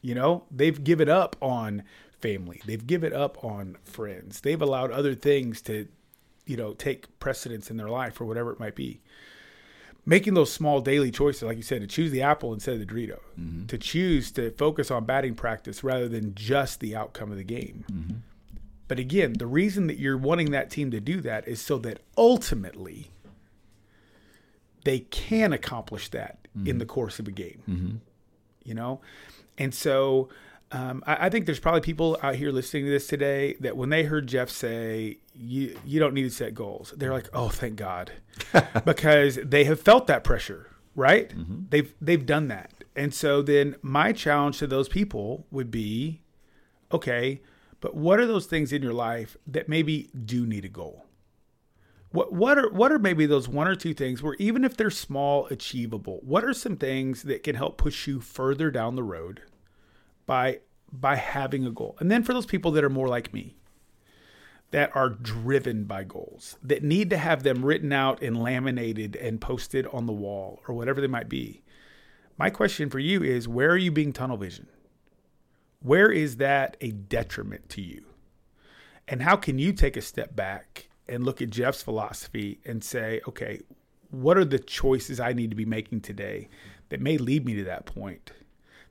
You 0.00 0.14
know, 0.14 0.44
they've 0.50 0.82
given 0.82 1.08
up 1.08 1.36
on 1.42 1.82
family. 2.20 2.60
They've 2.64 2.86
given 2.86 3.12
up 3.12 3.44
on 3.44 3.76
friends. 3.84 4.40
They've 4.40 4.60
allowed 4.60 4.90
other 4.90 5.14
things 5.14 5.60
to, 5.62 5.88
you 6.46 6.56
know, 6.56 6.72
take 6.74 7.18
precedence 7.20 7.70
in 7.70 7.76
their 7.76 7.88
life 7.88 8.20
or 8.20 8.24
whatever 8.24 8.52
it 8.52 8.60
might 8.60 8.74
be. 8.74 9.00
Making 10.06 10.34
those 10.34 10.50
small 10.50 10.80
daily 10.80 11.10
choices, 11.10 11.42
like 11.42 11.58
you 11.58 11.62
said, 11.62 11.82
to 11.82 11.86
choose 11.86 12.12
the 12.12 12.22
apple 12.22 12.54
instead 12.54 12.74
of 12.74 12.80
the 12.80 12.86
Dorito, 12.86 13.18
mm-hmm. 13.38 13.66
to 13.66 13.76
choose 13.76 14.30
to 14.32 14.50
focus 14.52 14.90
on 14.90 15.04
batting 15.04 15.34
practice 15.34 15.84
rather 15.84 16.08
than 16.08 16.34
just 16.34 16.80
the 16.80 16.96
outcome 16.96 17.30
of 17.30 17.36
the 17.36 17.44
game. 17.44 17.84
Mm-hmm. 17.92 18.14
But 18.86 18.98
again, 18.98 19.34
the 19.34 19.46
reason 19.46 19.86
that 19.88 19.98
you're 19.98 20.16
wanting 20.16 20.50
that 20.52 20.70
team 20.70 20.90
to 20.92 21.00
do 21.00 21.20
that 21.20 21.46
is 21.46 21.60
so 21.60 21.76
that 21.78 22.00
ultimately 22.16 23.10
they 24.88 25.00
can 25.00 25.52
accomplish 25.52 26.08
that 26.08 26.38
in 26.54 26.78
the 26.78 26.84
mm-hmm. 26.84 26.94
course 26.94 27.18
of 27.18 27.28
a 27.28 27.30
game 27.30 27.62
mm-hmm. 27.68 27.96
you 28.64 28.74
know? 28.74 29.00
And 29.58 29.74
so 29.74 30.30
um, 30.72 31.04
I, 31.06 31.26
I 31.26 31.30
think 31.30 31.44
there's 31.46 31.60
probably 31.60 31.82
people 31.82 32.16
out 32.22 32.36
here 32.36 32.50
listening 32.50 32.84
to 32.84 32.90
this 32.90 33.06
today 33.06 33.54
that 33.60 33.76
when 33.76 33.90
they 33.90 34.04
heard 34.04 34.26
jeff 34.26 34.48
say 34.50 35.18
you 35.34 35.78
you 35.84 36.00
don't 36.00 36.14
need 36.14 36.24
to 36.24 36.30
set 36.30 36.54
goals 36.54 36.94
they're 36.96 37.12
like 37.12 37.28
oh 37.32 37.48
thank 37.48 37.76
god. 37.76 38.12
Because 38.84 39.38
they 39.44 39.64
have 39.64 39.80
felt 39.80 40.06
that 40.06 40.24
pressure 40.24 40.70
right? 40.94 41.28
Mm-hmm. 41.28 41.64
They've 41.68 41.94
they've 42.00 42.26
done 42.26 42.48
that. 42.48 42.72
And 42.96 43.14
so 43.14 43.42
then 43.42 43.76
my 43.82 44.12
challenge 44.12 44.58
to 44.58 44.66
those 44.66 44.88
people 44.88 45.46
would 45.50 45.70
be 45.70 46.22
okay 46.92 47.42
but 47.80 47.94
what 47.94 48.18
are 48.18 48.26
those 48.26 48.46
things 48.46 48.72
in 48.72 48.82
your 48.82 48.94
life 48.94 49.36
that 49.46 49.68
maybe 49.68 50.10
do 50.24 50.46
need 50.46 50.64
a 50.64 50.68
goal 50.68 51.04
What 52.10 52.32
what 52.32 52.58
are 52.58 52.70
what 52.70 52.90
are 52.90 52.98
maybe 52.98 53.26
those 53.26 53.48
one 53.48 53.68
or 53.68 53.74
two 53.74 53.92
things 53.92 54.22
where 54.22 54.34
even 54.38 54.64
if 54.64 54.76
they're 54.76 54.90
small, 54.90 55.46
achievable, 55.46 56.20
what 56.22 56.44
are 56.44 56.54
some 56.54 56.76
things 56.76 57.22
that 57.24 57.42
can 57.42 57.54
help 57.54 57.76
push 57.76 58.06
you 58.06 58.20
further 58.20 58.70
down 58.70 58.96
the 58.96 59.02
road 59.02 59.42
by 60.26 60.60
by 60.90 61.16
having 61.16 61.66
a 61.66 61.70
goal? 61.70 61.96
And 62.00 62.10
then 62.10 62.22
for 62.22 62.32
those 62.32 62.46
people 62.46 62.70
that 62.72 62.84
are 62.84 62.90
more 62.90 63.08
like 63.08 63.34
me, 63.34 63.56
that 64.70 64.94
are 64.96 65.10
driven 65.10 65.84
by 65.84 66.04
goals, 66.04 66.56
that 66.62 66.82
need 66.82 67.10
to 67.10 67.18
have 67.18 67.42
them 67.42 67.64
written 67.64 67.92
out 67.92 68.22
and 68.22 68.42
laminated 68.42 69.14
and 69.16 69.40
posted 69.40 69.86
on 69.88 70.06
the 70.06 70.12
wall 70.12 70.60
or 70.66 70.74
whatever 70.74 71.00
they 71.00 71.06
might 71.06 71.28
be. 71.28 71.62
My 72.38 72.50
question 72.50 72.88
for 72.88 72.98
you 72.98 73.22
is 73.22 73.48
where 73.48 73.70
are 73.70 73.76
you 73.76 73.90
being 73.90 74.12
tunnel 74.12 74.36
vision? 74.36 74.68
Where 75.80 76.10
is 76.10 76.36
that 76.36 76.76
a 76.80 76.90
detriment 76.90 77.68
to 77.70 77.82
you? 77.82 78.04
And 79.06 79.22
how 79.22 79.36
can 79.36 79.58
you 79.58 79.72
take 79.72 79.96
a 79.96 80.02
step 80.02 80.36
back 80.36 80.87
and 81.08 81.24
look 81.24 81.40
at 81.40 81.50
Jeff's 81.50 81.82
philosophy 81.82 82.60
and 82.64 82.84
say, 82.84 83.20
okay, 83.26 83.60
what 84.10 84.36
are 84.36 84.44
the 84.44 84.58
choices 84.58 85.20
I 85.20 85.32
need 85.32 85.50
to 85.50 85.56
be 85.56 85.64
making 85.64 86.00
today 86.00 86.48
that 86.88 87.00
may 87.00 87.18
lead 87.18 87.44
me 87.44 87.54
to 87.54 87.64
that 87.64 87.86
point? 87.86 88.32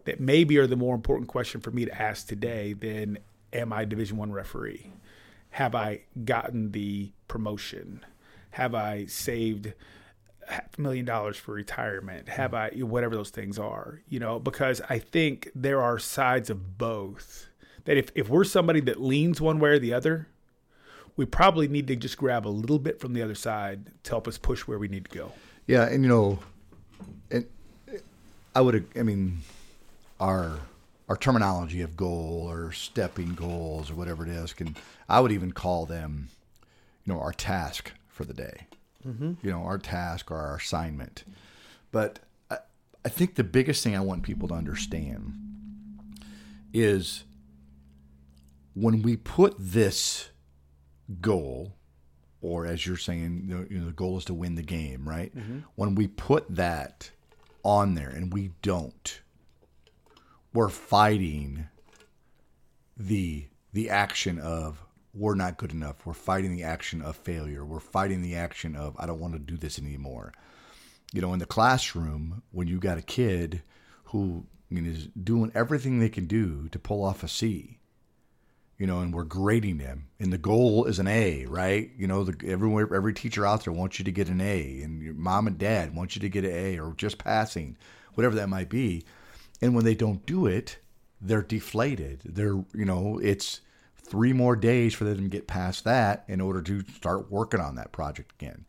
That 0.06 0.20
maybe 0.20 0.58
are 0.58 0.68
the 0.68 0.76
more 0.76 0.96
important 0.96 1.28
question 1.28 1.62
for 1.62 1.72
me 1.72 1.86
to 1.86 2.02
ask 2.02 2.28
today 2.28 2.74
than 2.74 3.20
am 3.54 3.74
I 3.74 3.86
Division 3.86 4.18
One 4.18 4.32
referee? 4.32 4.92
Have 5.52 5.76
I 5.76 6.02
gotten 6.24 6.72
the 6.72 7.12
promotion? 7.28 8.06
Have 8.52 8.74
I 8.76 9.06
saved 9.06 9.74
half 10.48 10.78
a 10.78 10.82
million 10.82 11.06
dollars 11.06 11.38
for 11.38 11.54
retirement? 11.54 12.30
Have 12.30 12.54
I 12.54 12.70
whatever 12.70 13.16
those 13.16 13.30
things 13.32 13.60
are? 13.60 14.02
You 14.08 14.20
know, 14.20 14.40
because 14.40 14.82
I 14.90 15.00
think 15.00 15.50
there 15.54 15.82
are 15.82 16.00
sides 16.00 16.50
of 16.50 16.78
both. 16.78 17.50
That 17.86 17.98
if, 17.98 18.12
if 18.16 18.28
we're 18.28 18.44
somebody 18.44 18.82
that 18.82 19.02
leans 19.02 19.40
one 19.40 19.60
way 19.60 19.70
or 19.70 19.80
the 19.80 19.94
other, 19.94 20.28
we 21.18 21.26
probably 21.26 21.68
need 21.68 21.88
to 21.88 21.96
just 21.96 22.18
grab 22.18 22.48
a 22.48 22.50
little 22.50 22.80
bit 22.80 23.00
from 23.00 23.14
the 23.14 23.22
other 23.22 23.36
side 23.36 23.88
to 24.04 24.12
help 24.12 24.28
us 24.28 24.38
push 24.38 24.62
where 24.62 24.80
we 24.80 24.88
need 24.88 25.06
to 25.10 25.18
go. 25.18 25.32
Yeah, 25.66 25.86
and 25.86 26.04
you 26.04 26.10
know, 26.10 26.40
and 27.30 27.46
I 28.56 28.62
would, 28.62 28.88
I 28.96 29.04
mean, 29.04 29.40
our 30.20 30.60
our 31.10 31.18
terminology 31.18 31.82
of 31.82 31.96
goal 31.96 32.48
or 32.50 32.72
stepping 32.72 33.34
goals 33.34 33.90
or 33.90 33.96
whatever 33.96 34.26
it 34.26 34.30
is 34.30 34.54
can 34.54 34.76
I 35.10 35.20
would 35.20 35.32
even 35.32 35.52
call 35.52 35.86
them, 35.86 36.30
you 37.06 37.14
know, 37.14 37.20
our 37.20 37.34
task 37.34 37.92
for 38.08 38.24
the 38.24 38.34
day. 38.34 38.68
Mm-hmm. 39.06 39.34
You 39.42 39.52
know, 39.52 39.64
our 39.64 39.78
task 39.78 40.32
or 40.32 40.36
our 40.36 40.58
assignment. 40.58 41.24
But 41.92 42.20
I, 42.52 42.58
I 43.06 43.10
think 43.10 43.36
the 43.36 43.44
biggest 43.44 43.84
thing 43.84 43.96
I 43.96 44.02
want 44.02 44.24
people 44.24 44.48
to 44.50 44.54
understand 44.54 45.34
is 46.74 47.24
when 48.74 49.02
we 49.02 49.16
put 49.16 49.56
this 49.58 50.30
goal, 51.22 51.76
or 52.42 52.66
as 52.66 52.86
you're 52.86 52.98
saying, 52.98 53.46
you 53.70 53.80
know, 53.80 53.86
the 53.86 53.92
goal 53.92 54.18
is 54.18 54.26
to 54.26 54.34
win 54.34 54.56
the 54.56 54.64
game, 54.64 55.08
right? 55.08 55.36
Mm-hmm. 55.36 55.60
When 55.76 55.96
we 55.96 56.08
put 56.08 56.46
that 56.56 57.12
on 57.64 57.96
there 57.96 58.10
and 58.10 58.34
we 58.34 58.52
don't, 58.62 59.22
we're 60.54 60.70
fighting 60.70 61.68
the 62.96 63.48
the 63.74 63.90
action 63.90 64.40
of 64.40 64.84
we're 65.14 65.36
not 65.36 65.58
good 65.58 65.72
enough. 65.72 66.06
We're 66.06 66.14
fighting 66.14 66.56
the 66.56 66.64
action 66.64 67.02
of 67.02 67.16
failure. 67.16 67.66
We're 67.66 67.80
fighting 67.80 68.22
the 68.22 68.36
action 68.36 68.76
of 68.76 68.96
I 68.98 69.06
don't 69.06 69.20
want 69.20 69.34
to 69.34 69.40
do 69.40 69.58
this 69.58 69.80
anymore. 69.80 70.34
You 71.14 71.22
know, 71.22 71.34
in 71.34 71.40
the 71.40 71.46
classroom, 71.46 72.44
when 72.52 72.68
you 72.68 72.80
got 72.80 72.98
a 72.98 73.04
kid 73.04 73.64
who 74.06 74.46
I 74.70 74.74
mean, 74.74 74.86
is 74.86 75.08
doing 75.08 75.52
everything 75.56 76.00
they 76.00 76.10
can 76.10 76.26
do 76.26 76.68
to 76.70 76.80
pull 76.80 77.04
off 77.04 77.24
a 77.24 77.28
C, 77.28 77.80
you 78.78 78.86
know, 78.86 79.00
and 79.00 79.14
we're 79.14 79.24
grading 79.24 79.80
them, 79.80 80.08
and 80.20 80.32
the 80.32 80.38
goal 80.38 80.86
is 80.86 81.00
an 81.00 81.08
A, 81.08 81.46
right? 81.46 81.90
You 81.98 82.08
know, 82.08 82.24
the, 82.24 82.48
everyone, 82.48 82.88
every 82.94 83.14
teacher 83.14 83.46
out 83.46 83.64
there 83.64 83.74
wants 83.74 83.98
you 83.98 84.06
to 84.06 84.12
get 84.12 84.30
an 84.30 84.42
A, 84.42 84.82
and 84.82 85.02
your 85.02 85.16
mom 85.16 85.48
and 85.48 85.58
dad 85.58 85.96
want 85.96 86.16
you 86.16 86.22
to 86.22 86.30
get 86.30 86.46
an 86.46 86.52
A 86.52 86.80
or 86.80 86.94
just 86.96 87.18
passing, 87.18 87.78
whatever 88.14 88.36
that 88.36 88.50
might 88.50 88.70
be. 88.70 89.04
And 89.62 89.74
when 89.74 89.86
they 89.86 89.96
don't 89.96 90.26
do 90.26 90.46
it, 90.46 90.78
they're 91.20 91.42
deflated. 91.42 92.22
They're, 92.24 92.64
you 92.74 92.86
know, 92.86 93.20
it's 93.22 93.62
three 93.96 94.34
more 94.34 94.56
days 94.56 94.94
for 94.94 95.04
them 95.04 95.18
to 95.18 95.28
get 95.28 95.48
past 95.48 95.84
that 95.84 96.24
in 96.28 96.40
order 96.40 96.62
to 96.62 96.84
start 96.96 97.32
working 97.32 97.60
on 97.60 97.76
that 97.76 97.92
project 97.92 98.32
again. 98.40 98.66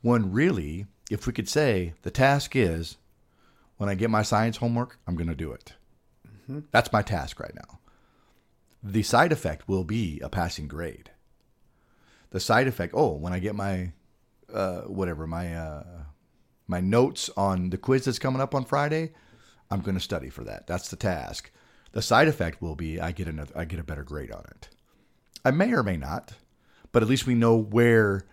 When 0.00 0.32
really, 0.32 0.86
if 1.10 1.26
we 1.26 1.32
could 1.32 1.48
say 1.48 1.94
the 2.02 2.10
task 2.10 2.56
is 2.56 2.96
when 3.76 3.88
I 3.88 3.94
get 3.94 4.10
my 4.10 4.22
science 4.22 4.56
homework, 4.56 4.98
I'm 5.06 5.14
going 5.14 5.28
to 5.28 5.34
do 5.34 5.52
it. 5.52 5.74
Mm-hmm. 6.26 6.60
That's 6.72 6.92
my 6.92 7.02
task 7.02 7.38
right 7.38 7.54
now. 7.54 7.78
The 8.82 9.02
side 9.02 9.32
effect 9.32 9.68
will 9.68 9.84
be 9.84 10.20
a 10.20 10.28
passing 10.28 10.66
grade. 10.66 11.10
The 12.30 12.40
side 12.40 12.66
effect, 12.66 12.94
oh, 12.96 13.12
when 13.12 13.32
I 13.32 13.38
get 13.38 13.54
my 13.54 13.92
uh, 14.52 14.82
whatever 14.82 15.26
my 15.26 15.54
uh, 15.54 15.84
my 16.66 16.80
notes 16.80 17.30
on 17.36 17.70
the 17.70 17.78
quiz 17.78 18.04
that's 18.04 18.18
coming 18.18 18.40
up 18.40 18.54
on 18.54 18.64
Friday, 18.64 19.12
I'm 19.70 19.80
going 19.80 19.94
to 19.94 20.00
study 20.00 20.30
for 20.30 20.44
that. 20.44 20.66
That's 20.66 20.88
the 20.88 20.96
task. 20.96 21.50
The 21.92 22.02
side 22.02 22.28
effect 22.28 22.60
will 22.60 22.74
be 22.74 23.00
I 23.00 23.12
get 23.12 23.28
another 23.28 23.52
I 23.56 23.64
get 23.66 23.78
a 23.78 23.84
better 23.84 24.02
grade 24.02 24.32
on 24.32 24.44
it. 24.50 24.68
I 25.44 25.50
may 25.50 25.72
or 25.72 25.82
may 25.82 25.96
not, 25.96 26.32
but 26.90 27.02
at 27.02 27.08
least 27.08 27.26
we 27.26 27.34
know 27.34 27.56
where 27.56 28.26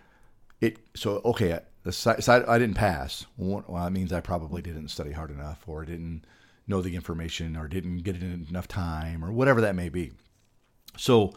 it. 0.60 0.78
So 0.96 1.20
okay, 1.24 1.60
the 1.82 1.92
side, 1.92 2.24
side 2.24 2.44
I 2.46 2.58
didn't 2.58 2.76
pass. 2.76 3.26
Well, 3.36 3.64
that 3.68 3.92
means 3.92 4.12
I 4.12 4.20
probably 4.20 4.62
didn't 4.62 4.88
study 4.88 5.12
hard 5.12 5.30
enough, 5.30 5.62
or 5.66 5.84
didn't 5.84 6.24
know 6.66 6.82
the 6.82 6.96
information, 6.96 7.56
or 7.56 7.68
didn't 7.68 7.98
get 7.98 8.16
it 8.16 8.22
in 8.22 8.46
enough 8.48 8.68
time, 8.68 9.24
or 9.24 9.30
whatever 9.30 9.60
that 9.60 9.74
may 9.74 9.88
be. 9.88 10.12
So 11.00 11.32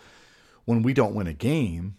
when 0.65 0.83
we 0.83 0.93
don't 0.93 1.15
win 1.15 1.27
a 1.27 1.33
game, 1.33 1.95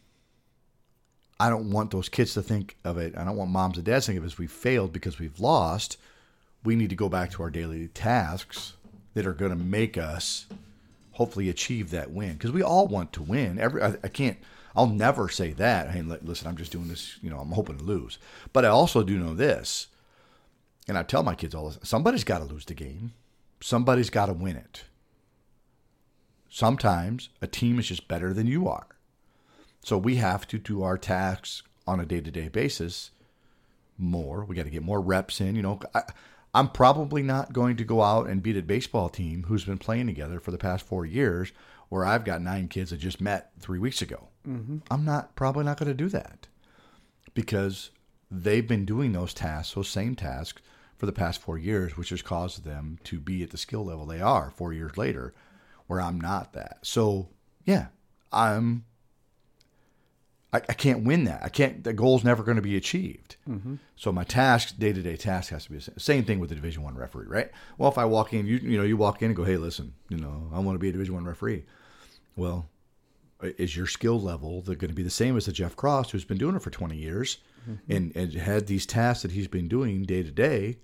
I 1.40 1.48
don't 1.48 1.70
want 1.70 1.90
those 1.90 2.10
kids 2.10 2.34
to 2.34 2.42
think 2.42 2.76
of 2.84 2.98
it. 2.98 3.16
I 3.16 3.24
don't 3.24 3.36
want 3.36 3.50
moms 3.50 3.78
and 3.78 3.86
dads 3.86 4.04
to 4.04 4.12
think 4.12 4.18
of 4.18 4.24
it 4.24 4.26
as 4.26 4.38
we 4.38 4.46
failed 4.46 4.92
because 4.92 5.18
we've 5.18 5.40
lost. 5.40 5.96
We 6.62 6.76
need 6.76 6.90
to 6.90 6.96
go 6.96 7.08
back 7.08 7.30
to 7.32 7.42
our 7.42 7.50
daily 7.50 7.88
tasks 7.88 8.74
that 9.14 9.26
are 9.26 9.32
going 9.32 9.50
to 9.50 9.56
make 9.56 9.96
us 9.96 10.46
hopefully 11.12 11.48
achieve 11.48 11.90
that 11.90 12.10
win 12.10 12.34
because 12.34 12.52
we 12.52 12.62
all 12.62 12.86
want 12.86 13.12
to 13.14 13.22
win. 13.22 13.58
Every 13.58 13.82
I, 13.82 13.94
I, 14.04 14.08
can't. 14.08 14.36
I'll 14.76 14.86
never 14.86 15.28
say 15.30 15.52
that. 15.54 15.90
Hey, 15.90 16.02
listen, 16.02 16.46
I'm 16.46 16.56
just 16.56 16.72
doing 16.72 16.88
this. 16.88 17.18
You 17.22 17.30
know, 17.30 17.38
I'm 17.38 17.52
hoping 17.52 17.78
to 17.78 17.84
lose. 17.84 18.18
But 18.52 18.64
I 18.64 18.68
also 18.68 19.02
do 19.02 19.18
know 19.18 19.34
this, 19.34 19.86
and 20.86 20.98
I 20.98 21.02
tell 21.02 21.22
my 21.22 21.34
kids 21.34 21.54
all 21.54 21.68
this: 21.68 21.78
somebody's 21.82 22.24
got 22.24 22.38
to 22.38 22.44
lose 22.44 22.66
the 22.66 22.74
game. 22.74 23.12
Somebody's 23.60 24.10
got 24.10 24.26
to 24.26 24.34
win 24.34 24.56
it. 24.56 24.84
Sometimes 26.54 27.30
a 27.42 27.48
team 27.48 27.80
is 27.80 27.88
just 27.88 28.06
better 28.06 28.32
than 28.32 28.46
you 28.46 28.68
are. 28.68 28.86
So 29.82 29.98
we 29.98 30.16
have 30.16 30.46
to 30.46 30.56
do 30.56 30.84
our 30.84 30.96
tasks 30.96 31.64
on 31.84 31.98
a 31.98 32.06
day 32.06 32.20
to 32.20 32.30
day 32.30 32.46
basis 32.46 33.10
more. 33.98 34.44
We 34.44 34.54
got 34.54 34.62
to 34.62 34.70
get 34.70 34.84
more 34.84 35.00
reps 35.00 35.40
in. 35.40 35.56
You 35.56 35.62
know, 35.62 35.80
I, 35.96 36.02
I'm 36.54 36.68
probably 36.68 37.24
not 37.24 37.52
going 37.52 37.76
to 37.78 37.84
go 37.84 38.02
out 38.02 38.28
and 38.28 38.40
beat 38.40 38.56
a 38.56 38.62
baseball 38.62 39.08
team 39.08 39.46
who's 39.48 39.64
been 39.64 39.78
playing 39.78 40.06
together 40.06 40.38
for 40.38 40.52
the 40.52 40.56
past 40.56 40.86
four 40.86 41.04
years, 41.04 41.50
where 41.88 42.04
I've 42.04 42.24
got 42.24 42.40
nine 42.40 42.68
kids 42.68 42.90
that 42.90 42.98
just 42.98 43.20
met 43.20 43.50
three 43.58 43.80
weeks 43.80 44.00
ago. 44.00 44.28
Mm-hmm. 44.48 44.78
I'm 44.92 45.04
not 45.04 45.34
probably 45.34 45.64
not 45.64 45.76
going 45.76 45.88
to 45.88 46.04
do 46.04 46.08
that 46.10 46.46
because 47.34 47.90
they've 48.30 48.68
been 48.68 48.84
doing 48.84 49.10
those 49.10 49.34
tasks, 49.34 49.74
those 49.74 49.88
same 49.88 50.14
tasks, 50.14 50.62
for 50.96 51.06
the 51.06 51.12
past 51.12 51.40
four 51.40 51.58
years, 51.58 51.96
which 51.96 52.10
has 52.10 52.22
caused 52.22 52.62
them 52.62 53.00
to 53.02 53.18
be 53.18 53.42
at 53.42 53.50
the 53.50 53.58
skill 53.58 53.84
level 53.84 54.06
they 54.06 54.20
are 54.20 54.52
four 54.52 54.72
years 54.72 54.96
later, 54.96 55.34
where 55.86 56.00
I'm 56.00 56.20
not 56.20 56.52
that. 56.52 56.78
So 56.82 57.28
yeah, 57.64 57.86
I'm 58.32 58.84
I, 60.54 60.58
I 60.68 60.72
can't 60.72 61.02
win 61.02 61.24
that. 61.24 61.42
I 61.42 61.48
can't. 61.48 61.82
The 61.82 61.92
goal's 61.92 62.22
never 62.22 62.44
going 62.44 62.56
to 62.56 62.62
be 62.62 62.76
achieved. 62.76 63.36
Mm-hmm. 63.48 63.74
So 63.96 64.12
my 64.12 64.22
task, 64.22 64.78
day 64.78 64.92
to 64.92 65.02
day 65.02 65.16
task, 65.16 65.50
has 65.50 65.64
to 65.64 65.72
be 65.72 65.78
the 65.78 65.98
same 65.98 66.24
thing 66.24 66.38
with 66.38 66.50
the 66.50 66.54
Division 66.54 66.84
One 66.84 66.94
referee, 66.94 67.26
right? 67.26 67.50
Well, 67.76 67.90
if 67.90 67.98
I 67.98 68.04
walk 68.04 68.32
in, 68.32 68.46
you 68.46 68.58
you 68.58 68.78
know, 68.78 68.84
you 68.84 68.96
walk 68.96 69.20
in 69.20 69.26
and 69.26 69.36
go, 69.36 69.42
hey, 69.42 69.56
listen, 69.56 69.94
you 70.08 70.16
know, 70.16 70.48
I 70.54 70.60
want 70.60 70.76
to 70.76 70.78
be 70.78 70.88
a 70.88 70.92
Division 70.92 71.14
One 71.14 71.24
referee. 71.24 71.64
Well, 72.36 72.68
is 73.42 73.76
your 73.76 73.88
skill 73.88 74.20
level 74.20 74.62
going 74.62 74.78
to 74.78 74.94
be 74.94 75.02
the 75.02 75.10
same 75.10 75.36
as 75.36 75.46
the 75.46 75.52
Jeff 75.52 75.74
Cross, 75.74 76.12
who's 76.12 76.24
been 76.24 76.38
doing 76.38 76.54
it 76.54 76.62
for 76.62 76.70
20 76.70 76.96
years 76.96 77.38
mm-hmm. 77.68 77.92
and, 77.92 78.16
and 78.16 78.32
had 78.32 78.66
these 78.66 78.86
tasks 78.86 79.22
that 79.22 79.32
he's 79.32 79.48
been 79.48 79.68
doing 79.68 80.04
day 80.04 80.22
to 80.22 80.30
day? 80.30 80.78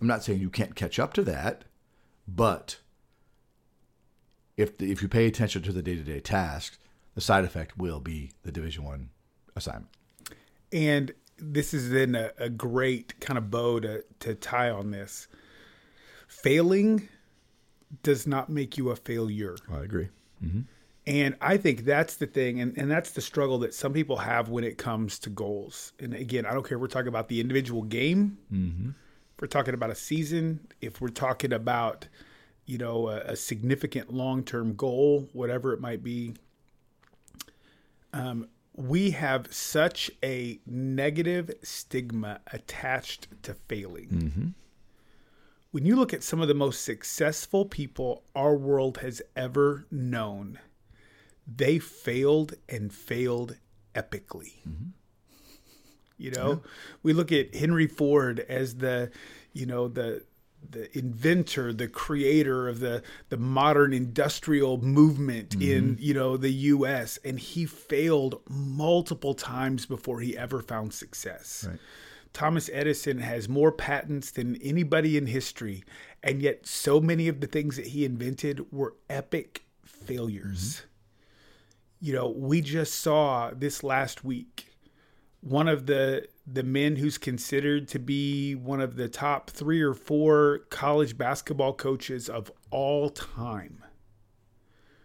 I'm 0.00 0.06
not 0.06 0.24
saying 0.24 0.40
you 0.40 0.50
can't 0.50 0.74
catch 0.74 0.98
up 0.98 1.12
to 1.14 1.22
that, 1.24 1.64
but 2.26 2.78
if 4.60 4.78
the, 4.78 4.90
if 4.90 5.02
you 5.02 5.08
pay 5.08 5.26
attention 5.26 5.62
to 5.62 5.72
the 5.72 5.82
day 5.82 5.96
to 5.96 6.02
day 6.02 6.20
tasks, 6.20 6.78
the 7.14 7.20
side 7.20 7.44
effect 7.44 7.76
will 7.76 8.00
be 8.00 8.32
the 8.42 8.52
Division 8.52 8.84
One 8.84 9.10
assignment. 9.56 9.88
And 10.72 11.12
this 11.38 11.74
is 11.74 11.90
then 11.90 12.14
a, 12.14 12.30
a 12.38 12.48
great 12.48 13.18
kind 13.20 13.38
of 13.38 13.50
bow 13.50 13.80
to, 13.80 14.04
to 14.20 14.34
tie 14.34 14.70
on 14.70 14.90
this. 14.90 15.26
Failing 16.28 17.08
does 18.02 18.26
not 18.26 18.48
make 18.48 18.78
you 18.78 18.90
a 18.90 18.96
failure. 18.96 19.56
I 19.72 19.80
agree. 19.80 20.08
Mm-hmm. 20.44 20.60
And 21.06 21.34
I 21.40 21.56
think 21.56 21.84
that's 21.84 22.16
the 22.16 22.26
thing, 22.26 22.60
and, 22.60 22.76
and 22.78 22.90
that's 22.90 23.12
the 23.12 23.20
struggle 23.20 23.58
that 23.60 23.74
some 23.74 23.92
people 23.92 24.18
have 24.18 24.48
when 24.48 24.62
it 24.62 24.78
comes 24.78 25.18
to 25.20 25.30
goals. 25.30 25.92
And 25.98 26.14
again, 26.14 26.46
I 26.46 26.52
don't 26.52 26.64
care 26.64 26.76
if 26.76 26.80
we're 26.80 26.88
talking 26.88 27.08
about 27.08 27.28
the 27.28 27.40
individual 27.40 27.82
game, 27.82 28.38
mm-hmm. 28.52 28.90
if 28.90 29.40
we're 29.40 29.48
talking 29.48 29.74
about 29.74 29.90
a 29.90 29.94
season, 29.94 30.68
if 30.80 31.00
we're 31.00 31.08
talking 31.08 31.52
about, 31.52 32.06
you 32.70 32.78
know, 32.78 33.08
a, 33.08 33.16
a 33.32 33.36
significant 33.36 34.12
long 34.14 34.44
term 34.44 34.76
goal, 34.76 35.28
whatever 35.32 35.72
it 35.72 35.80
might 35.80 36.04
be. 36.04 36.34
Um, 38.12 38.46
we 38.76 39.10
have 39.10 39.52
such 39.52 40.08
a 40.22 40.60
negative 40.66 41.50
stigma 41.64 42.40
attached 42.52 43.26
to 43.42 43.54
failing. 43.54 44.54
When 45.72 45.84
you 45.84 45.96
look 45.96 46.14
at 46.14 46.22
some 46.22 46.40
of 46.40 46.46
the 46.46 46.54
most 46.54 46.84
successful 46.84 47.64
people 47.64 48.22
our 48.36 48.54
world 48.54 48.98
has 48.98 49.20
ever 49.34 49.86
known, 49.90 50.60
they 51.46 51.80
failed 51.80 52.54
and 52.68 52.92
failed 52.92 53.56
epically. 53.96 54.52
You 56.18 56.30
know, 56.30 56.62
we 57.02 57.14
look 57.14 57.32
at 57.32 57.52
Henry 57.54 57.88
Ford 57.88 58.40
as 58.48 58.76
the, 58.76 59.10
you 59.52 59.66
know, 59.66 59.88
the 59.88 60.22
the 60.68 60.96
inventor, 60.96 61.72
the 61.72 61.88
creator 61.88 62.68
of 62.68 62.80
the 62.80 63.02
the 63.28 63.36
modern 63.36 63.92
industrial 63.92 64.78
movement 64.78 65.50
mm-hmm. 65.50 65.62
in, 65.72 65.96
you 66.00 66.14
know, 66.14 66.36
the 66.36 66.50
US 66.50 67.18
and 67.24 67.38
he 67.38 67.66
failed 67.66 68.40
multiple 68.48 69.34
times 69.34 69.86
before 69.86 70.20
he 70.20 70.36
ever 70.36 70.60
found 70.60 70.92
success. 70.92 71.66
Right. 71.68 71.78
Thomas 72.32 72.70
Edison 72.72 73.18
has 73.18 73.48
more 73.48 73.72
patents 73.72 74.30
than 74.30 74.56
anybody 74.62 75.16
in 75.16 75.26
history, 75.26 75.82
and 76.22 76.40
yet 76.40 76.64
so 76.64 77.00
many 77.00 77.26
of 77.26 77.40
the 77.40 77.48
things 77.48 77.76
that 77.76 77.88
he 77.88 78.04
invented 78.04 78.70
were 78.72 78.94
epic 79.08 79.64
failures. 79.84 80.76
Mm-hmm. 80.76 80.86
You 82.02 82.12
know, 82.14 82.28
we 82.28 82.60
just 82.60 82.94
saw 82.94 83.50
this 83.50 83.82
last 83.82 84.24
week 84.24 84.70
one 85.40 85.68
of 85.68 85.86
the 85.86 86.26
the 86.52 86.62
men 86.62 86.96
who's 86.96 87.18
considered 87.18 87.86
to 87.88 87.98
be 87.98 88.54
one 88.54 88.80
of 88.80 88.96
the 88.96 89.08
top 89.08 89.50
3 89.50 89.80
or 89.82 89.94
4 89.94 90.60
college 90.70 91.16
basketball 91.16 91.72
coaches 91.74 92.28
of 92.28 92.50
all 92.70 93.08
time 93.10 93.84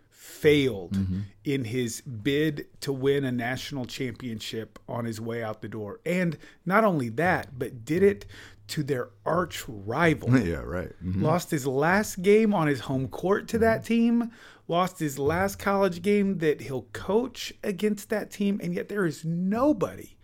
failed 0.10 0.98
in 1.43 1.64
his 1.66 2.02
bid 2.02 2.68
to 2.82 2.91
win 2.93 3.24
a 3.24 3.32
national 3.32 3.86
championship 3.86 4.78
on 4.88 5.06
his 5.06 5.20
way 5.20 5.43
out 5.43 5.62
the 5.62 5.68
door. 5.68 6.00
And 6.06 6.38
not 6.66 6.84
only 6.84 7.10
that, 7.10 7.58
but 7.58 7.86
did 7.86 8.04
it 8.04 8.26
to 8.68 8.84
their 8.84 9.10
arch 9.26 9.64
rival. 9.68 10.36
Yeah, 10.46 10.58
right. 10.58 10.91
Mhm. 11.04 11.22
Lost 11.22 11.52
his 11.52 11.66
last 11.66 12.22
game 12.22 12.54
on 12.54 12.68
his 12.68 12.82
home 12.82 13.08
court 13.08 13.48
to 13.50 13.58
that 13.60 13.86
team. 13.86 14.32
Lost 14.68 15.00
his 15.00 15.18
last 15.20 15.58
college 15.60 16.02
game 16.02 16.39
that 16.39 16.62
he'll 16.62 16.88
coach 16.93 17.54
against 17.64 18.10
that 18.10 18.32
team. 18.32 18.60
And 18.64 18.74
yet 18.74 18.89
there 18.89 19.06
is 19.06 19.24
nobody, 19.24 20.14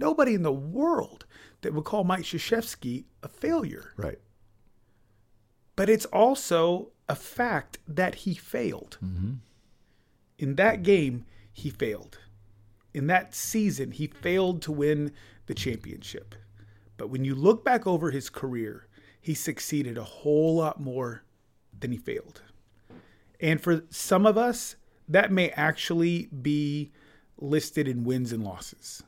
nobody 0.00 0.34
in 0.34 0.42
the 0.42 0.52
world 0.52 1.26
that 1.60 1.72
would 1.72 1.84
call 1.84 2.02
Mike 2.02 2.24
Krzyzewski 2.24 3.04
a 3.22 3.28
failure. 3.28 3.92
Right. 3.96 4.18
But 5.76 5.88
it's 5.88 6.06
also 6.06 6.90
a 7.08 7.14
fact 7.14 7.78
that 7.86 8.16
he 8.16 8.34
failed. 8.34 8.98
Mm-hmm. 9.04 9.34
In 10.38 10.56
that 10.56 10.82
game, 10.82 11.26
he 11.52 11.70
failed. 11.70 12.18
In 12.92 13.06
that 13.06 13.34
season, 13.34 13.92
he 13.92 14.08
failed 14.08 14.62
to 14.62 14.72
win 14.72 15.12
the 15.46 15.54
championship. 15.54 16.34
But 16.96 17.08
when 17.08 17.24
you 17.24 17.34
look 17.34 17.64
back 17.64 17.86
over 17.86 18.10
his 18.10 18.28
career, 18.28 18.88
he 19.20 19.34
succeeded 19.34 19.96
a 19.96 20.04
whole 20.04 20.56
lot 20.56 20.80
more 20.80 21.22
than 21.78 21.92
he 21.92 21.98
failed. 21.98 22.42
And 23.38 23.60
for 23.60 23.84
some 23.90 24.26
of 24.26 24.36
us, 24.36 24.76
that 25.08 25.32
may 25.32 25.50
actually 25.50 26.26
be 26.26 26.92
listed 27.38 27.88
in 27.88 28.04
wins 28.04 28.32
and 28.32 28.44
losses. 28.44 29.02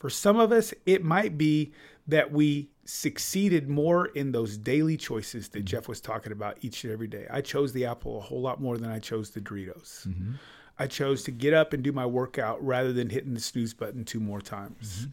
For 0.00 0.10
some 0.10 0.38
of 0.38 0.50
us, 0.50 0.74
it 0.86 1.04
might 1.04 1.38
be 1.38 1.72
that 2.08 2.32
we 2.32 2.70
succeeded 2.86 3.68
more 3.68 4.06
in 4.06 4.32
those 4.32 4.56
daily 4.56 4.96
choices 4.96 5.48
that 5.50 5.60
mm-hmm. 5.60 5.66
Jeff 5.66 5.88
was 5.88 6.00
talking 6.00 6.32
about 6.32 6.58
each 6.62 6.82
and 6.82 6.92
every 6.92 7.06
day. 7.06 7.26
I 7.30 7.42
chose 7.42 7.72
the 7.72 7.84
apple 7.84 8.18
a 8.18 8.20
whole 8.20 8.40
lot 8.40 8.60
more 8.60 8.76
than 8.78 8.90
I 8.90 8.98
chose 8.98 9.30
the 9.30 9.40
Doritos. 9.40 10.08
Mm-hmm. 10.08 10.32
I 10.78 10.86
chose 10.86 11.22
to 11.24 11.30
get 11.30 11.52
up 11.52 11.72
and 11.74 11.82
do 11.82 11.92
my 11.92 12.06
workout 12.06 12.64
rather 12.64 12.92
than 12.92 13.10
hitting 13.10 13.34
the 13.34 13.40
snooze 13.40 13.74
button 13.74 14.04
two 14.04 14.18
more 14.18 14.40
times. 14.40 15.00
Mm-hmm. 15.02 15.10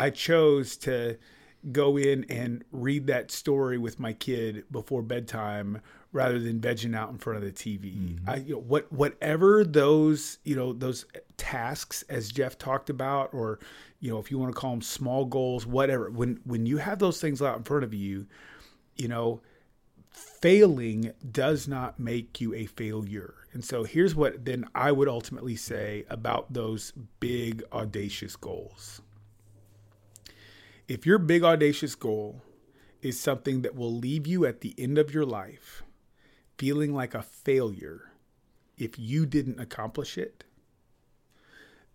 I 0.00 0.10
chose 0.10 0.76
to 0.78 1.18
go 1.70 1.96
in 1.96 2.24
and 2.28 2.64
read 2.72 3.06
that 3.06 3.30
story 3.30 3.78
with 3.78 4.00
my 4.00 4.14
kid 4.14 4.64
before 4.72 5.02
bedtime 5.02 5.80
rather 6.12 6.38
than 6.38 6.60
vegging 6.60 6.96
out 6.96 7.10
in 7.10 7.18
front 7.18 7.42
of 7.42 7.44
the 7.44 7.52
TV. 7.52 8.18
I, 8.26 8.36
you 8.36 8.54
know, 8.54 8.60
what 8.60 8.92
whatever 8.92 9.64
those 9.64 10.38
you 10.44 10.56
know 10.56 10.72
those 10.72 11.04
tasks 11.36 12.02
as 12.08 12.30
Jeff 12.30 12.58
talked 12.58 12.90
about, 12.90 13.32
or 13.32 13.60
you 14.02 14.10
know 14.10 14.18
if 14.18 14.30
you 14.30 14.38
want 14.38 14.52
to 14.52 14.60
call 14.60 14.72
them 14.72 14.82
small 14.82 15.24
goals, 15.24 15.64
whatever. 15.64 16.10
When 16.10 16.40
when 16.44 16.66
you 16.66 16.76
have 16.78 16.98
those 16.98 17.20
things 17.20 17.40
out 17.40 17.56
in 17.56 17.62
front 17.62 17.84
of 17.84 17.94
you, 17.94 18.26
you 18.96 19.08
know 19.08 19.40
failing 20.10 21.12
does 21.30 21.66
not 21.68 21.98
make 21.98 22.40
you 22.40 22.52
a 22.52 22.66
failure. 22.66 23.34
And 23.52 23.64
so 23.64 23.84
here's 23.84 24.14
what 24.14 24.44
then 24.44 24.66
I 24.74 24.90
would 24.90 25.08
ultimately 25.08 25.56
say 25.56 26.04
about 26.10 26.52
those 26.52 26.92
big 27.20 27.62
audacious 27.72 28.34
goals. 28.34 29.00
If 30.88 31.06
your 31.06 31.18
big 31.18 31.44
audacious 31.44 31.94
goal 31.94 32.42
is 33.02 33.18
something 33.18 33.62
that 33.62 33.76
will 33.76 33.94
leave 33.94 34.26
you 34.26 34.44
at 34.44 34.62
the 34.62 34.74
end 34.76 34.98
of 34.98 35.14
your 35.14 35.24
life 35.24 35.84
feeling 36.58 36.92
like 36.92 37.14
a 37.14 37.22
failure 37.22 38.10
if 38.76 38.98
you 38.98 39.26
didn't 39.26 39.60
accomplish 39.60 40.18
it, 40.18 40.44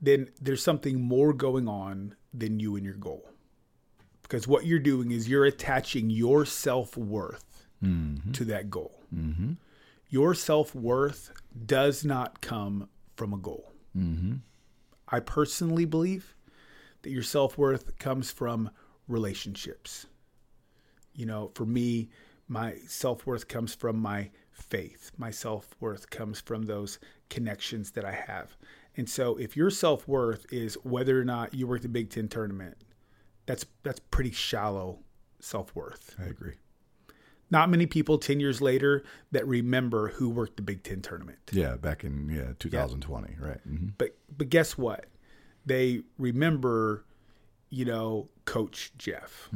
then 0.01 0.29
there's 0.41 0.63
something 0.63 1.01
more 1.01 1.33
going 1.33 1.67
on 1.67 2.15
than 2.33 2.59
you 2.59 2.75
and 2.75 2.85
your 2.85 2.95
goal. 2.95 3.29
Because 4.21 4.47
what 4.47 4.65
you're 4.65 4.79
doing 4.79 5.11
is 5.11 5.29
you're 5.29 5.45
attaching 5.45 6.09
your 6.09 6.45
self 6.45 6.97
worth 6.97 7.67
mm-hmm. 7.83 8.31
to 8.31 8.45
that 8.45 8.69
goal. 8.69 9.01
Mm-hmm. 9.15 9.53
Your 10.09 10.33
self 10.33 10.75
worth 10.75 11.31
does 11.65 12.03
not 12.03 12.41
come 12.41 12.89
from 13.15 13.33
a 13.33 13.37
goal. 13.37 13.71
Mm-hmm. 13.97 14.35
I 15.09 15.19
personally 15.21 15.85
believe 15.85 16.35
that 17.01 17.09
your 17.09 17.23
self 17.23 17.57
worth 17.57 17.97
comes 17.97 18.31
from 18.31 18.69
relationships. 19.07 20.07
You 21.13 21.25
know, 21.25 21.51
for 21.55 21.65
me, 21.65 22.09
my 22.47 22.75
self 22.87 23.25
worth 23.25 23.47
comes 23.47 23.73
from 23.73 23.97
my 23.97 24.29
faith. 24.51 25.11
My 25.17 25.31
self 25.31 25.75
worth 25.79 26.09
comes 26.09 26.41
from 26.41 26.63
those 26.63 26.99
connections 27.29 27.91
that 27.91 28.05
I 28.05 28.11
have. 28.11 28.55
And 28.97 29.07
so, 29.07 29.37
if 29.37 29.55
your 29.55 29.69
self 29.69 30.07
worth 30.07 30.51
is 30.51 30.75
whether 30.83 31.21
or 31.21 31.23
not 31.23 31.53
you 31.53 31.67
work 31.67 31.83
the 31.83 31.87
Big 31.87 32.09
Ten 32.09 32.27
tournament, 32.27 32.77
that's 33.45 33.65
that's 33.83 33.99
pretty 34.11 34.31
shallow 34.31 34.99
self 35.39 35.73
worth. 35.75 36.15
I 36.19 36.25
agree. 36.25 36.55
Not 37.49 37.69
many 37.69 37.85
people 37.85 38.17
ten 38.17 38.39
years 38.39 38.59
later 38.59 39.03
that 39.31 39.47
remember 39.47 40.09
who 40.09 40.29
worked 40.29 40.57
the 40.57 40.63
Big 40.63 40.83
Ten 40.83 41.01
tournament. 41.01 41.37
Yeah, 41.51 41.77
back 41.77 42.03
in 42.03 42.27
yeah 42.29 42.53
2020, 42.59 43.35
right? 43.39 43.59
hmm 43.61 43.89
But 43.97 44.17
but 44.35 44.49
guess 44.49 44.77
what? 44.77 45.05
They 45.65 46.01
remember, 46.17 47.05
you 47.69 47.85
know, 47.85 48.29
Coach 48.45 48.91
Jeff. 48.97 49.49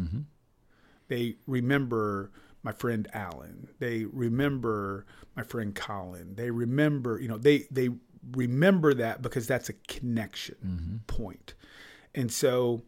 They 1.08 1.36
remember 1.48 2.32
my 2.64 2.72
friend 2.72 3.08
Alan. 3.14 3.68
They 3.80 4.06
remember 4.06 5.06
my 5.36 5.44
friend 5.44 5.74
Colin. 5.74 6.36
They 6.36 6.52
remember, 6.52 7.20
you 7.20 7.28
know, 7.28 7.38
they 7.38 7.66
they 7.72 7.90
remember 8.32 8.94
that 8.94 9.22
because 9.22 9.48
that's 9.48 9.70
a 9.70 9.74
connection 9.74 10.56
mm-hmm. 10.66 10.98
point. 11.08 11.54
And 12.14 12.32
so 12.32 12.82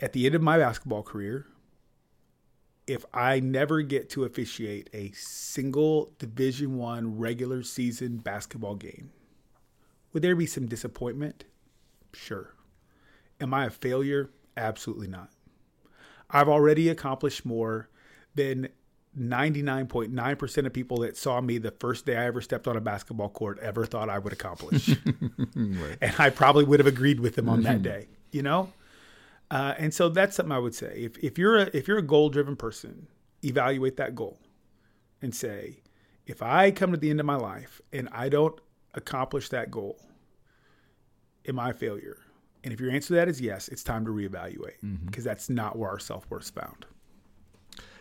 at 0.00 0.12
the 0.12 0.26
end 0.26 0.34
of 0.34 0.42
my 0.42 0.58
basketball 0.58 1.02
career, 1.02 1.46
if 2.86 3.04
I 3.14 3.38
never 3.40 3.82
get 3.82 4.10
to 4.10 4.24
officiate 4.24 4.90
a 4.92 5.12
single 5.12 6.12
Division 6.18 6.76
1 6.76 7.18
regular 7.18 7.62
season 7.62 8.16
basketball 8.16 8.74
game, 8.74 9.10
would 10.12 10.22
there 10.22 10.34
be 10.34 10.46
some 10.46 10.66
disappointment? 10.66 11.44
Sure. 12.12 12.54
Am 13.40 13.54
I 13.54 13.66
a 13.66 13.70
failure? 13.70 14.30
Absolutely 14.56 15.06
not. 15.06 15.30
I've 16.28 16.48
already 16.48 16.88
accomplished 16.88 17.44
more 17.44 17.88
than 18.34 18.68
99.9% 19.18 20.66
of 20.66 20.72
people 20.72 20.98
that 20.98 21.16
saw 21.16 21.40
me 21.40 21.58
the 21.58 21.72
first 21.72 22.06
day 22.06 22.16
I 22.16 22.26
ever 22.26 22.40
stepped 22.40 22.68
on 22.68 22.76
a 22.76 22.80
basketball 22.80 23.28
court 23.28 23.58
ever 23.60 23.84
thought 23.84 24.08
I 24.08 24.18
would 24.18 24.32
accomplish. 24.32 24.88
And 26.00 26.14
I 26.18 26.30
probably 26.30 26.64
would 26.64 26.78
have 26.80 26.86
agreed 26.86 27.20
with 27.20 27.34
them 27.34 27.48
on 27.48 27.62
that 27.62 27.82
day, 27.82 28.06
you 28.30 28.42
know? 28.42 28.72
Uh, 29.50 29.74
and 29.78 29.92
so 29.92 30.08
that's 30.08 30.36
something 30.36 30.52
I 30.52 30.58
would 30.58 30.74
say. 30.76 30.92
If, 30.96 31.18
if 31.18 31.38
you're 31.38 31.58
a 31.58 31.70
if 31.72 31.88
you're 31.88 31.98
a 31.98 32.02
goal 32.02 32.28
driven 32.30 32.54
person, 32.54 33.08
evaluate 33.44 33.96
that 33.96 34.14
goal 34.14 34.38
and 35.20 35.34
say, 35.34 35.82
if 36.26 36.40
I 36.40 36.70
come 36.70 36.92
to 36.92 36.96
the 36.96 37.10
end 37.10 37.18
of 37.18 37.26
my 37.26 37.34
life 37.36 37.80
and 37.92 38.08
I 38.12 38.28
don't 38.28 38.58
accomplish 38.94 39.48
that 39.48 39.70
goal, 39.72 39.98
am 41.48 41.58
I 41.58 41.70
a 41.70 41.74
failure? 41.74 42.18
And 42.62 42.72
if 42.72 42.78
your 42.78 42.92
answer 42.92 43.08
to 43.08 43.14
that 43.14 43.28
is 43.28 43.40
yes, 43.40 43.66
it's 43.68 43.82
time 43.82 44.04
to 44.04 44.12
reevaluate 44.12 44.76
because 45.06 45.24
that's 45.24 45.50
not 45.50 45.76
where 45.76 45.90
our 45.90 45.98
self 45.98 46.30
worth 46.30 46.44
is 46.44 46.50
found. 46.50 46.86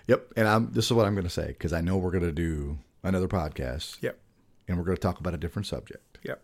Yep. 0.09 0.33
And 0.35 0.47
I'm 0.47 0.71
this 0.71 0.85
is 0.85 0.93
what 0.93 1.05
I'm 1.05 1.13
going 1.13 1.23
to 1.25 1.29
say 1.29 1.47
because 1.47 1.71
I 1.71 1.81
know 1.81 1.95
we're 1.95 2.09
going 2.09 2.23
to 2.23 2.31
do 2.31 2.79
another 3.03 3.27
podcast. 3.27 4.01
Yep. 4.01 4.17
And 4.67 4.77
we're 4.77 4.83
going 4.83 4.97
to 4.97 5.01
talk 5.01 5.19
about 5.19 5.35
a 5.35 5.37
different 5.37 5.67
subject. 5.67 6.17
Yep. 6.23 6.41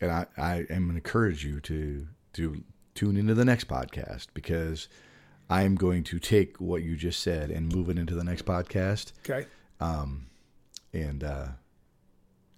And 0.00 0.10
I, 0.10 0.26
I 0.38 0.54
am 0.70 0.84
going 0.84 0.88
to 0.88 0.94
encourage 0.96 1.44
you 1.44 1.60
to 1.60 2.06
to 2.32 2.64
tune 2.94 3.18
into 3.18 3.34
the 3.34 3.44
next 3.44 3.68
podcast 3.68 4.28
because 4.32 4.88
I 5.50 5.64
am 5.64 5.74
going 5.74 6.02
to 6.04 6.18
take 6.18 6.58
what 6.58 6.82
you 6.82 6.96
just 6.96 7.20
said 7.20 7.50
and 7.50 7.70
move 7.70 7.90
it 7.90 7.98
into 7.98 8.14
the 8.14 8.24
next 8.24 8.46
podcast. 8.46 9.12
Okay. 9.28 9.46
Um, 9.80 10.26
and 10.94 11.22
uh, 11.22 11.48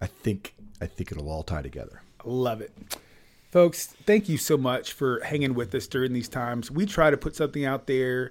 I 0.00 0.06
think 0.06 0.54
I 0.80 0.86
think 0.86 1.10
it'll 1.10 1.28
all 1.28 1.42
tie 1.42 1.62
together. 1.62 2.02
Love 2.24 2.60
it. 2.60 2.72
Folks, 3.50 3.86
thank 3.86 4.28
you 4.28 4.38
so 4.38 4.56
much 4.56 4.92
for 4.92 5.20
hanging 5.24 5.54
with 5.54 5.74
us 5.74 5.88
during 5.88 6.12
these 6.12 6.28
times. 6.28 6.70
We 6.70 6.86
try 6.86 7.10
to 7.10 7.16
put 7.16 7.34
something 7.34 7.64
out 7.64 7.88
there 7.88 8.30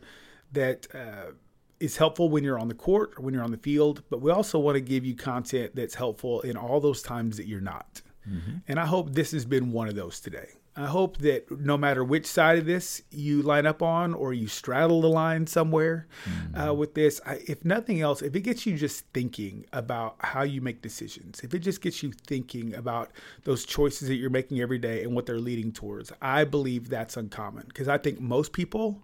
that 0.53 0.87
uh, 0.93 1.31
is 1.79 1.97
helpful 1.97 2.29
when 2.29 2.43
you're 2.43 2.59
on 2.59 2.67
the 2.67 2.75
court 2.75 3.13
or 3.17 3.23
when 3.23 3.33
you're 3.33 3.43
on 3.43 3.51
the 3.51 3.57
field, 3.57 4.03
but 4.09 4.21
we 4.21 4.31
also 4.31 4.59
want 4.59 4.75
to 4.75 4.81
give 4.81 5.05
you 5.05 5.15
content 5.15 5.75
that's 5.75 5.95
helpful 5.95 6.41
in 6.41 6.55
all 6.55 6.79
those 6.79 7.01
times 7.01 7.37
that 7.37 7.47
you're 7.47 7.61
not. 7.61 8.01
Mm-hmm. 8.29 8.57
And 8.67 8.79
I 8.79 8.85
hope 8.85 9.13
this 9.13 9.31
has 9.31 9.45
been 9.45 9.71
one 9.71 9.87
of 9.87 9.95
those 9.95 10.19
today. 10.19 10.47
I 10.77 10.87
hope 10.87 11.17
that 11.19 11.49
no 11.49 11.77
matter 11.77 12.03
which 12.03 12.25
side 12.25 12.57
of 12.57 12.65
this 12.65 13.01
you 13.09 13.41
line 13.41 13.65
up 13.65 13.81
on 13.81 14.13
or 14.13 14.33
you 14.33 14.47
straddle 14.47 14.99
the 14.99 15.07
line 15.07 15.47
somewhere 15.47 16.07
mm-hmm. 16.25 16.59
uh, 16.59 16.73
with 16.73 16.95
this, 16.95 17.21
I, 17.25 17.39
if 17.47 17.63
nothing 17.63 18.01
else, 18.01 18.21
if 18.21 18.35
it 18.35 18.41
gets 18.41 18.65
you 18.65 18.75
just 18.75 19.05
thinking 19.13 19.65
about 19.71 20.17
how 20.19 20.43
you 20.43 20.59
make 20.59 20.81
decisions, 20.81 21.39
if 21.43 21.53
it 21.53 21.59
just 21.59 21.81
gets 21.81 22.03
you 22.03 22.11
thinking 22.27 22.75
about 22.75 23.11
those 23.45 23.63
choices 23.63 24.09
that 24.09 24.15
you're 24.15 24.29
making 24.29 24.59
every 24.59 24.77
day 24.77 25.03
and 25.03 25.15
what 25.15 25.25
they're 25.25 25.39
leading 25.39 25.71
towards, 25.71 26.11
I 26.21 26.43
believe 26.43 26.89
that's 26.89 27.15
uncommon 27.15 27.65
because 27.67 27.87
I 27.87 27.97
think 27.97 28.19
most 28.19 28.51
people 28.51 29.01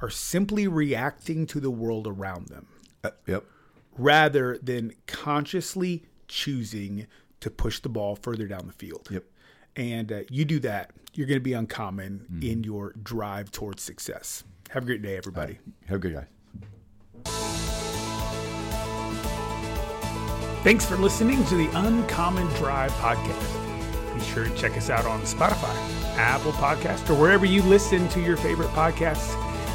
are 0.00 0.10
simply 0.10 0.68
reacting 0.68 1.46
to 1.46 1.60
the 1.60 1.70
world 1.70 2.06
around 2.06 2.48
them. 2.48 2.66
Uh, 3.02 3.10
yep. 3.26 3.44
Rather 3.96 4.58
than 4.58 4.92
consciously 5.06 6.04
choosing 6.28 7.06
to 7.40 7.50
push 7.50 7.80
the 7.80 7.88
ball 7.88 8.16
further 8.16 8.46
down 8.46 8.66
the 8.66 8.72
field. 8.72 9.08
Yep. 9.10 9.24
And 9.76 10.12
uh, 10.12 10.20
you 10.30 10.44
do 10.44 10.58
that, 10.60 10.90
you're 11.14 11.26
going 11.26 11.38
to 11.38 11.44
be 11.44 11.52
uncommon 11.52 12.26
mm-hmm. 12.30 12.42
in 12.42 12.64
your 12.64 12.92
drive 13.02 13.52
towards 13.52 13.82
success. 13.82 14.44
Have 14.70 14.82
a 14.82 14.86
great 14.86 15.02
day, 15.02 15.16
everybody. 15.16 15.52
Right. 15.52 15.88
Have 15.88 15.96
a 15.96 16.00
good 16.00 16.14
day. 16.14 16.24
Thanks 20.62 20.84
for 20.84 20.96
listening 20.96 21.44
to 21.44 21.54
the 21.54 21.68
Uncommon 21.78 22.48
Drive 22.54 22.90
podcast. 22.94 24.14
Be 24.14 24.20
sure 24.24 24.44
to 24.44 24.54
check 24.56 24.76
us 24.76 24.90
out 24.90 25.04
on 25.04 25.20
Spotify, 25.20 25.72
Apple 26.16 26.52
Podcast, 26.52 27.08
or 27.08 27.14
wherever 27.14 27.46
you 27.46 27.62
listen 27.62 28.08
to 28.08 28.20
your 28.20 28.36
favorite 28.36 28.70
podcasts. 28.70 29.45